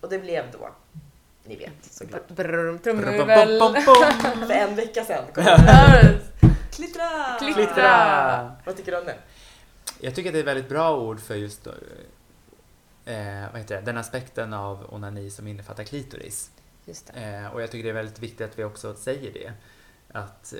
[0.00, 0.70] och det blev då,
[1.50, 2.28] ni vet såklart.
[2.82, 3.60] Trumvirvel.
[4.46, 5.44] För en vecka sedan kom.
[6.70, 7.38] Klittra!
[7.38, 8.56] Klittra!
[8.64, 9.16] Vad tycker du om det?
[10.00, 11.72] Jag tycker att det är ett väldigt bra ord för just eh,
[13.52, 13.80] vad heter det?
[13.80, 16.50] den aspekten av onani som innefattar klitoris.
[16.84, 17.20] Just det.
[17.20, 19.52] Eh, och jag tycker det är väldigt viktigt att vi också säger det.
[20.12, 20.54] Att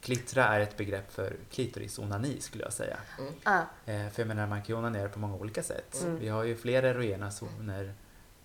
[0.00, 2.96] klittra är ett begrepp för klitorisonani skulle jag säga.
[3.44, 6.02] Ah, Eh, för jag menar man kan ju onanera på många olika sätt.
[6.02, 6.18] Mm.
[6.18, 7.94] Vi har ju fler erogena zoner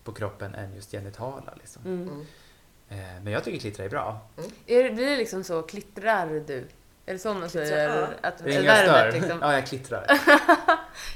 [0.04, 1.54] på kroppen än just genitala.
[1.56, 1.82] Liksom.
[1.86, 2.02] mm.
[2.08, 2.26] Mm.
[2.88, 4.20] Eh, men jag tycker klittra är bra.
[4.66, 6.68] Är det, blir det liksom så, klittrar du?
[7.06, 7.98] Är det så man säger?
[8.00, 8.06] Ja.
[8.22, 9.12] Att Ringar stör.
[9.12, 9.38] liksom?
[9.42, 10.06] Ja, jag klittrar.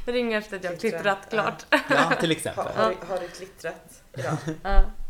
[0.07, 1.67] Jag ringer efter att jag har klittrat klart.
[1.71, 1.79] Ja,
[2.21, 2.65] till Har, exempel.
[2.77, 4.37] har, du- har du klittrat Ja,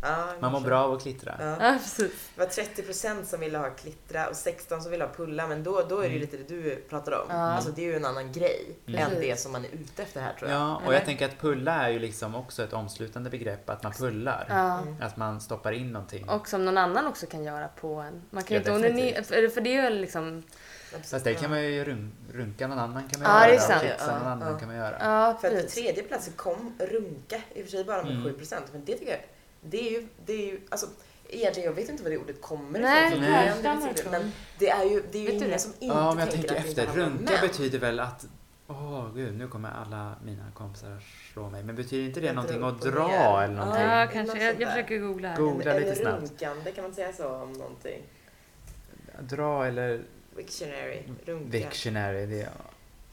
[0.02, 1.34] Ja, Man mår bra av att klittra.
[1.40, 1.56] Ja.
[1.66, 2.30] ja precis.
[2.34, 5.82] Det var 30% som ville ha klittra och 16 som ville ha pulla, men då,
[5.88, 6.20] då är det ju Mm.
[6.20, 7.26] lite det du pratade om.
[7.28, 7.36] Ja.
[7.36, 9.00] Alltså det är ju en annan grej Mm.
[9.00, 10.60] än det som man är ute efter här tror jag.
[10.60, 10.92] Ja, och Eller?
[10.92, 14.46] jag tänker att pulla är ju liksom också ett omslutande begrepp, att man pullar.
[14.48, 14.78] Ja.
[14.78, 14.96] Mm.
[15.02, 16.28] Att man stoppar in någonting.
[16.28, 18.22] Och som någon annan också kan göra på en.
[18.30, 20.42] Man kan Ja, inte onanera, för det är ju liksom,
[21.04, 23.48] Fast det kan man ju run, runka någon annan kan man Ja, göra.
[23.48, 24.08] det är och sant.
[24.08, 24.58] Någon Ja, annan ja.
[24.58, 24.96] kan man göra.
[25.00, 28.34] ja För att tredje plats så kom runka, i och för sig bara med Mm.
[28.34, 29.20] 7%, men det tycker jag,
[29.60, 30.86] det är ju, det är ju, alltså
[31.28, 33.20] egentligen, jag vet inte var det ordet kommer Nej, ifrån.
[33.20, 33.52] Nej.
[33.62, 34.12] det jag ifrån.
[34.12, 36.54] Men det är ju, det är ju Vet ingen som inte Ja, men jag tänker
[36.54, 36.86] efter.
[36.86, 38.26] Runka betyder väl att
[38.68, 40.98] Åh gud, nu kommer alla mina kompisar
[41.32, 41.62] slå mig.
[41.62, 43.42] Men betyder inte det Att någonting att dra ner.
[43.42, 43.82] eller någonting?
[43.84, 44.06] Ja.
[44.12, 44.44] Kanske.
[44.44, 45.36] Jag, jag försöker googla här.
[45.36, 46.20] Go- En- Googla lite eller snabbt.
[46.22, 48.02] runkande, kan man säga så om någonting?
[49.20, 50.02] Dra eller
[50.36, 51.50] Wiktionary, runka.
[51.50, 52.26] Wiktionary.
[52.26, 52.50] Det är...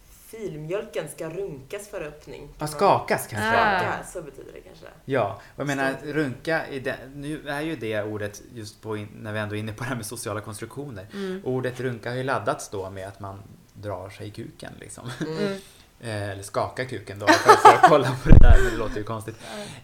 [0.10, 2.50] Filmjölken ska runkas för öppning.
[2.60, 3.50] Ja, skakas kanske.
[3.50, 3.80] Ah.
[3.80, 4.86] Skaka, så betyder det kanske.
[5.06, 9.34] Ja, och jag menar runka, i det, nu är ju det ordet just på, när
[9.34, 11.08] vi ändå är inne på det här med sociala konstruktioner.
[11.14, 11.42] Mm.
[11.46, 13.40] Ordet runka har ju laddats då med att man
[13.74, 15.10] drar sig i kuken liksom.
[15.22, 15.38] Mm.
[15.38, 15.60] Mm.
[16.04, 19.36] Eh, eller skaka kuken då för, att kolla på det där, det låter ju konstigt.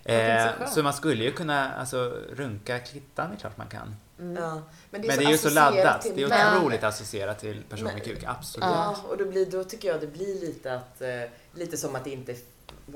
[0.03, 0.69] Eh, så skönt.
[0.69, 3.95] så man skulle ju kunna, alltså runka klittan är klart man kan.
[4.19, 4.43] Mm.
[4.43, 4.49] Ja.
[4.51, 8.03] Men Men det är ju så associerat laddat, det är otroligt associerat till person med
[8.03, 8.65] kuk, absolut.
[8.69, 11.09] Ja, och då, blir, då tycker jag det blir lite att eh,
[11.53, 12.35] lite som att det inte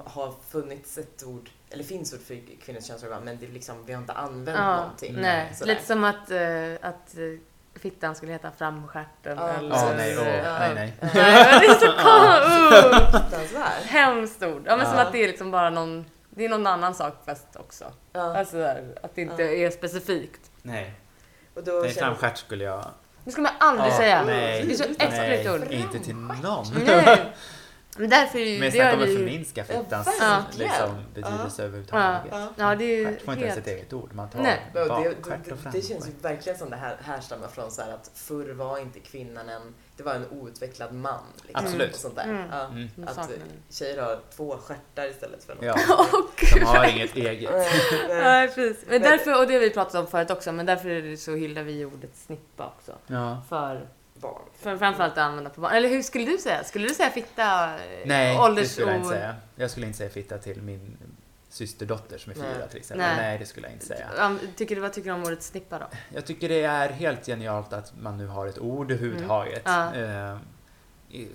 [0.06, 3.94] har funnits ett ord, eller finns ord för kvinnors könsorgan, men det är liksom, vi
[3.94, 5.16] har inte använt Ja, någonting.
[5.22, 5.54] nej.
[5.56, 5.74] Sådär.
[5.74, 7.40] Lite som att, eh, att eh,
[7.80, 9.50] fittan skulle heta framstjärten Ja.
[9.50, 9.70] eller...
[9.76, 10.60] Ja, nej, åh, Ja.
[10.60, 10.94] nej, nej.
[11.02, 11.92] Det är så
[13.42, 13.58] konstigt!
[13.90, 14.64] Hemskt ord.
[14.66, 15.02] Ja men som Ja.
[15.02, 17.86] att det är liksom bara någon, det är någon annan sak fast också.
[18.14, 18.38] Ja.
[18.38, 18.64] Alltså
[19.04, 20.52] att det inte är specifikt.
[20.62, 20.94] Nej,
[21.54, 22.86] Och då nej känner framstjärt skulle jag...
[23.26, 24.24] Det ska man aldrig Ja, säga.
[24.26, 24.64] nej.
[24.68, 25.62] Det är så äckligt ord.
[25.70, 26.66] Nej, inte till någon.
[26.86, 27.34] Nej.
[27.98, 30.70] Men därför är ju, Men det snacka om att förminska Ja, fittans verkligen.
[30.72, 32.32] liksom, betydelse överhuvudtaget.
[32.32, 32.48] Ja.
[32.56, 34.10] Ja, det är ju Stjärt får inte ens ett eget ord.
[34.14, 34.60] Man tar Nej.
[34.74, 37.82] Ja, det, det, och det, det känns ju verkligen som det här härstammar från så
[37.82, 41.24] här att förr var inte kvinnan en, det var en outvecklad man.
[41.48, 41.94] Liksom, Absolut.
[41.94, 42.24] Och sånt där.
[42.24, 42.48] Mm.
[42.52, 42.90] Ja, Mm.
[43.08, 43.30] Att
[43.70, 45.64] tjejer har två stjärtar istället för något.
[45.66, 45.76] Ja,
[46.14, 47.52] Åh, de har inget eget.
[48.10, 48.86] Nej, precis.
[48.90, 51.36] Men därför, och det har vi pratat om förut också, men därför är det så
[51.36, 52.92] hyllar vi ordet snippa också.
[53.08, 53.42] Ja.
[53.50, 53.88] För,
[54.24, 54.42] Barn.
[54.60, 55.72] för framförallt att använda på barn.
[55.74, 56.64] Eller hur skulle du säga?
[56.64, 57.74] Skulle du säga fitta?
[58.06, 59.36] Nej, det ålders- skulle jag inte säga.
[59.56, 60.98] Jag skulle inte säga fitta till min
[61.50, 62.70] systerdotter som är fyra Nej.
[62.70, 63.08] till exempel.
[63.08, 63.16] Nej.
[63.18, 63.38] Nej.
[63.38, 64.08] det skulle jag inte säga.
[64.18, 65.86] Ja, Tycker du, vad tycker du om ordet snippa då?
[66.14, 69.68] Jag tycker det är helt genialt att man nu har ett ord överhuvudtaget.
[69.68, 70.32] Mm.
[70.32, 70.38] Eh,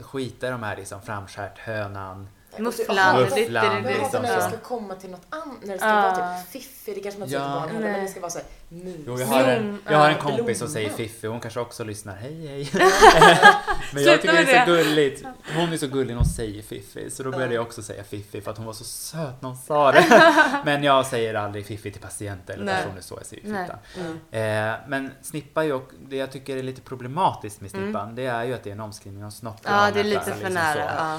[0.03, 2.29] skita i de här liksom framskärt, hönan.
[2.59, 5.87] Mufflan, Mufflan, Men det, liksom när det ska komma till något annat, när det ska
[5.95, 7.65] vara typ fiffig, det kanske man inte säger Ja.
[7.67, 8.97] till barn men det ska vara såhär mus.
[9.07, 10.91] Jo, jag har en, jag har en kompis som säger.
[10.91, 12.17] Fiffi, hon kanske också lyssnar.
[12.17, 12.71] Hej hej!
[13.93, 15.25] Men jag tycker det är så gulligt.
[15.57, 18.41] Hon är så gullig när hon säger Fiffi, så då började jag också säga Fiffi
[18.41, 20.35] för att hon var så söt när hon sa det.
[20.65, 23.79] Men jag säger aldrig Fiffi till patienter eller personer så, jag säger fitta.
[24.31, 24.73] Mm.
[24.75, 28.27] Eh, men snippa är ju, och- det jag tycker är lite problematiskt med snippan, det
[28.27, 29.67] är ju att det är en omskrivning av snopp.
[29.69, 29.79] Mm.
[29.81, 30.47] Ja, det är Liksom lite så.
[30.47, 31.19] för nära.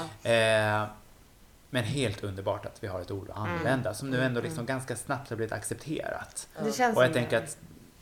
[1.70, 3.50] Men helt underbart att vi har ett ord att Mm.
[3.58, 6.48] använda som nu ändå liksom ganska snabbt har blivit accepterat.
[6.94, 7.56] Och jag tänker att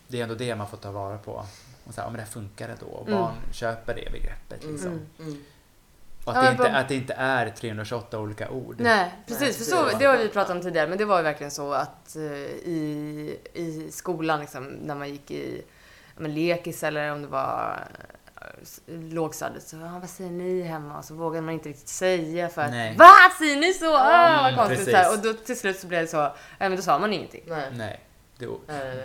[0.08, 1.32] det är ändå det man får ta vara på.
[1.84, 2.86] Och så här, ja, men det här funkar då.
[2.86, 3.20] Och Mm.
[3.20, 4.64] barn köper det begreppet.
[4.64, 4.90] Liksom.
[4.92, 5.06] Mm.
[5.18, 5.44] Mm.
[6.24, 8.76] Och att, Ja, det inte, bara- att det inte är 328 olika ord.
[8.80, 9.56] Nej, precis.
[9.56, 12.16] För så, det har vi pratat om tidigare, men det var ju verkligen så att
[12.16, 15.62] eh, i, i skolan, liksom, när man gick i
[16.16, 17.78] men, lekis eller om det var
[18.86, 20.98] lågstadiet, så ja, vad säger ni hemma?
[20.98, 22.96] Och så vågade man inte riktigt säga för att Nej.
[22.96, 23.10] Va?
[23.38, 23.96] Säger ni så?
[23.96, 24.90] Ah, vad Mm, konstigt.
[24.90, 25.12] Så här.
[25.12, 27.42] Och då till slut så blev det så, ja, men då sa man ingenting.
[27.46, 27.68] Nej.
[27.72, 28.00] Nej.
[28.38, 28.46] Det,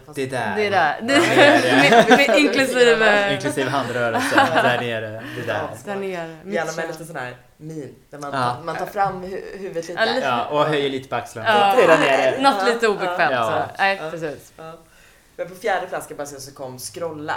[0.06, 0.56] fast- det där.
[0.56, 1.00] Det är där.
[1.02, 4.46] Det, med, med, inklusive Inklusive handrörelsen.
[4.54, 5.24] där nere.
[5.36, 5.70] Det där.
[5.86, 6.38] där nere.
[6.46, 8.58] Gärna med lite sån här min, där man, Ja.
[8.64, 10.00] man tar fram hu- huvudet lite.
[10.00, 11.50] Ja, lite- Ja, och höjer lite på axlarna.
[11.50, 11.76] Ja.
[11.76, 11.98] Det är där
[12.32, 12.42] nere.
[12.52, 13.32] Något lite obekvämt.
[13.32, 13.68] Ja.
[13.70, 13.82] Så.
[13.84, 14.54] Nej, precis.
[14.58, 14.74] Ja.
[15.36, 17.36] Men på fjärde plats ska jag bara säga så kom scrolla.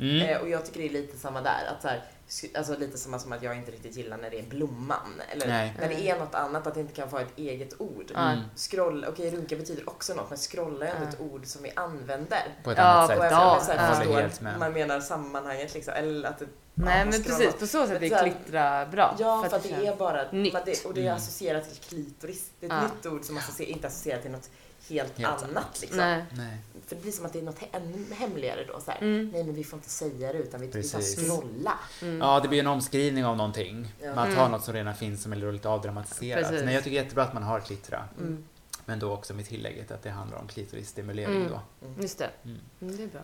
[0.00, 0.28] Mm.
[0.28, 1.64] Eh, och jag tycker det är lite samma där.
[1.76, 2.02] Att så här,
[2.58, 5.22] alltså lite samma som att jag inte riktigt gillar när det är blomman.
[5.32, 5.74] Eller Nej.
[5.80, 8.10] när det är något annat, att det inte kan få ett eget ord.
[8.16, 8.38] Mm.
[8.56, 11.08] Scroll, okej runka betyder också något, men scrolla är ändå Ja.
[11.08, 12.42] ett ord som vi använder.
[12.64, 13.30] På ett Ja, annat på sätt.
[13.32, 13.76] Ja, så ja.
[13.78, 14.58] här förstår, med.
[14.58, 15.94] man menar sammanhanget liksom.
[15.94, 17.54] Eller att det, Nej, ja, men precis.
[17.54, 19.14] På så sätt är klittra bra.
[19.18, 20.56] Ja, för att det är bara, nytt.
[20.64, 21.16] det, och det är Mm.
[21.16, 22.50] associerat till klitoris.
[22.60, 22.88] Det är ett Ja.
[22.96, 24.50] nytt ord som associer, inte associerar till något
[24.88, 25.78] helt, Helt annat.
[25.80, 25.98] Liksom.
[25.98, 26.24] Nej.
[26.32, 26.56] Nej.
[26.86, 28.80] För det blir som att det är något ännu hemligare då.
[28.80, 28.98] Så här.
[29.02, 29.30] Mm.
[29.32, 31.28] Nej, men vi får inte säga det utan vi, vi tar Precis.
[31.28, 31.78] scrolla.
[32.02, 32.18] Mm.
[32.18, 33.92] Ja, det blir en omskrivning av någonting.
[34.02, 34.14] Ja.
[34.14, 34.50] Man tar Mm.
[34.52, 36.48] något som redan finns som är lite avdramatiserat.
[36.48, 36.64] Precis.
[36.64, 38.04] Nej, jag tycker jättebra att man har klittra.
[38.18, 38.44] Mm.
[38.84, 41.48] Men då också med tillägget att det handlar om klitorisstimulering Mm.
[41.50, 41.60] då.
[42.02, 42.30] Just det.
[42.44, 42.58] Mm.
[42.80, 43.20] Mm, det är bra.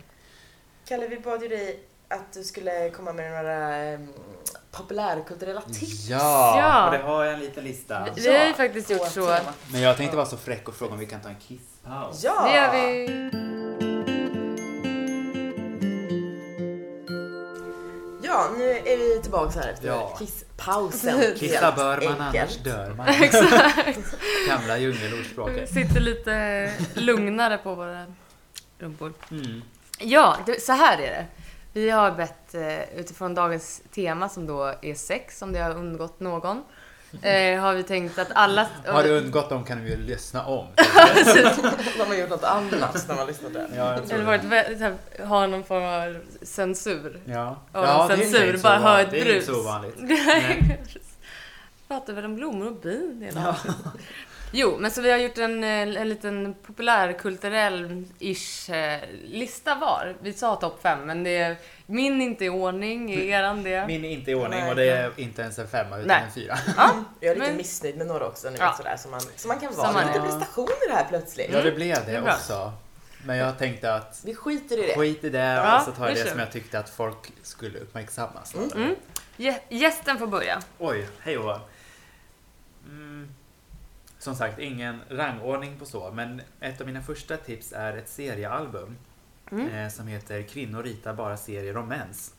[0.85, 1.81] Kalle, vi bad ju dig
[2.13, 4.09] att du skulle komma med några um,
[4.71, 6.09] populärkulturella tips.
[6.09, 6.85] Ja, Ja.
[6.87, 8.07] och det har jag en liten lista.
[8.17, 9.27] Vi vi har ju faktiskt gjort så.
[9.27, 9.55] temat.
[9.73, 12.25] Men jag tänkte vara så fräck och fråga om vi kan ta en kisspaus.
[12.25, 12.43] Ja!
[12.49, 13.31] Det gör vi.
[18.25, 20.17] Ja, nu är vi tillbaka här efter Ja.
[20.19, 21.21] kisspausen.
[21.39, 22.37] Kissa bör man, enkelt.
[22.37, 23.07] annars dör man.
[23.23, 23.99] Exakt.
[24.49, 25.69] Gamla djungelordspråket.
[25.73, 28.07] Sitter lite lugnare på våra
[28.79, 29.13] rumpor.
[29.31, 29.63] Mm.
[29.99, 31.27] Ja, det, så här är det.
[31.73, 36.21] Vi har bett eh, utifrån dagens tema som då är sex, om det har undgått
[36.21, 36.63] någon.
[37.23, 38.67] Eh, har vi tänkt att alla...
[38.87, 40.67] Har det undgått dem kan vi ju lyssna om.
[41.99, 43.67] De har gjort något annat när man lyssnar det.
[43.77, 47.21] Ja, Eller varit, vä- så här, har någon form av censur.
[47.25, 49.35] Ja, Ja, det är censur, inte så bara hör ett Det är brus.
[49.35, 49.97] inte så ovanligt.
[51.89, 53.83] Pratar väl om blommor och bin hela avsnittet.
[54.55, 60.15] Jo, men så vi har gjort en, eh, en liten populärkulturell-ish eh, lista var.
[60.21, 61.57] Vi sa topp fem, men det är
[61.87, 63.87] min inte i ordning, är eran det?
[63.87, 66.23] Min är inte i ordning och det är inte ens en femma utan Nej.
[66.27, 66.59] en fyra.
[66.77, 68.75] Ja, Jag är lite Men- missnöjd med några också nu, Ja.
[68.77, 69.93] sådär, som, man, som man kan vara.
[69.93, 71.51] man Lite prestationer här plötsligt.
[71.53, 72.73] Ja, det blev Det det också.
[73.25, 74.95] Men jag tänkte att Vi skiter i det.
[74.97, 77.33] skit i det Ja, och så tar jag det det som jag tyckte att folk
[77.43, 78.41] skulle uppmärksamma.
[78.55, 78.71] Mm.
[78.77, 78.95] Mm.
[79.37, 80.63] Gä- Gästen får börja.
[80.79, 81.61] Oj, hej mm,
[84.23, 88.97] Som sagt, ingen rangordning på så, men ett av mina första tips är ett seriealbum
[89.53, 89.69] Mm.
[89.69, 92.35] eh, som heter Kvinnor ritar bara serier om mens.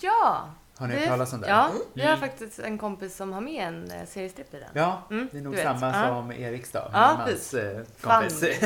[0.00, 0.48] Ja!
[0.76, 1.48] Har ni hört talas om det?
[1.48, 1.80] Ja, Mm.
[1.94, 4.68] vi har faktiskt en kompis som har med en eh, seriestripp i den.
[4.74, 5.64] Ja, Mm, det är nog du vet.
[5.80, 6.08] samma Ja.
[6.08, 7.54] som Eriks då, Ja, precis.
[7.54, 8.42] eh, kompis.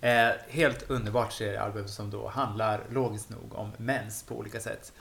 [0.00, 4.92] Eh, helt underbart seriealbum som då handlar logiskt nog om mens på olika sätt.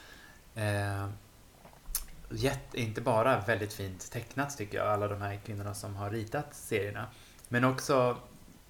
[2.30, 6.56] Jätte, inte bara väldigt fint tecknat tycker jag, alla de här kvinnorna som har ritat
[6.56, 7.08] serierna.
[7.48, 8.18] Men också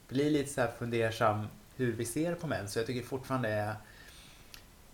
[0.07, 2.69] blir lite så här fundersam hur vi ser på män.
[2.69, 3.75] Så jag tycker fortfarande är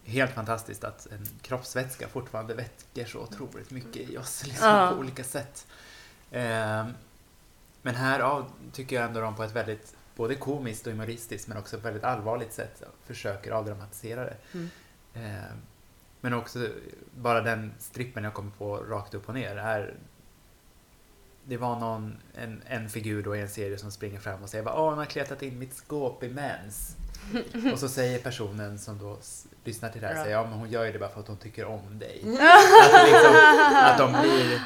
[0.04, 4.92] helt fantastiskt att en kroppsvätska fortfarande väcker så otroligt mycket i oss liksom, Ja.
[4.92, 5.68] på olika sätt.
[6.32, 6.86] Eh,
[7.82, 11.58] men här ja, tycker jag ändå de på ett väldigt både komiskt och humoristiskt men
[11.58, 14.38] också ett väldigt allvarligt sätt försöker avdramatisera det.
[14.54, 14.70] Mm.
[15.14, 15.54] Eh,
[16.24, 16.68] men också
[17.16, 19.94] bara den strippen jag kommer på rakt upp och ner är
[21.46, 24.68] det var någon, en, en figur då i en serie som springer fram och säger
[24.68, 26.96] Åh, han har kletat in mitt skåp i mens.
[27.74, 29.18] och så säger personen som då
[29.64, 30.24] lyssnar till det här, Ja.
[30.24, 32.20] säger, ja men hon gör ju det bara för att hon tycker om dig.
[32.94, 33.36] att, liksom,
[33.74, 34.62] att de blir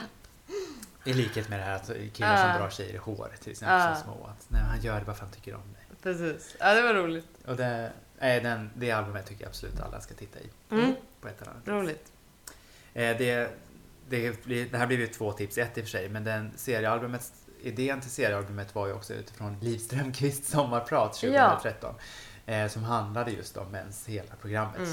[1.05, 2.53] i likhet med det här att killar Ja.
[2.53, 3.95] som drar tjejer i håret till exempel Ja.
[3.95, 4.25] som små.
[4.27, 5.83] Att, nej, han gör det bara för att han tycker om dig.
[6.03, 6.55] Precis.
[6.59, 7.27] Ja, det var roligt.
[7.45, 10.49] Och det, nej, den, det albumet tycker jag absolut alla ska titta i.
[10.69, 10.93] Mm.
[11.21, 11.67] På ett eller annat.
[11.67, 12.11] Roligt.
[12.93, 13.49] Eh, det,
[14.09, 14.31] det,
[14.71, 17.33] det här blir ju två tips i ett i och för sig, men den seriealbumet,
[17.61, 21.95] idén till seriealbumet var ju också utifrån Liv Strömquists sommarprat 2013.
[22.45, 24.77] Eh, som handlade just om mens hela programmet.
[24.77, 24.91] Mm.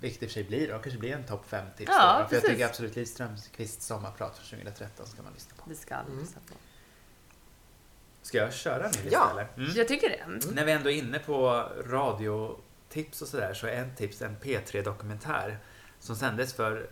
[0.00, 1.92] Vilket i och för sig blir, då kanske blir en topp fem tips.
[1.98, 5.70] Ja, då, för jag tycker absolut Liv Strömquists sommarprat från 2013 ska man lyssna på.
[5.70, 6.18] Det ska alla Mm.
[6.20, 6.54] lyssna på.
[8.22, 9.30] Ska jag köra min lista Ja.
[9.30, 9.48] eller?
[9.56, 9.72] Mm.
[9.76, 10.50] Jag tycker det.
[10.54, 11.68] När vi ändå är inne på
[12.88, 15.58] radiotips och sådär så är en tips en P3-dokumentär
[16.00, 16.90] som sändes för,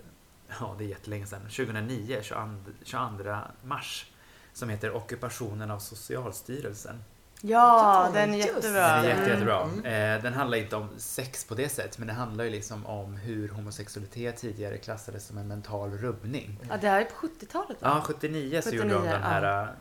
[0.61, 2.41] ja det är jättelänge sedan, 2009, 22,
[2.85, 4.07] 22 mars.
[4.53, 7.05] Som heter Ockupationen av Socialstyrelsen.
[7.43, 8.97] Ja, den är jättebra.
[8.97, 9.63] Den är jätte, jättebra.
[9.63, 9.85] Mm.
[9.85, 13.17] Eh, den handlar inte om sex på det sättet, men det handlar ju liksom om
[13.17, 16.61] hur homosexualitet tidigare klassades som en mental rubbning.
[16.71, 17.89] Ja, det här är på 70-talet va?
[17.89, 19.29] Ja, 79 så 79, gjorde de den ja.
[19.29, 19.75] här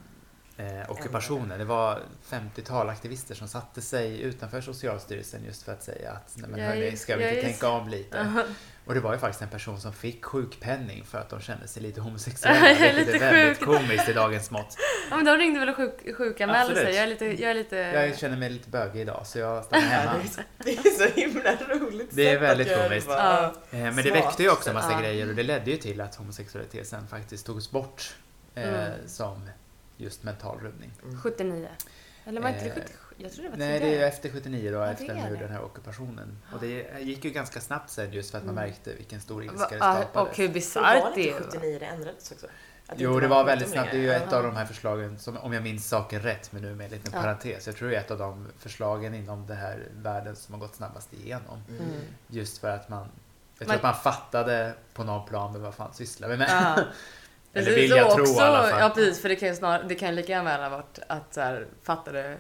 [0.58, 1.60] eh, ockupationen.
[1.60, 2.00] Det var
[2.30, 6.98] 50-tal aktivister som satte sig utanför Socialstyrelsen just för att säga att nej men hörni,
[6.98, 8.22] ska vi inte tänka om lite?
[8.22, 8.44] Aha.
[8.86, 11.82] Och det var ju faktiskt en person som fick sjukpenning för att de kände sig
[11.84, 12.68] lite homosexuella.
[12.68, 13.68] vilket lite är väldigt sjuk.
[13.68, 14.78] komiskt i dagens mått.
[15.10, 16.96] Ja, men de ringde väl och sjuk, sjukanmälde sig.
[16.96, 17.26] Jag är lite...
[17.26, 17.76] Jag är lite...
[17.76, 20.14] Jag känner mig lite bögig idag så jag stannar hemma.
[20.58, 23.08] Det är så himla roligt Det är väldigt komiskt.
[23.08, 23.18] bara.
[23.18, 23.54] Ja.
[23.78, 24.16] Eh, Men det Smart.
[24.16, 25.00] väckte ju också en massa Ja.
[25.00, 28.16] grejer och det ledde ju till att homosexualitet sen faktiskt togs bort
[28.56, 28.92] eh, Mm.
[29.08, 29.50] som
[29.98, 30.92] just mental rubbning.
[31.24, 31.68] 79.
[32.26, 32.94] Eller var inte det Eh, 77?
[33.18, 34.08] Jag tror det var Nej, det är tidigare.
[34.08, 35.40] efter 79 då, Ja, det efter är de gjorde det.
[35.40, 36.40] den här ockupationen.
[36.54, 38.70] Och det gick ju ganska snabbt sen just för att man Mm.
[38.70, 40.30] märkte vilken stor ilska det ja, skapade.
[40.30, 41.50] Och hur var bisarrt det det inte är.
[41.52, 42.48] 79 det ändrades också?
[42.88, 43.92] Att Jo, det var väldigt 17 snabbt.
[43.92, 46.62] Det är ju ett av de här förslagen, som, om jag minns saken rätt, men
[46.62, 47.22] nu med en liten Ja.
[47.22, 47.68] parentes.
[47.68, 50.76] Jag tror det är ett av de förslagen inom den här världen som har gått
[50.76, 51.64] snabbast igenom.
[51.70, 51.82] Mm.
[51.82, 52.02] Mm.
[52.28, 53.10] Just för att man, jag
[53.58, 56.50] tror Men- att man fattade på någon plan, vad fan sysslar vi med?
[56.50, 56.84] Ja.
[57.56, 58.80] Eller Precis, vill jag och tro också, i alla fall.
[58.80, 61.34] Ja precis, för det kan ju, snar, det kan ju lika gärna ha varit att
[61.34, 62.38] så här, fattade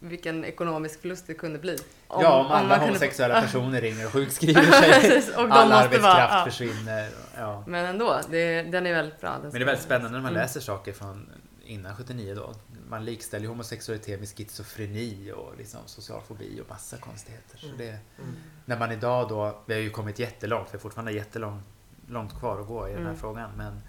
[0.00, 1.78] vilken ekonomisk förlust det kunde bli.
[2.08, 4.90] ja, om alla man kunde- homosexuella personer ringer och sjukskriver sig.
[5.00, 6.38] Precis, och All arbetskraft vara...
[6.38, 6.44] Ja.
[6.44, 7.08] försvinner.
[7.38, 7.64] Ja.
[7.66, 9.38] Men ändå, det, den är väldigt bra.
[9.42, 10.42] Men det är väldigt spännande när man Mm.
[10.42, 11.30] läser saker från
[11.64, 12.54] innan 79 då.
[12.88, 17.58] Man likställer homosexualitet med schizofreni och liksom social fobi och massa konstigheter.
[17.58, 17.78] Så Mm.
[17.78, 18.36] det, Mm.
[18.64, 21.64] när man idag då, vi har ju kommit jättelångt, vi har fortfarande jättelångt
[22.08, 23.20] långt kvar att gå i den här Mm.
[23.20, 23.82] frågan, men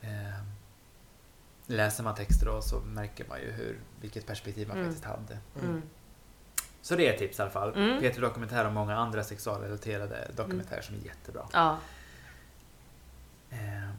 [0.00, 0.42] eh,
[1.66, 4.88] läser man texter då så märker man ju hur, vilket perspektiv man Mm.
[4.88, 5.38] faktiskt hade.
[5.62, 5.82] Mm.
[6.82, 7.74] Så det är ett tips i alla fall.
[7.74, 8.00] Mm.
[8.00, 11.46] Peter Dokumentär och många andra sexualrelaterade dokumentärer som är jättebra.
[11.52, 11.78] Ja.
[13.50, 13.90] Eh,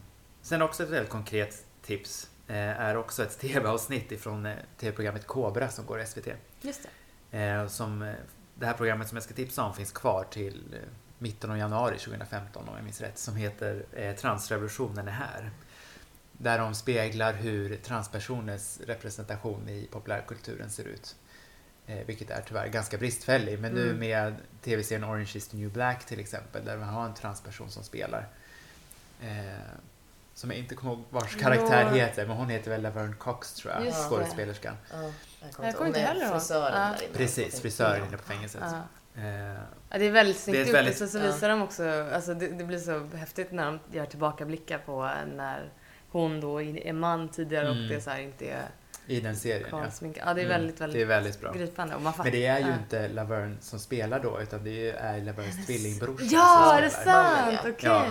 [0.42, 5.70] sen också ett väldigt konkret tips eh, är också ett tv-avsnitt ifrån eh, tv-programmet Kobra
[5.70, 6.28] som går i SVT.
[6.62, 6.88] Just
[7.32, 7.40] det.
[7.40, 8.14] Eh, som, eh,
[8.56, 10.80] det här programmet som jag ska tipsa om finns kvar till eh,
[11.18, 13.18] mitten av januari 2015 om jag minns rätt.
[13.18, 15.52] Som heter Transrevolutionen är här.
[16.44, 21.16] Där de speglar hur transpersoners representation i populärkulturen ser ut.
[21.88, 23.60] Eh, vilket är tyvärr ganska bristfällig.
[23.60, 24.00] Men nu Mm.
[24.00, 26.66] med tv-serien Orange is the new black till exempel.
[26.66, 28.28] Där man har en transperson som spelar.
[29.22, 29.28] Eh,
[30.34, 31.90] som jag inte kommer ihåg vars karaktär Ja.
[31.90, 32.28] heter.
[32.28, 33.86] Men hon heter väl Laverne Cox tror jag.
[33.86, 34.10] Just det.
[34.10, 34.76] Skådespelerskan.
[34.92, 34.98] Ja,
[35.58, 36.34] jag Jag kommer inte heller ihåg.
[36.34, 37.08] frisören Ja.
[37.14, 38.62] Precis, frisören inne på fängelset.
[38.64, 39.22] Ja.
[39.22, 39.56] Eh,
[39.90, 41.22] Ja, det är väldigt snyggt Det är väldigt- Så, så Ja.
[41.24, 45.70] visar de också, alltså det, det blir så häftigt när de gör tillbakablickar på när
[46.12, 47.84] hon då är man tidigare Mm.
[47.84, 48.64] och det är så här inte är
[49.08, 49.80] I den serien, ja.
[49.80, 50.24] kvalsminkad.
[50.28, 51.52] Ja, det är Mm, väldigt, väldigt Det är väldigt bra.
[51.52, 51.96] gripande.
[51.96, 52.24] Och man fattar.
[52.24, 52.74] Men det är ju ja.
[52.74, 57.06] inte Laverne som spelar då, utan det är Lavernes tvillingbrorsa Ja, är det sant?
[57.52, 57.60] Ja.
[57.60, 57.76] Okej.
[57.82, 58.06] Ja.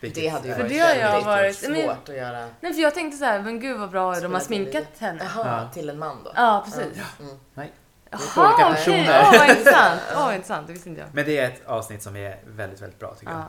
[0.00, 2.48] Vilket Det hade ju varit det har jag väldigt varit- men- svårt att göra.
[2.60, 5.24] Nej, för jag tänkte så här, men gud vad bra de har sminkat till henne.
[5.34, 5.70] Jaha, Ja.
[5.74, 6.32] till en man då?
[6.34, 7.02] Ja, precis.
[7.20, 7.38] Mm.
[7.54, 7.72] Nej.
[8.10, 8.74] Jaha, är två olika okej.
[8.74, 9.20] personer.
[9.22, 10.00] Åh, vad intressant.
[10.16, 10.66] Vad intressant.
[10.66, 11.10] Det visste inte jag.
[11.12, 13.44] Men det är ett avsnitt som är väldigt, väldigt bra tycker jag.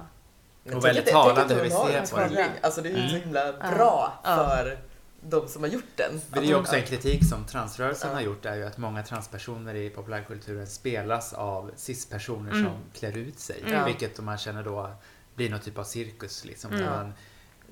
[0.63, 0.69] Ja.
[0.69, 2.49] Men Och väldigt talande hur vi ser på det.
[2.61, 3.21] Alltså det är ju så Mm.
[3.21, 4.35] himla bra Ja.
[4.35, 4.79] för
[5.21, 6.21] de som har gjort den.
[6.29, 8.15] Men det är ju också en kritik som transrörelsen Ja.
[8.15, 12.63] har gjort är ju att många transpersoner i populärkulturen spelas av cis-personer Mm.
[12.63, 13.63] som klär ut sig.
[13.67, 13.85] Ja.
[13.85, 14.91] Vilket man känner då
[15.35, 16.71] blir någon typ av cirkus liksom.
[16.73, 16.83] Mm.
[16.85, 17.13] Där man,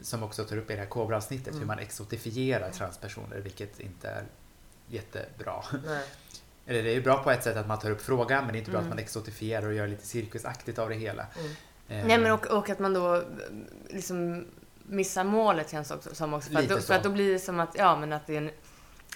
[0.01, 1.68] som också tar upp i det här Kobra-avsnittet, hur Mm.
[1.68, 4.23] man exotifierar transpersoner, vilket inte är
[4.88, 5.63] jättebra.
[5.85, 6.03] Nej.
[6.65, 8.57] Eller det är ju bra på ett sätt att man tar upp frågan, men det
[8.57, 8.91] är inte bra Mm.
[8.91, 11.26] att man exotifierar och gör lite cirkusaktigt av det hela.
[11.91, 13.22] Eh, Nej men och, och att man då eh,
[13.89, 14.45] liksom
[14.84, 16.49] missar målet känns också som också.
[16.51, 16.88] För att, Lite då, så.
[16.88, 18.51] för att då blir det som att, ja men att det är en,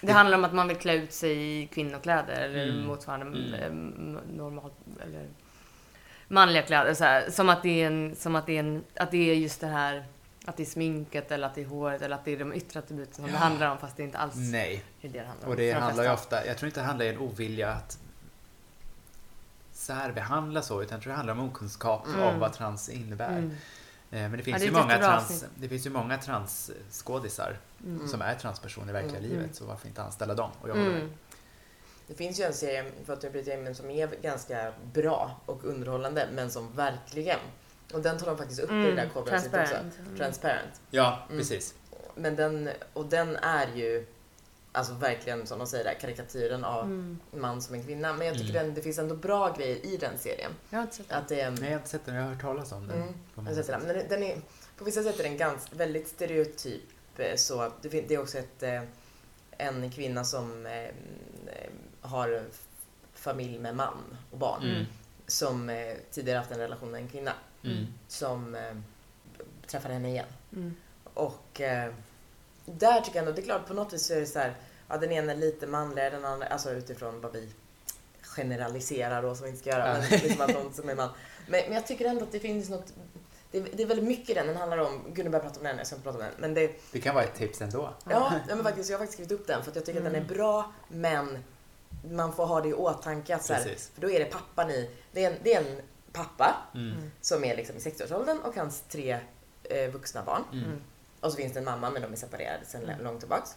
[0.02, 2.86] det handlar om att man vill klä ut sig i kvinnokläder eller Mm.
[2.86, 3.54] motsvarande Mm.
[3.54, 4.20] mm.
[4.36, 5.26] normalt eller
[6.28, 9.10] manliga kläder så här, som att det är en, som att det är en, att
[9.10, 10.04] det är just det här
[10.44, 12.78] att det är sminket eller att det är håret eller att det är de yttre
[12.80, 13.36] attributen som det Ja.
[13.38, 15.50] handlar om fast det inte alls Nej, är det det handlar om.
[15.50, 17.98] och det handlar ju ofta, jag tror inte det handlar om en ovilja att
[19.86, 22.20] särbehandla så, utan jag tror det handlar om okunskap Mm.
[22.20, 23.28] om vad trans innebär.
[23.38, 23.50] Mm.
[23.50, 23.56] Eh,
[24.10, 28.08] Men det Ja, finns, det är ju många trans, det finns ju många transskådisar Mm.
[28.08, 29.30] som är transpersoner i verkliga Mm.
[29.30, 31.10] livet, så varför inte anställa dem och jobba Mm.
[32.06, 35.40] Det finns ju en serie, för att jag bryter in, men som är ganska bra
[35.46, 37.38] och underhållande, men som verkligen,
[37.94, 39.24] och den tar de faktiskt upp i det där också.
[39.30, 39.98] transparent.
[39.98, 40.16] Mm.
[40.16, 40.80] Transparent.
[40.90, 41.38] Ja, Mm.
[41.38, 41.74] precis.
[42.14, 44.06] Men den, och den är ju
[44.76, 47.18] alltså verkligen som de säger där, karikatyren av Mm.
[47.32, 48.12] en man som en kvinna.
[48.12, 48.66] Men jag tycker Mm.
[48.66, 50.52] den, det finns ändå bra grejer i den serien.
[50.70, 51.18] Jag har inte sett den.
[51.18, 53.02] Att det är, Nej, jag har inte sett den, jag har hört talas om den.
[53.02, 53.80] Mm, på jag sett den.
[53.80, 54.40] Men den är,
[54.78, 56.82] på vissa sätt är den ganska, väldigt stereotyp.
[57.18, 58.82] eh, Så det, det är också ett, eh,
[59.58, 60.90] en kvinna som eh,
[62.00, 62.42] har
[63.14, 64.62] familj med man och barn.
[64.62, 64.84] Mm.
[65.26, 67.32] Som tidigare haft en relation med en kvinna.
[67.64, 67.86] Mm.
[68.08, 68.56] Som
[69.66, 70.26] träffar henne igen.
[70.52, 70.74] Mm.
[71.14, 71.60] Och
[72.64, 74.54] där tycker jag ändå, det är klart på något vis så är det så här,
[74.88, 77.48] ja den ena är lite manligare, den andra, alltså utifrån vad vi
[78.22, 80.00] generaliserar då som vi inte ska göra, Ja.
[80.10, 81.08] men liksom att någon som är man.
[81.48, 82.92] Men, men jag tycker ändå att det finns något,
[83.50, 85.64] det, det är väldigt mycket i den, den handlar om, gud nu börjar prata om
[85.64, 87.94] den, jag ska inte prata om den, men det, Det kan vara ett tips ändå.
[88.10, 90.12] ja, ja men faktiskt, jag har faktiskt skrivit upp den för att jag tycker att
[90.12, 91.38] den är bra, men
[92.10, 93.62] man får ha det i åtanke att så här,
[93.94, 95.80] för då är det pappan i, det är en, det är en
[96.12, 97.10] pappa Mm.
[97.20, 99.18] som är liksom i 60-årsåldern och hans tre
[99.62, 100.42] eh, vuxna barn.
[100.52, 100.80] Mm.
[101.20, 103.04] Och så finns det en mamma, men de är separerade sedan Mm.
[103.04, 103.50] långt tillbaks.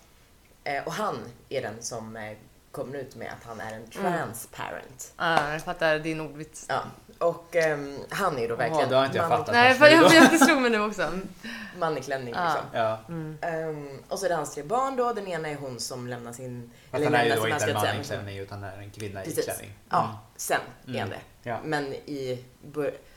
[0.64, 1.18] Eh, och han
[1.50, 2.38] är den som eh,
[2.72, 5.14] kommer ut med att han är en transparent.
[5.18, 6.66] Ja, jag fattar din ordvits.
[6.70, 6.82] Ja.
[7.18, 9.54] Och ehm, han är då verkligen det har inte jag man, fattat.
[9.54, 11.10] Nej, jag, jag, det slog mig nu också.
[11.80, 12.44] man i klänning Ja.
[12.44, 12.80] liksom.
[12.80, 13.38] Ja, Mm.
[13.42, 15.14] Ehm, och så är det hans tre barn då.
[15.14, 16.72] Den ena är hon som lämnar sin...
[16.92, 19.26] fast han är ju då inte en man i klänning utan är en kvinna i
[19.26, 19.46] Precis.
[19.46, 19.74] klänning.
[19.90, 21.00] Ja, sen är Mm.
[21.02, 21.50] han det.
[21.50, 21.60] Ja.
[21.64, 22.46] Men i...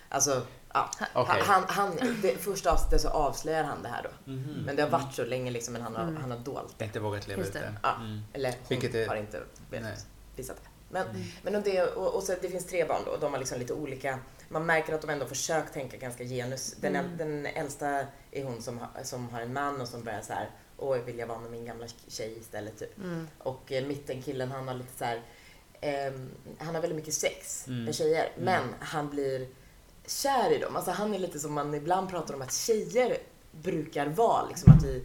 [0.08, 0.42] Alltså,
[0.74, 0.90] ja.
[1.14, 1.42] Okej.
[1.44, 4.32] Han, han, det första avsnittet så avslöjar han det här då.
[4.32, 4.62] Mhm.
[4.66, 6.16] Men det har varit så länge liksom, men han har, Mm.
[6.16, 6.84] han har dolt det.
[6.84, 7.74] Inte vågat leva ut det.
[7.82, 7.94] Ja.
[7.96, 8.20] Mm.
[8.32, 10.68] Eller hon Vilket är- har inte vet, visat det.
[10.90, 11.22] Men, Mm.
[11.42, 13.58] men och det, och, och så det finns tre barn då, och de har liksom
[13.58, 14.18] lite olika,
[14.48, 16.74] man märker att de ändå försökt tänka ganska genus.
[16.80, 17.16] Den, äl- Mm.
[17.16, 20.50] den äldsta är hon som, har- som har en man och som börjar så här,
[20.78, 22.98] åh vill jag vara med min gamla tjej istället typ.
[22.98, 23.28] Mm.
[23.38, 25.22] Och eh, mittenkillen han har lite så här,
[25.80, 27.84] ehm, han har väldigt mycket sex Mm.
[27.84, 28.44] med tjejer, Mm.
[28.44, 29.46] men han blir
[30.12, 30.76] kär i dem.
[30.76, 33.16] Alltså han är lite som man ibland pratar om att tjejer
[33.52, 35.04] brukar vara, liksom att vi,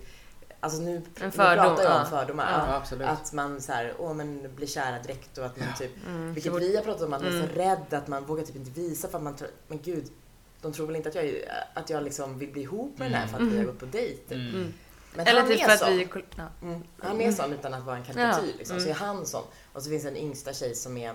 [0.59, 2.81] alltså nu, nu fördom, pratar jag om fördomar.
[2.99, 3.05] Ja.
[3.07, 6.33] Att man så här, åh men blir kära direkt och att man typ, Mm.
[6.33, 7.55] vilket Så- vi har pratat om, att man är så Mm.
[7.55, 10.05] rädd att man vågar typ inte visa för att man tror, men gud,
[10.61, 11.33] de tror väl inte att jag,
[11.73, 13.85] att jag liksom vill bli ihop med den här för att vi har gått på
[13.85, 14.35] dejt.
[14.35, 14.47] Mm.
[14.55, 14.73] Mm.
[15.15, 15.89] Men Eller han typ är för att sån.
[15.97, 16.23] vi är...
[16.35, 16.43] Ja.
[16.61, 16.83] Mm.
[16.99, 18.47] Han är sån utan att vara en karikatyr.
[18.47, 18.53] Ja.
[18.57, 18.79] Liksom.
[18.79, 18.97] Så är Mm.
[18.99, 19.43] han sån.
[19.73, 21.13] Och så finns det en yngsta tjej som är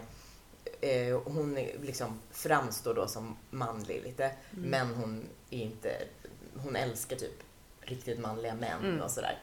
[0.82, 4.70] eh, hon liksom framstår då som manlig lite, Mm.
[4.70, 5.96] men hon är inte,
[6.56, 7.42] hon älskar typ
[7.80, 9.00] riktigt manliga män Mm.
[9.00, 9.38] och sådär.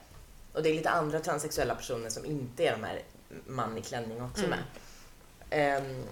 [0.53, 3.01] Och det är lite andra transsexuella personer som inte är de här
[3.47, 4.49] man i klänning också Mm.
[4.49, 4.63] med.
[5.49, 6.03] Ehm,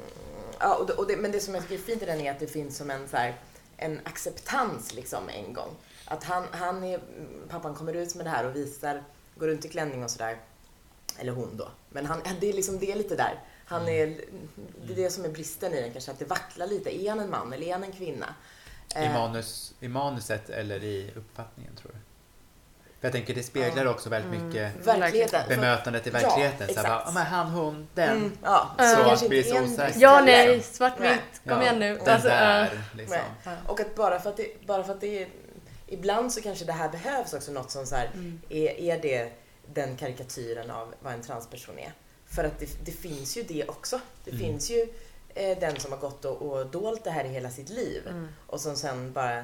[0.60, 2.32] ja, och det, och det, men det som jag tycker är fint i den är
[2.32, 3.36] att det finns som en, så här,
[3.78, 5.70] en acceptans liksom en gång.
[6.06, 7.00] Att han, han är,
[7.50, 9.04] pappan kommer ut med det här och visar,
[9.36, 10.38] går runt i klänning och sådär.
[11.18, 11.68] Eller hon då.
[11.90, 13.40] Men han, det är liksom det är lite där.
[13.68, 14.08] Han är,
[14.88, 17.02] det är det som är bristen i den kanske, att det vacklar lite.
[17.04, 18.26] Är han en man eller är han en kvinna?
[18.96, 21.98] I, Eh, manus, I manuset eller i uppfattningen tror du?
[23.00, 23.90] För jag tänker det speglar Ja.
[23.92, 24.48] också väldigt Mm.
[24.48, 25.44] mycket Verkligheten.
[25.48, 26.58] För- bemötandet i Ja, verkligheten.
[26.68, 27.14] så här, exakt.
[27.14, 28.10] bara, "Ja, han, hon, den.
[28.18, 30.00] Mm, ja, Så det att inte så osäker.
[30.00, 31.10] Ja, nej, svartvitt.
[31.44, 31.96] Kom Ja, igen nu.
[31.96, 33.18] Den Alltså, där, äh, liksom.
[33.68, 35.28] Och att bara för att det, bara för att det är,
[35.88, 38.42] ibland så kanske det här behövs också något som så här, Mm.
[38.50, 39.32] är, är det
[39.74, 41.94] den karikatyren av vad en transperson är?
[42.38, 44.00] För att det, det finns ju det också.
[44.24, 44.44] Det Mm.
[44.44, 44.88] finns ju
[45.36, 48.28] eh, den som har gått och, och dolt det här i hela sitt liv Mm.
[48.48, 49.44] och som sen bara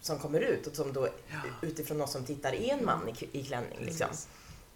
[0.00, 1.08] som kommer ut och som då
[1.62, 4.06] utifrån någon som tittar är en man i, i klänning liksom.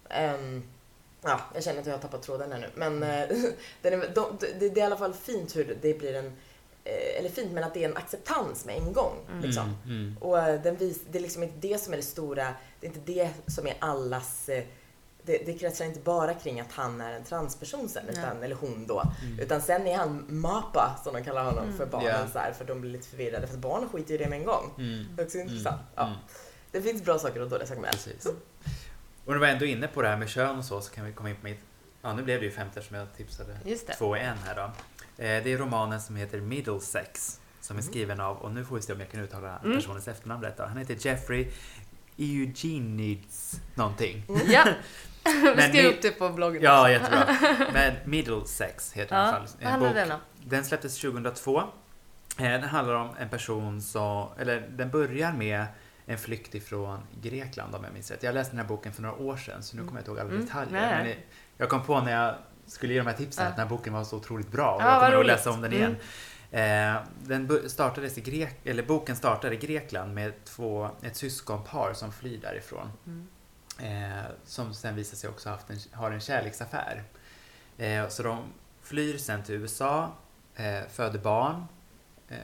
[0.09, 0.63] Ehm,
[1.21, 2.69] ja, jag känner att jag har tappat tråden här nu.
[2.75, 3.27] Men eh,
[3.81, 6.25] den är, de, det, det är i alla fall fint hur det blir en,
[6.83, 9.15] eh, eller fint, men att det är en acceptans med en gång.
[9.29, 9.41] Mm.
[9.43, 9.63] Liksom.
[9.85, 10.17] Mm, mm.
[10.21, 12.91] Och eh, den vis, det är liksom inte det som är det stora, det är
[12.91, 14.63] inte det som är allas eh,
[15.31, 18.87] det, det kretsar inte bara kring att han är en transperson sen, utan, eller hon
[18.87, 19.03] då.
[19.23, 19.39] Mm.
[19.39, 21.77] Utan sen är han MAPA, som de kallar honom, Mm.
[21.77, 22.27] för barnen Ja.
[22.33, 23.47] så här, för de blir lite förvirrade.
[23.47, 24.73] För barnen skiter ju i det med en gång.
[24.77, 25.05] Mm.
[25.15, 25.81] Det är också intressant.
[25.81, 25.87] Mm.
[25.95, 26.05] Ja.
[26.05, 26.17] Mm.
[26.71, 27.91] Det finns bra saker och dåliga saker med.
[27.91, 28.25] Precis.
[28.25, 28.33] Och
[29.25, 31.13] när vi var ändå inne på det här med kön och så, så kan vi
[31.13, 31.59] komma in på mitt...
[32.01, 33.93] Ja, nu blev det ju femte som jag tipsade Just det.
[33.93, 34.61] två i en här då.
[35.23, 37.91] Eh, Det är romanen som heter Middlesex, som är Mm.
[37.91, 39.77] skriven av, och nu får vi se om jag kan uttala Mm.
[39.77, 40.63] personens efternamn rätt då.
[40.63, 41.47] Han heter Jeffrey
[42.17, 44.23] Eugenides någonting.
[44.47, 44.65] Ja.
[45.25, 46.61] Vi Men ni- upp det på bloggen.
[46.63, 47.35] Ja, jättebra.
[47.73, 49.47] Men Middlesex heter den Ja, fall.
[49.61, 50.19] vad handlar den om?
[50.43, 51.59] Den släpptes 2002.
[51.59, 51.63] Eh,
[52.37, 55.65] Den handlar om en person som, eller den börjar med
[56.05, 58.23] en flykt ifrån Grekland om jag minns rätt.
[58.23, 60.19] Jag läste den här boken för några år sedan så nu kommer jag inte ihåg
[60.19, 60.45] alla Mm.
[60.45, 60.71] detaljer.
[60.81, 61.03] Nej.
[61.03, 61.15] Men
[61.57, 62.35] jag kom på när jag
[62.65, 63.49] skulle ge de här tipsen Ja.
[63.49, 65.61] att den här boken var så otroligt bra och Ja, jag kommer nog läsa om
[65.61, 65.95] den igen.
[66.51, 72.11] Eh, den startades i Grek, eller boken startade i Grekland med två, ett syskonpar som
[72.11, 72.91] flyr därifrån.
[73.05, 73.27] Mm.
[73.81, 77.03] Eh, som sen visar sig också haft en, har en kärleksaffär.
[77.77, 78.43] Eh, så de
[78.81, 80.11] flyr sen till USA,
[80.55, 81.65] eh, föder barn.
[82.29, 82.37] Eh,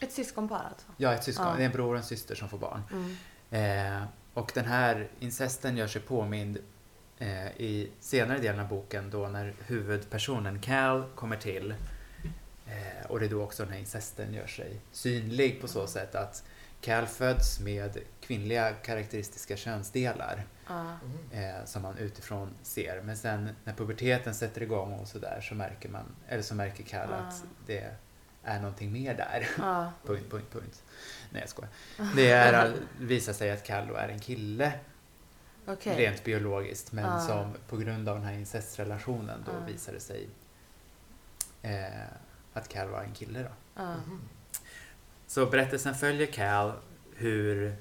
[0.00, 0.86] Ett syskonpar alltså?
[0.96, 1.46] ja, ett syskon.
[1.46, 1.54] Ja.
[1.56, 2.82] Det är en bror och en syster som får barn.
[2.92, 3.96] Mm.
[4.00, 6.58] Eh, och den här incesten gör sig påmind
[7.18, 11.74] eh, i senare delen av boken då när huvudpersonen Cal kommer till.
[13.08, 16.44] Och det är då också den här incesten gör sig synlig på så sätt att
[16.80, 20.44] Cal föds med kvinnliga karaktäristiska könsdelar.
[20.70, 21.56] Mm.
[21.56, 23.02] eh, som man utifrån ser.
[23.02, 27.12] Men sen när puberteten sätter igång och sådär så märker man, eller så märker Cal
[27.12, 27.16] Ah.
[27.16, 27.90] att det
[28.42, 29.48] är någonting mer där.
[30.06, 30.82] Punkt, punkt, punkt.
[31.30, 31.70] Nej jag skojar.
[32.16, 34.72] Det är, visar sig att Cal då är en kille
[35.66, 35.96] Okej.
[35.96, 37.20] rent biologiskt men Ah.
[37.20, 39.66] som på grund av den här incestrelationen då Ah.
[39.66, 40.28] visar det sig
[41.62, 42.02] eh,
[42.52, 43.50] att Cal var en kille då.
[43.74, 43.94] Ja.
[45.28, 46.72] Så berättelsen följer Cal
[47.14, 47.76] hur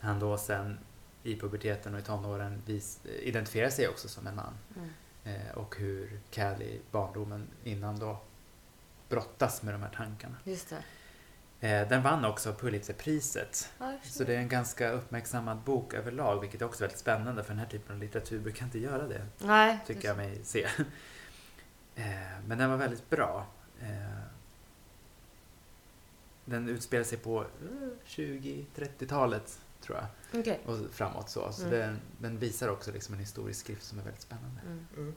[0.00, 0.78] han då sen
[1.22, 4.54] i puberteten och i tonåren vis, identifierar sig också som en man.
[4.76, 4.90] Mm.
[5.24, 8.20] Eh, och hur Cal i barndomen innan då
[9.08, 10.36] brottas med de här tankarna.
[10.44, 10.82] Just det.
[11.68, 13.72] Eh, den vann också Pulitzerpriset.
[13.78, 17.50] Ja, Så det är en ganska uppmärksammad bok överlag, vilket är också väldigt spännande för
[17.50, 19.78] den här typen av litteratur brukar inte göra det, Nej.
[19.86, 20.66] tycker jag mig se.
[21.94, 22.04] Eh,
[22.46, 23.46] men den var väldigt bra.
[26.48, 27.46] Eh, den utspelar sig på eh,
[28.06, 30.60] 20-30-talet, tror jag, Okej.
[30.66, 31.52] och framåt så.
[31.52, 31.78] Så Mm.
[31.78, 34.60] den, den visar också liksom en historisk skrift som är väldigt spännande.
[34.66, 34.86] Mm.
[34.96, 35.14] Mm.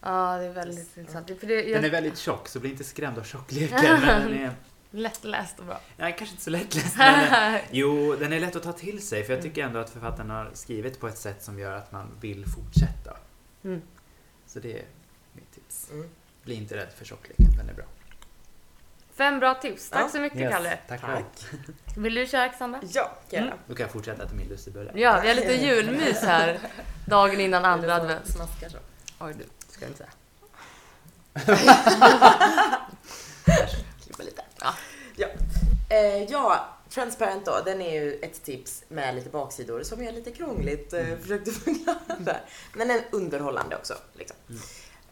[0.00, 1.26] Ja, det är väldigt intressant.
[1.40, 3.78] För det, jag, Den är väldigt tjock, så bli inte skrämd av tjockleken.
[4.00, 4.52] men den är
[4.90, 5.80] lättläst och bra.
[5.96, 9.24] ja, kanske inte så lättläst, men eh, Jo, den är lätt att ta till sig
[9.24, 12.06] för jag tycker ändå att författaren har skrivit på ett sätt som gör att man
[12.20, 13.16] vill fortsätta.
[13.64, 13.82] Mm.
[14.46, 14.84] Så det är
[15.32, 15.90] mitt tips.
[15.92, 16.08] Mm.
[16.44, 17.84] Bli inte rädd för tjockleken, den är bra.
[19.20, 19.90] Fem bra tips.
[19.90, 20.08] Tack Ja.
[20.08, 20.78] så mycket, Kalle.
[20.88, 21.24] Tack, Tack.
[21.96, 22.80] Vill du köra, Alexandra?
[22.82, 23.58] Ja, jag Mm.
[23.66, 24.92] Då kan jag fortsätta till min lussebulle.
[24.94, 26.58] Ja, vi har lite julmys här.
[27.06, 28.26] Dagen innan andra advent.
[28.28, 28.76] Smaskar så.
[29.20, 29.44] Oj, du.
[29.68, 30.10] Ska jag inte säga.
[34.04, 34.42] Klippa lite.
[34.60, 34.74] Ja.
[35.16, 35.26] Ja.
[35.88, 40.30] Eh, ja, Transparent då, den är ju ett tips med lite baksidor som är lite
[40.30, 40.92] krångligt.
[40.92, 42.40] Eh, försökte förklara där.
[42.74, 43.94] Men den är underhållande också.
[44.12, 44.36] Liksom.
[44.48, 44.60] Mm.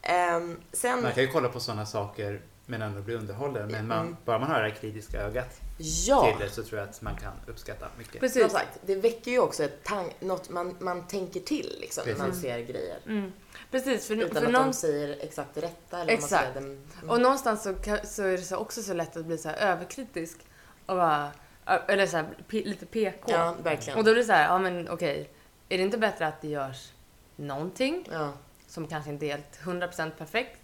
[0.01, 3.71] Ehm, sen, Man kan ju kolla på sådana saker men ändå bli underhållen.
[3.71, 4.17] Men man, Mm.
[4.25, 6.23] bara man har det här kritiska ögat ja.
[6.37, 8.19] till det så tror jag att man kan uppskatta mycket.
[8.19, 8.41] Precis.
[8.41, 12.15] Som sagt, det väcker ju också ett tank, något man, man tänker till liksom, när
[12.15, 12.41] man Precis.
[12.41, 12.97] ser grejer.
[13.05, 13.31] Mm.
[13.71, 15.99] Precis, för, Utan för att någon, de säger exakt det rätta.
[16.01, 16.31] Eller Exakt.
[16.31, 17.09] Vad man säger, den, mm.
[17.09, 20.37] och någonstans så, så är det så också så lätt att bli så här överkritisk
[20.85, 21.31] och bara,
[21.87, 23.31] eller så här, p- lite PK.
[23.31, 23.99] Ja, verkligen.
[23.99, 25.29] Och då är det så här, ja men okej,
[25.69, 26.91] är det inte bättre att det görs
[27.35, 28.33] någonting ja.
[28.67, 30.59] som kanske inte är helt 100% perfekt,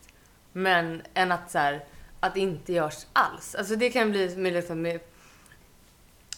[0.52, 1.86] men än att så här,
[2.26, 3.56] att det inte görs alls.
[3.56, 5.00] Alltså det kan bli med liksom med,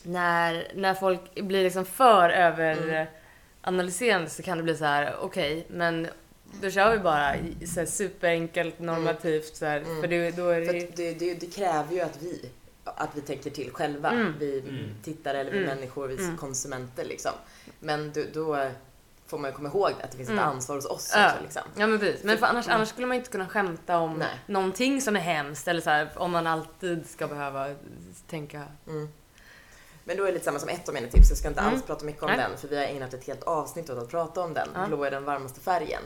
[0.04, 3.06] när, när folk blir liksom för över Mm.
[3.62, 6.08] analyserande så kan det bli så här, okej, men
[6.62, 7.34] då kör vi bara
[7.74, 10.02] så här superenkelt normativt så här, Mm.
[10.02, 12.50] för det, då är det det, det, det kräver ju att vi,
[12.84, 14.10] att vi tänker till själva.
[14.12, 14.34] Mm.
[14.40, 14.90] Vi Mm.
[15.04, 15.76] tittare eller vi Mm.
[15.76, 16.38] människor, vi Mm.
[16.38, 17.32] konsumenter liksom.
[17.80, 18.70] Men då, då
[19.28, 20.40] får man ju komma ihåg att det finns Mm.
[20.40, 21.30] ett ansvar hos oss Ja.
[21.32, 21.44] också.
[21.44, 21.62] Liksom.
[21.76, 22.76] Ja men precis, men för annars, Mm.
[22.76, 24.28] annars skulle man inte kunna skämta om Nej.
[24.46, 27.76] någonting som är hemskt eller så här, om man alltid ska behöva
[28.30, 29.10] tänka Mm.
[30.04, 31.30] Men då är det lite samma som ett av mina tips.
[31.30, 31.74] Jag ska inte Mm.
[31.74, 32.38] alls prata mycket om Nej.
[32.38, 34.68] den för vi har ägnat ett helt avsnitt åt att prata om den.
[34.76, 34.88] Ja.
[34.88, 36.02] Blå är den varmaste färgen.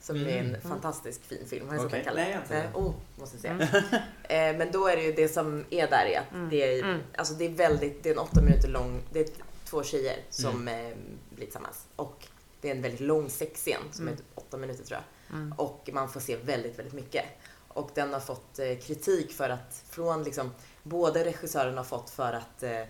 [0.00, 0.60] Som är en Mm.
[0.60, 1.66] fantastisk fin film.
[1.68, 2.02] Har ni sett Okej.
[2.04, 2.14] den?
[2.14, 3.48] Nej, jag inte sett Oh, måste se.
[3.48, 3.66] Mm.
[4.28, 6.48] Eh, men då är det ju det som är där är att Mm.
[6.50, 7.00] det är, Mm.
[7.18, 9.26] alltså det är väldigt, det är en åtta minuter lång, det är
[9.64, 10.86] två tjejer som Mm.
[10.92, 10.96] eh,
[11.30, 11.86] blir tillsammans.
[11.96, 12.26] Och
[12.64, 14.14] det är en väldigt lång sexscen som Mm.
[14.14, 15.38] är typ åtta minuter tror jag.
[15.38, 15.52] Mm.
[15.52, 17.24] Och man får se väldigt, väldigt mycket.
[17.68, 20.50] Och den har fått eh, kritik för att, från liksom,
[20.82, 22.80] både regissören har fått för att eh,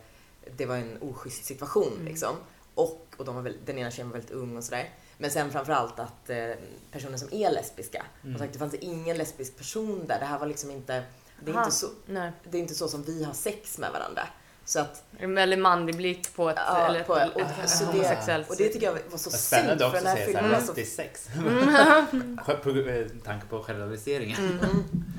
[0.57, 2.05] det var en oschysst situation Mm.
[2.05, 2.37] liksom.
[2.75, 4.91] Och, och de var väl, den ena tjejen var väldigt ung och sådär.
[5.19, 6.51] Men sen framförallt att eh,
[6.91, 8.35] personer som är lesbiska, Mm.
[8.35, 10.21] och sagt, det fanns ingen lesbisk person där.
[10.21, 11.05] Det här var liksom inte,
[11.45, 12.33] det är, inte så, Nej.
[12.51, 14.23] det är inte så som vi har sex med varandra.
[14.67, 17.85] Så att, En väldigt manlig blick på ett, Ja, eller ett, på- och- ett så
[17.85, 20.25] det- homosexuellt och det tycker jag var så synd spännande för också den att här
[20.27, 21.29] säga filmen såhär, var så lesbisk sex.
[21.37, 22.37] Mm.
[22.63, 24.61] På eh, tanke på generaliseringen.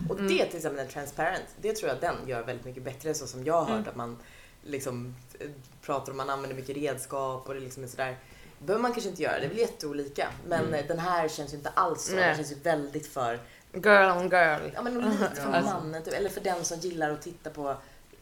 [0.10, 3.28] Och det till exempel, den transparent, det tror jag den gör väldigt mycket bättre så
[3.28, 3.78] som jag har Mm.
[3.78, 4.18] hört att man
[4.64, 5.48] liksom eh,
[5.82, 8.18] pratar om, man använder mycket redskap och det liksom är sådär.
[8.60, 10.28] Behöver man kanske inte göra, det är väl jätteolika.
[10.48, 10.74] Men Mm.
[10.74, 12.16] eh, den här känns ju inte alls så.
[12.16, 12.24] Nej.
[12.28, 13.40] Den känns ju väldigt för,
[13.74, 14.70] girl on girl.
[14.76, 15.74] ja men lite för Alltså.
[15.74, 17.76] mannen typ, eller för den som gillar att titta på,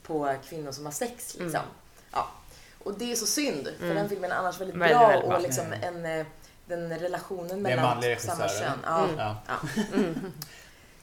[0.04, 1.46] på kvinnor som har sex liksom.
[1.62, 1.62] Mm.
[2.12, 2.28] Ja.
[2.84, 3.96] Och det är så synd, för Mm.
[3.98, 6.26] den filmen är annars väldigt, Väldigt, bra väldigt och liksom en, eh,
[6.66, 8.80] den relationen mellan manlig samma regissör, kön.
[9.18, 9.36] Ja.
[9.48, 9.56] Ja.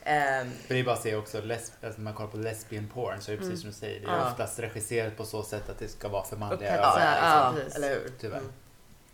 [0.05, 3.21] Ehm, För det är bara att se också, alltså när man kollar på lesbian porn
[3.21, 4.21] så är det precis som du säger, det är Mm.
[4.21, 4.31] Ja.
[4.33, 6.85] oftast regisserat på så sätt att det ska vara för manliga ögon.
[7.01, 7.17] ja.
[7.23, 7.75] Ja, precis.
[7.77, 8.13] eller hur?
[8.21, 8.39] Tyvärr.
[8.39, 8.53] Mm.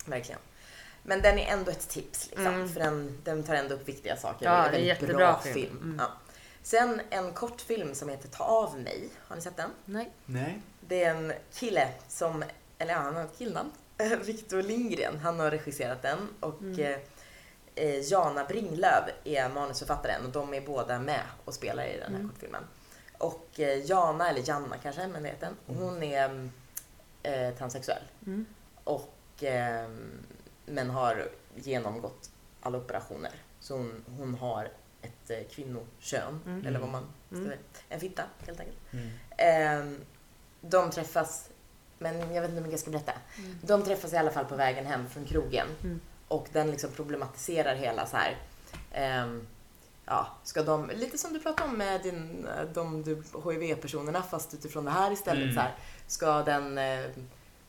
[0.07, 0.41] Verkligen.
[1.03, 2.69] Men den är ändå ett tips, liksom, Mm.
[2.69, 4.47] för den, den tar ändå upp viktiga saker.
[4.47, 5.55] Ja, det är det är en väldigt jättebra bra film.
[5.55, 5.79] film.
[5.83, 5.97] Mm.
[5.99, 6.11] Ja.
[6.67, 9.09] Sen en kortfilm som heter Ta av mig.
[9.29, 9.71] Har ni sett den?
[9.85, 10.11] Nej.
[10.27, 10.61] Nej.
[10.81, 12.45] Det är en kille som,
[12.79, 13.73] eller ja, han har ett killnamn.
[14.25, 15.19] Victor Lindgren.
[15.19, 16.81] Han har regisserat den och Mm.
[16.81, 16.99] eh,
[17.75, 22.21] eh, Jana Bringlöv är manusförfattaren och de är båda med och spelar i den här
[22.21, 22.29] Mm.
[22.29, 22.63] kortfilmen.
[23.19, 25.77] Och eh, Jana, eller Janna kanske, men det heter den.
[25.79, 26.49] Hon är
[27.23, 28.03] eh, transsexuell.
[28.27, 28.47] Mm.
[28.85, 29.89] Och, eh,
[30.67, 32.31] men har genomgått
[32.61, 33.33] alla operationer.
[33.61, 34.69] Så hon, hon har
[35.07, 36.67] ett eh, kvinnokön, Mm.
[36.67, 37.49] eller vad man ska Mm.
[37.49, 37.59] säga.
[37.89, 38.79] En fitta, helt enkelt.
[38.93, 39.93] Mm.
[39.93, 39.99] Eh,
[40.61, 41.49] de träffas,
[41.99, 43.13] men jag vet inte hur mycket jag ska berätta.
[43.39, 43.59] Mm.
[43.63, 45.67] De träffas i alla fall på vägen hem från krogen.
[45.85, 46.01] Mm.
[46.29, 48.37] Och den liksom problematiserar hela så här.
[48.93, 49.47] ehm,
[50.07, 54.85] ja, ska de, lite som du pratade om med din, de du, HIV-personerna fast utifrån
[54.85, 55.43] det här istället.
[55.43, 55.55] Mm.
[55.55, 55.75] Så här,
[56.07, 57.07] ska den eh,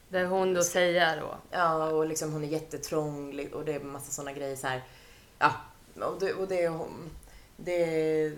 [0.09, 1.35] Det hon då säger då.
[1.51, 4.83] Ja, och liksom hon är jättetrång och det är massa sådana grejer så här.
[5.39, 5.51] Ja,
[6.01, 6.67] och det, och det,
[7.57, 8.31] det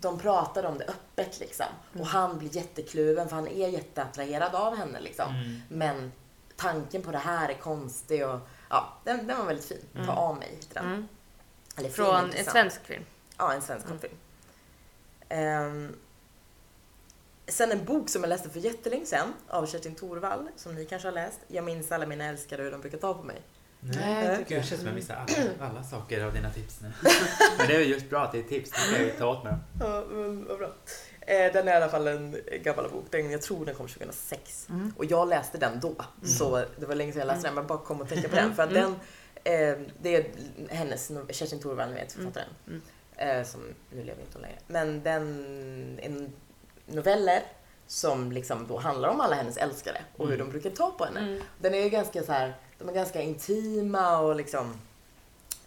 [0.00, 1.66] de pratar om det öppet liksom.
[1.98, 5.34] Och han blir jättekluven för han är jätteattraherad av henne liksom.
[5.34, 5.60] Mm.
[5.68, 6.12] Men
[6.56, 8.40] tanken på det här är konstig och
[8.70, 9.84] ja, den, den var väldigt fin.
[9.94, 10.08] Ta Mm.
[10.10, 10.86] av mig heter den.
[10.86, 11.08] Mm.
[11.76, 12.50] Eller fin, Från en intressant.
[12.52, 13.04] svensk film.
[13.38, 14.14] Ja, en svensk kortfilm.
[15.28, 15.96] Ehm,
[17.46, 21.08] sen en bok som jag läste för jättelänge sedan av Kerstin Thorvall, som ni kanske
[21.08, 21.40] har läst.
[21.48, 23.42] Jag minns alla mina älskare hur de brukar ta på mig.
[23.84, 26.88] Nej, jag tycker det känns som jag missar alla, alla saker av dina tips nu.
[27.58, 29.44] Men det är just bra att det är tips, det kan jag ju ta åt
[29.44, 29.54] mig.
[29.80, 30.68] Ja, men vad bra.
[31.20, 33.04] Eh, den är i alla fall en gammal bok.
[33.10, 34.66] Den, jag tror den kom 2006.
[34.70, 34.92] Mm.
[34.96, 35.94] Och jag läste den då.
[36.24, 38.36] Så det var länge sedan jag läste den, men jag bara kom och tänkte på
[38.36, 38.54] den.
[38.54, 38.94] För att Mm.
[39.44, 40.26] den, eh, det är
[40.74, 42.48] hennes, Kerstin Thorvall, vet författaren.
[42.66, 42.82] Mm.
[43.16, 43.60] Eh, som,
[43.90, 44.58] nu lever inte hon längre.
[44.66, 46.32] Men den, en
[46.86, 47.42] noveller
[47.86, 50.46] som liksom då handlar om alla hennes älskare och hur Mm.
[50.46, 51.20] de brukar ta på henne.
[51.20, 51.42] Mm.
[51.60, 54.74] Den är ju ganska så här, de är ganska intima och liksom,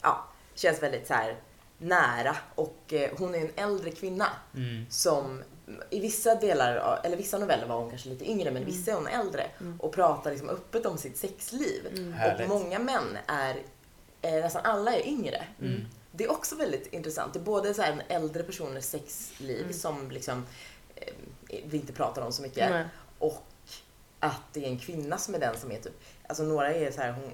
[0.01, 0.25] ja,
[0.55, 1.35] känns väldigt så här
[1.77, 2.35] nära.
[2.55, 4.85] Och eh, hon är en äldre kvinna Mm.
[4.89, 5.43] som
[5.89, 9.07] i vissa delar, eller vissa noveller var hon kanske lite yngre men vissa är hon
[9.07, 9.79] äldre Mm.
[9.81, 11.87] och pratar liksom öppet om sitt sexliv.
[11.97, 12.41] Mm.
[12.41, 13.55] Och många män är,
[14.21, 15.43] eh, nästan alla är yngre.
[15.61, 15.85] Mm.
[16.11, 17.33] Det är också väldigt intressant.
[17.33, 19.73] Det är både så här en äldre personers sexliv Mm.
[19.73, 20.45] som liksom,
[20.95, 21.13] eh,
[21.65, 22.85] vi inte pratar om så mycket
[23.19, 23.43] och
[24.25, 25.93] att det är en kvinna som är den som är typ,
[26.27, 27.31] alltså några är så här, hon,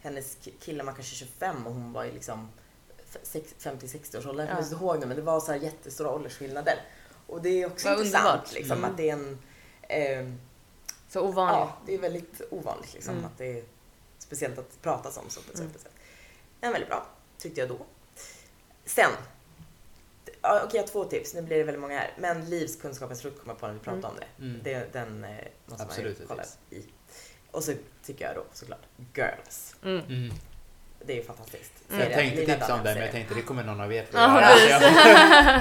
[0.00, 2.48] hennes ki- kille var kanske 25 och hon var ju liksom
[3.10, 4.44] f- sex- 50-60 års ålder.
[4.44, 4.54] Jag Ja.
[4.56, 6.74] kommer inte ihåg det men det var så här jättestora åldersskillnader.
[7.26, 8.52] Och det är också Vad intressant underbart.
[8.52, 8.90] liksom Mm.
[8.90, 9.38] att det är en,
[9.82, 10.32] eh,
[11.08, 11.58] Så ovanligt.
[11.58, 13.24] ja det är väldigt ovanligt liksom Mm.
[13.24, 13.64] att det är
[14.18, 15.72] speciellt att prata om så på ett Mm.
[15.72, 15.88] sätt.
[16.60, 17.06] Är väldigt bra,
[17.38, 17.78] tyckte jag då.
[18.84, 19.10] Sen,
[20.44, 22.10] ja, okej jag har två tips, nu blir det väldigt många här.
[22.18, 24.10] Men livskunskapens frukt kommer jag på när vi pratar Mm.
[24.10, 24.44] om det.
[24.44, 24.60] Mm.
[24.64, 25.30] det den eh,
[25.66, 26.58] måste Absolut man ju kolla tips.
[26.70, 26.84] i.
[27.50, 27.72] Och så
[28.06, 28.82] tycker jag då såklart
[29.14, 29.74] Girls.
[29.84, 30.00] Mm.
[30.08, 30.34] Mm.
[31.06, 31.72] Det är ju fantastiskt.
[31.90, 32.00] Mm.
[32.00, 34.18] Jag Serie, tänkte tipsa om den, men jag tänkte det kommer någon av er få
[34.18, 34.80] Ja, göra.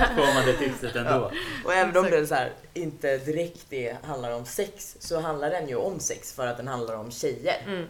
[0.08, 1.32] Så Får man det tipset ändå.
[1.66, 5.68] Och även om den så här, inte direkt det handlar om sex så handlar den
[5.70, 7.62] ju om sex för att den handlar om tjejer.
[7.68, 7.86] Mm.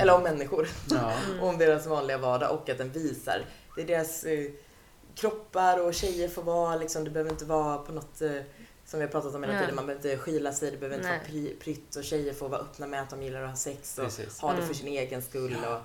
[0.00, 0.68] Eller om människor.
[0.90, 1.12] Ja.
[1.26, 1.40] Mm.
[1.44, 3.44] om deras vanliga vardag och att den visar.
[3.76, 4.50] Det är deras eh,
[5.18, 8.30] kroppar och tjejer får vara liksom, det behöver inte vara på något eh,
[8.86, 11.08] som vi har pratat om hela tiden, man behöver inte skyla sig, det behöver inte
[11.08, 11.18] Nej.
[11.18, 13.98] vara pri, prytt och tjejer får vara öppna med att de gillar att ha sex
[13.98, 14.40] och Precis.
[14.40, 14.66] ha det Mm.
[14.68, 15.56] för sin egen skull.
[15.68, 15.80] Och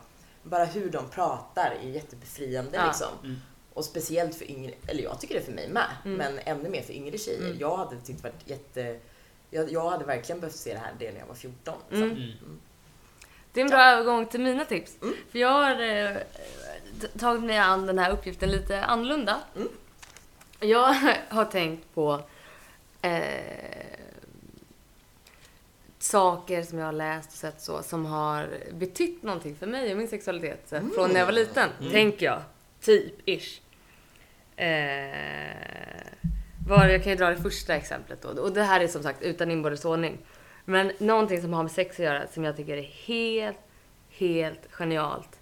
[0.50, 2.86] bara hur de pratar är jättebefriande Ja.
[2.88, 3.08] liksom.
[3.24, 3.36] Mm.
[3.74, 6.18] Och speciellt för yngre, eller jag tycker det är för mig med, Mm.
[6.18, 7.40] men ännu mer för yngre tjejer.
[7.46, 7.58] Mm.
[7.60, 9.00] Jag hade tyckt varit jätte...
[9.50, 11.76] Jag, jag hade verkligen behövt se det här det när jag var 14.
[11.90, 12.04] Liksom.
[12.12, 12.18] Mm.
[12.22, 12.60] Mm.
[13.54, 14.92] Det är en bra övergång till mina tips.
[15.02, 15.14] Mm.
[15.32, 16.18] För jag har eh,
[17.20, 19.40] tagit mig an den här uppgiften lite annorlunda.
[19.56, 19.68] Mm.
[20.60, 20.96] Jag
[21.30, 22.22] har tänkt på
[23.02, 24.04] eh,
[26.00, 29.98] saker som jag har läst och sett så som har betytt någonting för mig och
[29.98, 32.42] min sexualitet så, från när jag var liten, tänker jag.
[32.82, 33.62] Typ, ish.
[34.56, 35.94] Eh,
[36.68, 38.42] var, jag kan ju dra det första exemplet då.
[38.42, 40.18] Och det här är som sagt utan inbördes ordning.
[40.66, 43.58] Men någonting som har med sex att göra som jag tycker är helt,
[44.10, 45.40] helt genialt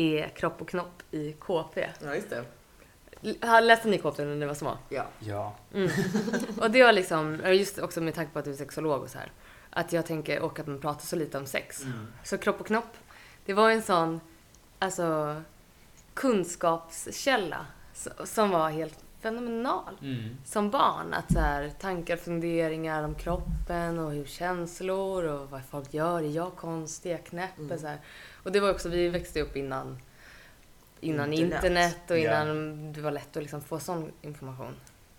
[0.00, 1.86] är kropp och knopp i KP.
[2.04, 2.44] Ja, just det.
[3.22, 4.78] L- Läste ni KP när ni var små?
[4.88, 5.06] Ja.
[5.18, 5.54] Ja.
[6.60, 9.18] Och det var liksom, just också med tanke på att du är sexolog och så
[9.18, 9.32] här.
[9.70, 11.82] Att jag tänker, och att man pratar så lite om sex.
[12.24, 12.96] Så kropp och knopp,
[13.44, 14.20] det var en sån,
[14.78, 15.36] alltså,
[16.14, 17.66] kunskapskälla
[18.24, 19.98] som var helt fenomenal.
[20.02, 20.36] Mm.
[20.44, 25.64] Som barn, att så här, tankar och funderingar om kroppen och hur känslor och vad
[25.64, 26.22] folk gör.
[26.22, 27.10] Är jag konstig?
[27.10, 27.58] Är jag knäpp?
[27.58, 27.78] Mm.
[27.78, 27.98] Så här.
[28.42, 29.98] Och det var också, vi växte upp innan,
[31.00, 31.54] innan Internet.
[31.64, 34.74] internet, och innan det var lätt att liksom få sån information.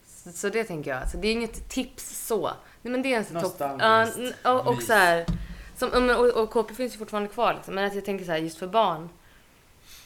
[0.07, 1.09] Så, så det tänker jag.
[1.09, 2.51] Så det är inget tips så.
[2.81, 3.61] Nej, men det är en topp...
[3.61, 5.25] N- och, och så här,
[5.77, 7.75] som, och, och KP finns ju fortfarande kvar liksom.
[7.75, 9.09] Men att jag tänker så här, just för barn.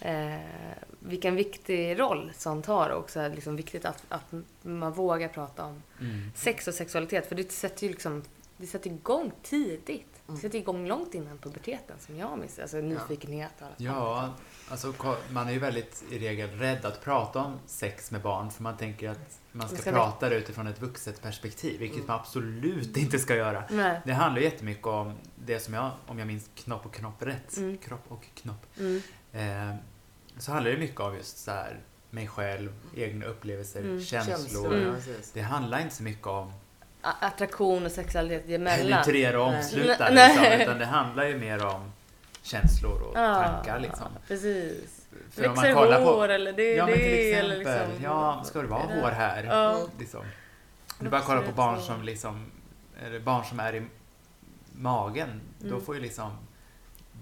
[0.02, 0.36] Eh,
[1.00, 5.64] vilken viktig roll sånt har och så här, liksom viktigt att, att man vågar prata
[5.66, 6.32] om Mm.
[6.36, 7.28] sex och sexualitet.
[7.30, 8.24] För det sätter ju liksom,
[8.58, 10.15] det sätter igång tidigt.
[10.27, 10.41] Det Mm.
[10.41, 12.60] sätter igång långt innan puberteten som jag minns.
[12.60, 13.73] Alltså nyfikenhet och allt.
[13.80, 14.34] Ja,
[14.69, 14.93] alltså
[15.30, 18.77] man är ju väldigt i regel rädd att prata om sex med barn för man
[18.77, 23.19] tänker att man ska ska prata det utifrån ett vuxet perspektiv, vilket man absolut inte
[23.19, 23.64] ska göra.
[23.69, 24.02] Nej.
[24.06, 27.57] Det handlar ju jättemycket om det som jag, om jag minns knopp och knopp rätt,
[27.57, 27.77] Mm.
[27.77, 29.02] kropp och knopp, Mm.
[29.72, 29.76] eh,
[30.38, 31.80] så handlar det mycket om just så här,
[32.10, 34.02] mig själv, egna upplevelser, Mm.
[34.02, 34.73] känslor.
[34.73, 34.95] Mm.
[34.95, 35.31] precis.
[35.31, 36.53] Det handlar inte så mycket om
[37.19, 38.77] Attraktion och sexualitet emellan.
[39.03, 40.30] penetrera och omsluta, Nej.
[40.40, 41.91] liksom, utan det handlar ju mer om
[42.41, 43.80] känslor och tankar.
[43.80, 44.07] Liksom.
[44.27, 45.07] precis.
[45.32, 47.88] För om Växer man kollar hår på, eller det, Ja, det men till eller exempel.
[47.90, 48.03] liksom.
[48.03, 49.44] Ja, ska det vara det- hår här?
[49.44, 49.77] Ja.
[49.99, 50.26] Liksom.
[50.99, 52.52] Du bara kolla på barn som liksom,
[53.06, 53.84] eller barn som är i
[54.72, 55.41] magen.
[55.60, 55.82] Då Mm.
[55.86, 56.38] får ju liksom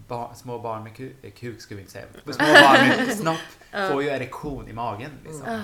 [0.08, 3.38] bar, små barn med kuk, eh, kuk ska vi inte säga, små barn med snopp
[3.72, 3.88] Ja.
[3.90, 5.12] får ju erektion i magen.
[5.24, 5.44] Liksom.
[5.50, 5.60] Ah.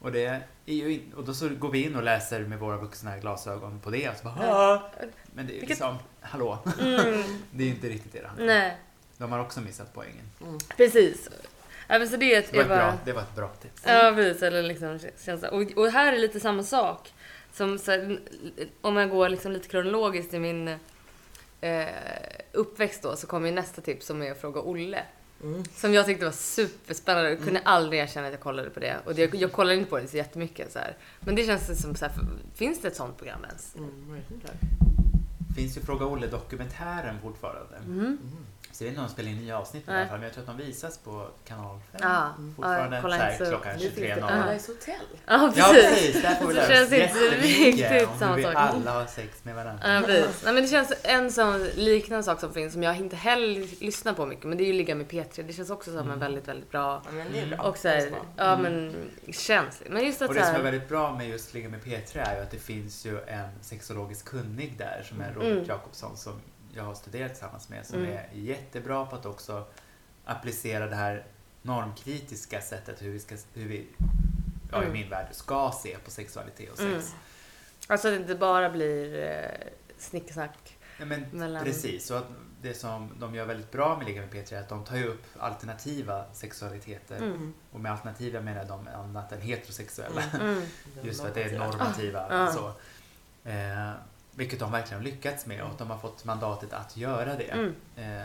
[0.00, 3.80] Och, det in, och då så går vi in och läser med våra vuxna glasögon
[3.80, 4.08] på det.
[4.08, 4.52] Och så bara, Ja.
[4.52, 4.90] "Ah."
[5.34, 7.22] Men det är Vilket- liksom, hallå, Mm.
[7.50, 8.48] det är inte riktigt det det handlar om.
[8.58, 8.76] Nej,
[9.18, 10.30] De har också missat poängen.
[10.42, 10.58] Mm.
[10.76, 11.28] precis.
[11.88, 13.82] Ja, så det, Det var bara- bra, det var ett bra tips.
[13.86, 14.42] Ja, precis.
[14.42, 15.50] Eller liksom känsla.
[15.50, 17.12] Och, och här är lite samma sak.
[17.52, 18.20] Som, så här,
[18.80, 20.68] om jag går liksom lite kronologiskt i min
[21.60, 21.86] eh,
[22.52, 25.04] uppväxt då, så kommer ju nästa tips som är att fråga Olle.
[25.42, 25.64] Mm.
[25.74, 27.30] Som jag tyckte var superspännande.
[27.30, 28.96] Jag kunde aldrig erkänna att jag kollade på det.
[29.04, 30.72] Och det, jag kollade inte på det så jättemycket.
[30.72, 30.96] Så här.
[31.20, 32.14] Men det känns som så här,
[32.54, 33.76] finns det ett sånt program ens?
[33.76, 34.20] Mm.
[35.56, 37.76] Finns ju Fråga Olle-dokumentären fortfarande.
[37.76, 38.18] Mm.
[38.72, 40.32] Så jag vet inte om de spelar in nya avsnitt i alla fall, men jag
[40.32, 42.00] tror att de visas på kanal 5.
[42.02, 44.20] Ja, Fortfarande ja, kolla så här, inte så- klockan Nu finns det 23.00.
[44.28, 44.94] Paradise Hotel.
[45.26, 45.90] Ja, Ja precis.
[45.90, 48.54] precis, där får vi lära oss jättemycket om hur vi sak.
[48.54, 49.94] alla har sex med varandra.
[49.94, 50.42] Ja, precis.
[50.44, 54.12] Nej, men det känns en sån liknande sak som finns som jag inte heller lyssnar
[54.12, 55.42] på mycket, men det är ju ligga med P3.
[55.46, 56.10] Det känns också som Mm.
[56.12, 57.58] en väldigt, väldigt bra Ja, men det är bra.
[57.68, 58.18] och så här, bra.
[58.36, 58.62] ja Mm.
[58.62, 58.94] men
[59.32, 59.92] känsligt.
[59.92, 62.18] Men just att Och så det som är väldigt bra med just Ligga med P3
[62.20, 65.64] är ju att det finns ju en sexologisk kunnig där som är Robert Mm.
[65.64, 66.32] Jakobsson som
[66.74, 68.12] jag har studerat tillsammans med som Mm.
[68.12, 69.64] är jättebra på att också
[70.24, 71.24] applicera det här
[71.62, 73.86] normkritiska sättet hur vi, ska, hur vi
[74.72, 74.92] ja, i Mm.
[74.92, 76.88] min värld, ska se på sexualitet och sex.
[76.90, 77.02] Mm.
[77.86, 79.68] alltså att det inte bara blir eh,
[79.98, 80.78] snicksnack.
[80.98, 82.26] Ja, men Mellan- Precis, och att
[82.62, 85.06] det som de gör väldigt bra med Ligga med P3 är att de tar ju
[85.06, 87.16] upp alternativa sexualiteter.
[87.16, 87.54] Mm.
[87.72, 90.22] Och med alternativa menar de annat än heterosexuella.
[90.40, 90.62] Mm.
[91.02, 92.20] Just för att det är normativa.
[92.28, 92.48] normativa.
[92.48, 92.52] Ah.
[92.52, 92.68] Så.
[93.50, 93.90] Eh,
[94.34, 97.44] vilket de verkligen har lyckats med och att de har fått mandatet att göra det.
[97.52, 97.74] Mm.
[97.96, 98.22] Eh,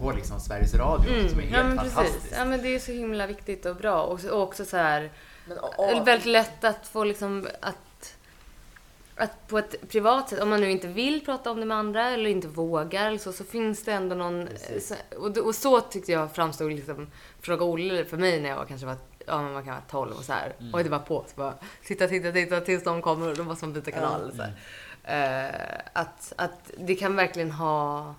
[0.00, 1.28] på liksom Sveriges Radio Mm.
[1.28, 2.14] som är helt Ja men fantastiskt.
[2.22, 2.38] precis.
[2.38, 4.02] Ja men det är så himla viktigt och bra.
[4.02, 5.10] Och, så- och också så här
[5.48, 8.14] Men, och, och, väldigt lätt att få liksom att
[9.20, 12.10] att på ett privat sätt, om man nu inte vill prata om det med andra
[12.10, 14.48] eller inte vågar eller så, så finns det ändå någon...
[14.80, 17.06] Så- Och, och så tyckte jag framstod liksom
[17.40, 18.96] Fråga Olle för mig när jag var, kanske var,
[19.26, 20.52] ja, men man kan vara 12 och så här.
[20.60, 20.74] Mm.
[20.74, 21.54] Och det var på, så bara
[21.84, 24.32] titta, titta, titta tills de kommer och då måste man byta kanal.
[24.36, 24.52] Så här.
[25.08, 28.14] Eh, att, att det kan verkligen ha...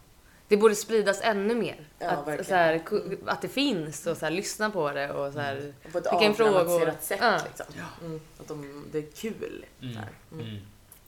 [0.47, 1.75] Det borde spridas ännu mer.
[1.99, 2.81] Ja, att, så här,
[3.25, 6.33] att det finns och så här, lyssna på det och så här, på ett Vilken
[6.33, 6.59] fråga.
[6.59, 7.19] avdramatiserat sätt.
[7.21, 7.39] Ja.
[7.47, 7.65] Liksom.
[8.05, 8.19] Mm.
[8.39, 9.65] Att de, det är kul.
[9.81, 9.93] Mm.
[9.93, 10.09] Så här.
[10.31, 10.45] Mm.
[10.45, 10.61] Mm.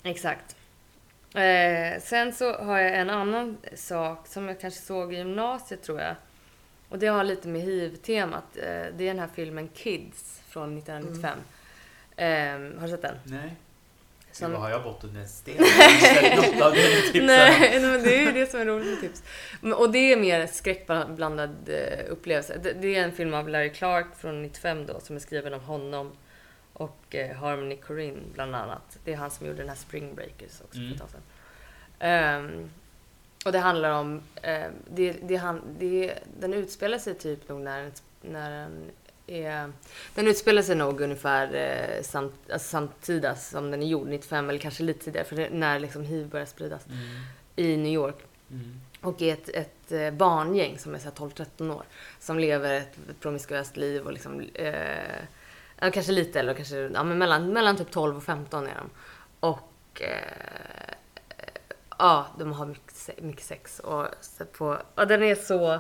[0.03, 0.55] Exakt.
[1.35, 6.01] Eh, sen så har jag en annan sak som jag kanske såg i gymnasiet tror
[6.01, 6.15] jag.
[6.89, 8.57] Och det har lite med hiv-temat.
[8.57, 11.39] Eh, det är den här filmen Kids från 1995.
[12.15, 13.15] Eh, har du sett den?
[13.23, 13.55] Nej.
[14.31, 15.55] Som- Vad har jag bott under en sten?
[17.25, 19.23] Nej, men det är ju det som är roligt med tips.
[19.77, 22.57] Och det är mer skräckblandad eh, upplevelse.
[22.81, 26.11] Det, är en film av Larry Clark från 95 då som är skriven av honom
[26.73, 28.97] och eh, Harmony Korine bland annat.
[29.05, 30.93] Det är han som gjorde den här Spring Breakers också Mm.
[31.99, 32.69] Ehm,
[33.45, 34.63] och det handlar om, eh,
[34.93, 37.91] det, det, han- det, den utspelar sig typ nog när,
[38.21, 38.91] när den
[39.31, 39.71] är,
[40.15, 44.59] den utspelar sig nog ungefär eh, samt, alltså samtida som den är gjord, 95 eller
[44.59, 46.99] kanske lite tidigare, för det, när liksom hiv börjar spridas Mm.
[47.55, 48.17] i New York.
[48.51, 48.81] Mm.
[49.01, 51.83] Och är ett, ett eh, barngäng som är så här 12-13 år.
[52.19, 57.17] Som lever ett, ett promiskuöst liv och liksom, eh, kanske lite eller kanske, ja men
[57.17, 58.89] mellan, mellan typ 12 och 15 är de.
[59.39, 60.95] Och eh,
[61.99, 64.07] ja, de har mycket, mycket sex och
[64.57, 65.79] på, ja den är så,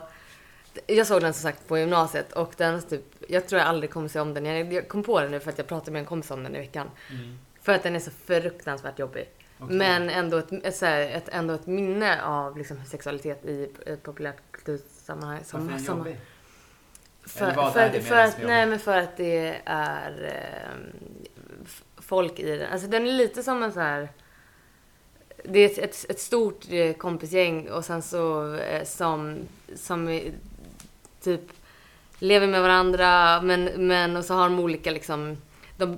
[0.87, 4.07] jag såg den som sagt på gymnasiet och den typ, jag tror jag aldrig kommer
[4.07, 4.45] se om den.
[4.45, 6.55] Jag, jag kom på den nu för att jag pratade med en kompis om den
[6.55, 6.89] i veckan.
[7.11, 7.37] Mm.
[7.61, 9.29] För att den är så fruktansvärt jobbig.
[9.59, 9.75] Okej.
[9.77, 15.39] Men ändå ett, ett, ett, ändå ett minne av liksom, sexualitet i ett populärkultursammanhang.
[15.51, 16.17] Varför är den som- jobbig?
[17.25, 20.33] För, för, för med att, nej, men för att det är
[21.65, 22.71] f- folk i den.
[22.71, 24.09] Alltså den är lite som en så här...
[25.43, 29.37] Det är ett, ett, ett stort eh, kompisgäng och sen så eh, som,
[29.75, 30.07] som
[31.21, 31.41] typ
[32.19, 35.37] lever med varandra men, men och så har de olika liksom
[35.77, 35.95] de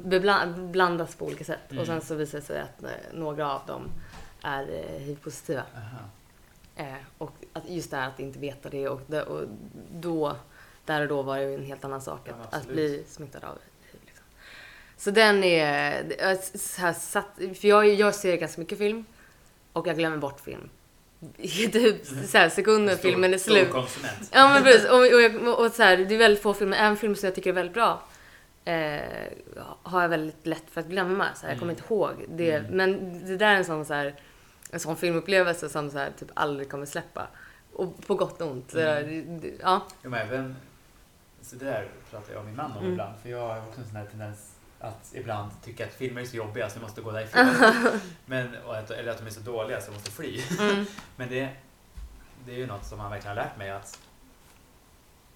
[0.72, 1.82] blandas på olika sätt Mm.
[1.82, 3.92] och sen så visar det sig att eh, några av dem
[4.42, 5.64] är eh, hiv-positiva.
[5.76, 6.00] Aha.
[6.76, 9.46] Eh, och att just det här att inte veta det och, det, och
[9.92, 10.36] då,
[10.86, 13.44] där och då var det ju en helt annan sak Ja, att, att bli smittad
[13.44, 13.58] av
[13.92, 14.02] hiv.
[14.06, 14.26] Liksom.
[14.98, 19.06] Så den är så här, satt, för jag, jag ser ganska mycket film
[19.74, 20.70] och jag glömmer bort film.
[21.38, 23.72] I typ så här, sekunder Stor- filmen är stor slut.
[23.72, 24.30] konsument.
[24.32, 24.90] Ja men precis.
[24.90, 27.36] Och, och, jag, och så här, det är väldigt få filmer, en film som jag
[27.36, 28.04] tycker är väldigt bra
[28.66, 29.02] eh,
[29.84, 31.26] har jag väldigt lätt för att glömma.
[31.36, 31.82] Så jag kommer Mm.
[31.84, 32.52] inte ihåg det.
[32.52, 32.72] Mm.
[32.72, 34.16] Men det där är en sån, så här,
[34.72, 37.28] en sån filmupplevelse som så här, typ aldrig kommer släppa.
[37.74, 38.74] Och på gott och ont.
[38.74, 39.08] Mm.
[39.08, 39.82] det, det, ja.
[40.04, 40.56] Jo, men även,
[41.42, 42.92] så det där pratar jag och min man om Mm.
[42.92, 44.53] ibland, för jag har också en sån här tendens
[44.84, 47.48] att ibland tycka att filmer är så jobbiga så jag måste gå därifrån.
[48.26, 50.42] men, att, eller att de är så dåliga så jag måste fly.
[50.60, 50.86] Mm.
[51.16, 51.50] Men det,
[52.46, 54.00] det är ju något som man verkligen har lärt mig att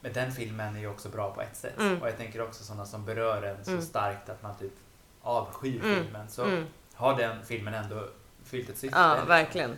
[0.02, 1.80] men den filmen är ju också bra på ett sätt.
[1.80, 2.02] Mm.
[2.02, 3.84] Och jag tänker också sådana som berör en så Mm.
[3.84, 4.72] starkt att man typ
[5.22, 6.03] avskyr Mm.
[6.03, 6.30] filmen.
[6.30, 6.65] Så Mm.
[6.94, 8.10] har den filmen ändå
[8.44, 8.99] fyllt ett syfte.
[8.99, 9.76] Ja, verkligen.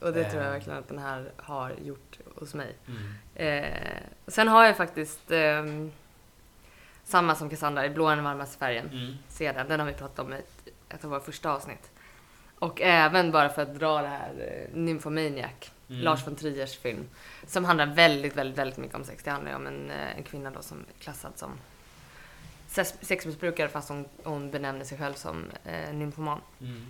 [0.00, 0.52] Och det tror jag Eh.
[0.52, 2.76] verkligen att den här har gjort hos mig.
[2.86, 3.14] Mm.
[3.34, 5.92] Eh, sen har jag faktiskt ehm,
[7.04, 8.88] samma som Cassandra, i blå är den varmaste färgen.
[8.92, 9.14] Mm.
[9.28, 9.68] se den.
[9.68, 11.90] Den har vi pratat om i ett, ett av våra första avsnitt.
[12.58, 14.32] Och även bara för att dra det här
[14.70, 15.50] eh, Nymphomaniac,
[15.88, 16.02] Mm.
[16.02, 17.08] Lars von Triers film.
[17.46, 19.22] Som handlar väldigt, väldigt, väldigt mycket om sex.
[19.24, 21.50] Det handlar ju om en, eh, en kvinna då som är klassad som
[22.68, 26.40] sex- sexmissbrukare fast hon, hon benämner sig själv som eh, nymfoman.
[26.60, 26.86] Mm.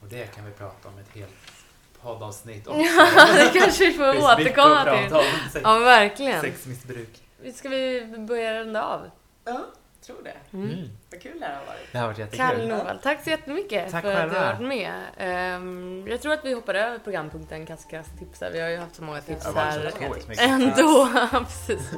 [0.00, 1.64] Och det kan vi prata om ett helt
[2.02, 2.80] poddavsnitt också.
[2.80, 5.14] Ja, det kanske vi får återkomma till.
[5.16, 5.22] om.
[5.52, 6.40] Sex, Ja, verkligen.
[6.40, 7.22] Sexmissbruk.
[7.54, 9.10] Ska vi börja runda av?
[9.44, 9.60] Ja,
[10.06, 10.56] tror det.
[10.56, 10.88] Mm.
[11.10, 11.92] Vad kul det här har varit.
[11.92, 12.38] Det har varit jättekul.
[12.46, 14.92] Kalle tack så jättemycket Tack för att du har varit med.
[15.18, 18.50] Ehm, jag tror att vi hoppar över programpunkten Kaskas tipsar.
[18.50, 19.92] Vi har ju haft så många tips varit här
[20.38, 21.08] ändå.
[21.46, 21.92] Precis.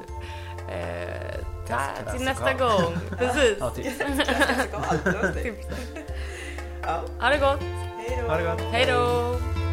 [0.70, 1.34] Eh,
[1.68, 2.94] ta, till nästa gång.
[3.18, 3.56] Precis.
[3.60, 3.84] Ja, typ.
[5.42, 5.66] Tips.
[6.82, 7.60] Ja, Ha det gott.
[7.98, 8.28] hej då.
[8.28, 8.60] Ha det gott.
[8.60, 9.63] Hej då.